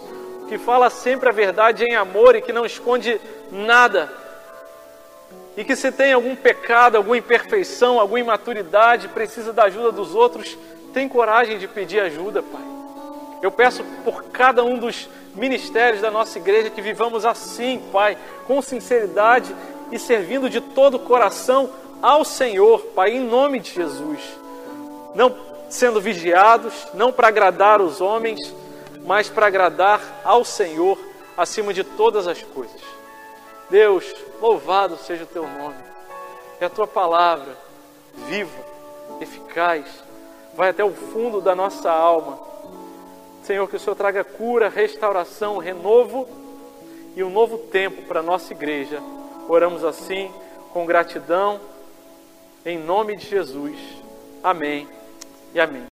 que 0.48 0.58
fala 0.58 0.88
sempre 0.88 1.28
a 1.28 1.32
verdade 1.32 1.84
em 1.84 1.94
amor 1.94 2.34
e 2.34 2.42
que 2.42 2.52
não 2.52 2.64
esconde 2.64 3.20
nada. 3.50 4.10
E 5.56 5.64
que 5.64 5.76
se 5.76 5.90
tem 5.90 6.12
algum 6.12 6.36
pecado, 6.36 6.96
alguma 6.96 7.18
imperfeição, 7.18 7.98
alguma 7.98 8.20
imaturidade, 8.20 9.08
precisa 9.08 9.52
da 9.52 9.64
ajuda 9.64 9.92
dos 9.92 10.14
outros, 10.14 10.56
tem 10.92 11.08
coragem 11.08 11.58
de 11.58 11.68
pedir 11.68 12.00
ajuda, 12.00 12.42
Pai. 12.42 12.62
Eu 13.40 13.50
peço 13.50 13.84
por 14.04 14.24
cada 14.24 14.64
um 14.64 14.78
dos 14.78 15.08
ministérios 15.34 16.02
da 16.02 16.10
nossa 16.10 16.38
igreja 16.38 16.70
que 16.70 16.82
vivamos 16.82 17.24
assim, 17.24 17.80
Pai, 17.92 18.18
com 18.46 18.60
sinceridade 18.60 19.54
e 19.92 19.98
servindo 19.98 20.50
de 20.50 20.60
todo 20.60 20.96
o 20.96 21.00
coração 21.00 21.70
ao 22.02 22.24
Senhor, 22.24 22.80
Pai, 22.94 23.12
em 23.12 23.20
nome 23.20 23.60
de 23.60 23.72
Jesus. 23.72 24.20
Não 25.14 25.34
sendo 25.68 26.00
vigiados, 26.00 26.74
não 26.94 27.12
para 27.12 27.28
agradar 27.28 27.80
os 27.80 28.00
homens, 28.00 28.38
mas 29.04 29.28
para 29.28 29.46
agradar 29.46 30.00
ao 30.24 30.44
Senhor 30.44 30.98
acima 31.36 31.72
de 31.72 31.84
todas 31.84 32.26
as 32.26 32.42
coisas. 32.42 32.80
Deus, 33.70 34.04
louvado 34.40 34.96
seja 34.96 35.24
o 35.24 35.26
teu 35.26 35.46
nome. 35.46 35.76
E 36.60 36.64
a 36.64 36.70
tua 36.70 36.86
palavra, 36.86 37.56
viva, 38.28 38.64
eficaz, 39.20 39.84
vai 40.58 40.70
até 40.70 40.82
o 40.82 40.90
fundo 40.90 41.40
da 41.40 41.54
nossa 41.54 41.88
alma. 41.88 42.36
Senhor, 43.44 43.68
que 43.68 43.76
o 43.76 43.78
Senhor 43.78 43.94
traga 43.94 44.24
cura, 44.24 44.68
restauração, 44.68 45.58
renovo 45.58 46.28
e 47.14 47.22
um 47.22 47.30
novo 47.30 47.58
tempo 47.58 48.02
para 48.02 48.18
a 48.18 48.24
nossa 48.24 48.52
igreja. 48.52 49.00
Oramos 49.48 49.84
assim, 49.84 50.32
com 50.72 50.84
gratidão, 50.84 51.60
em 52.66 52.76
nome 52.76 53.14
de 53.14 53.28
Jesus. 53.28 53.78
Amém 54.42 54.88
e 55.54 55.60
amém. 55.60 55.86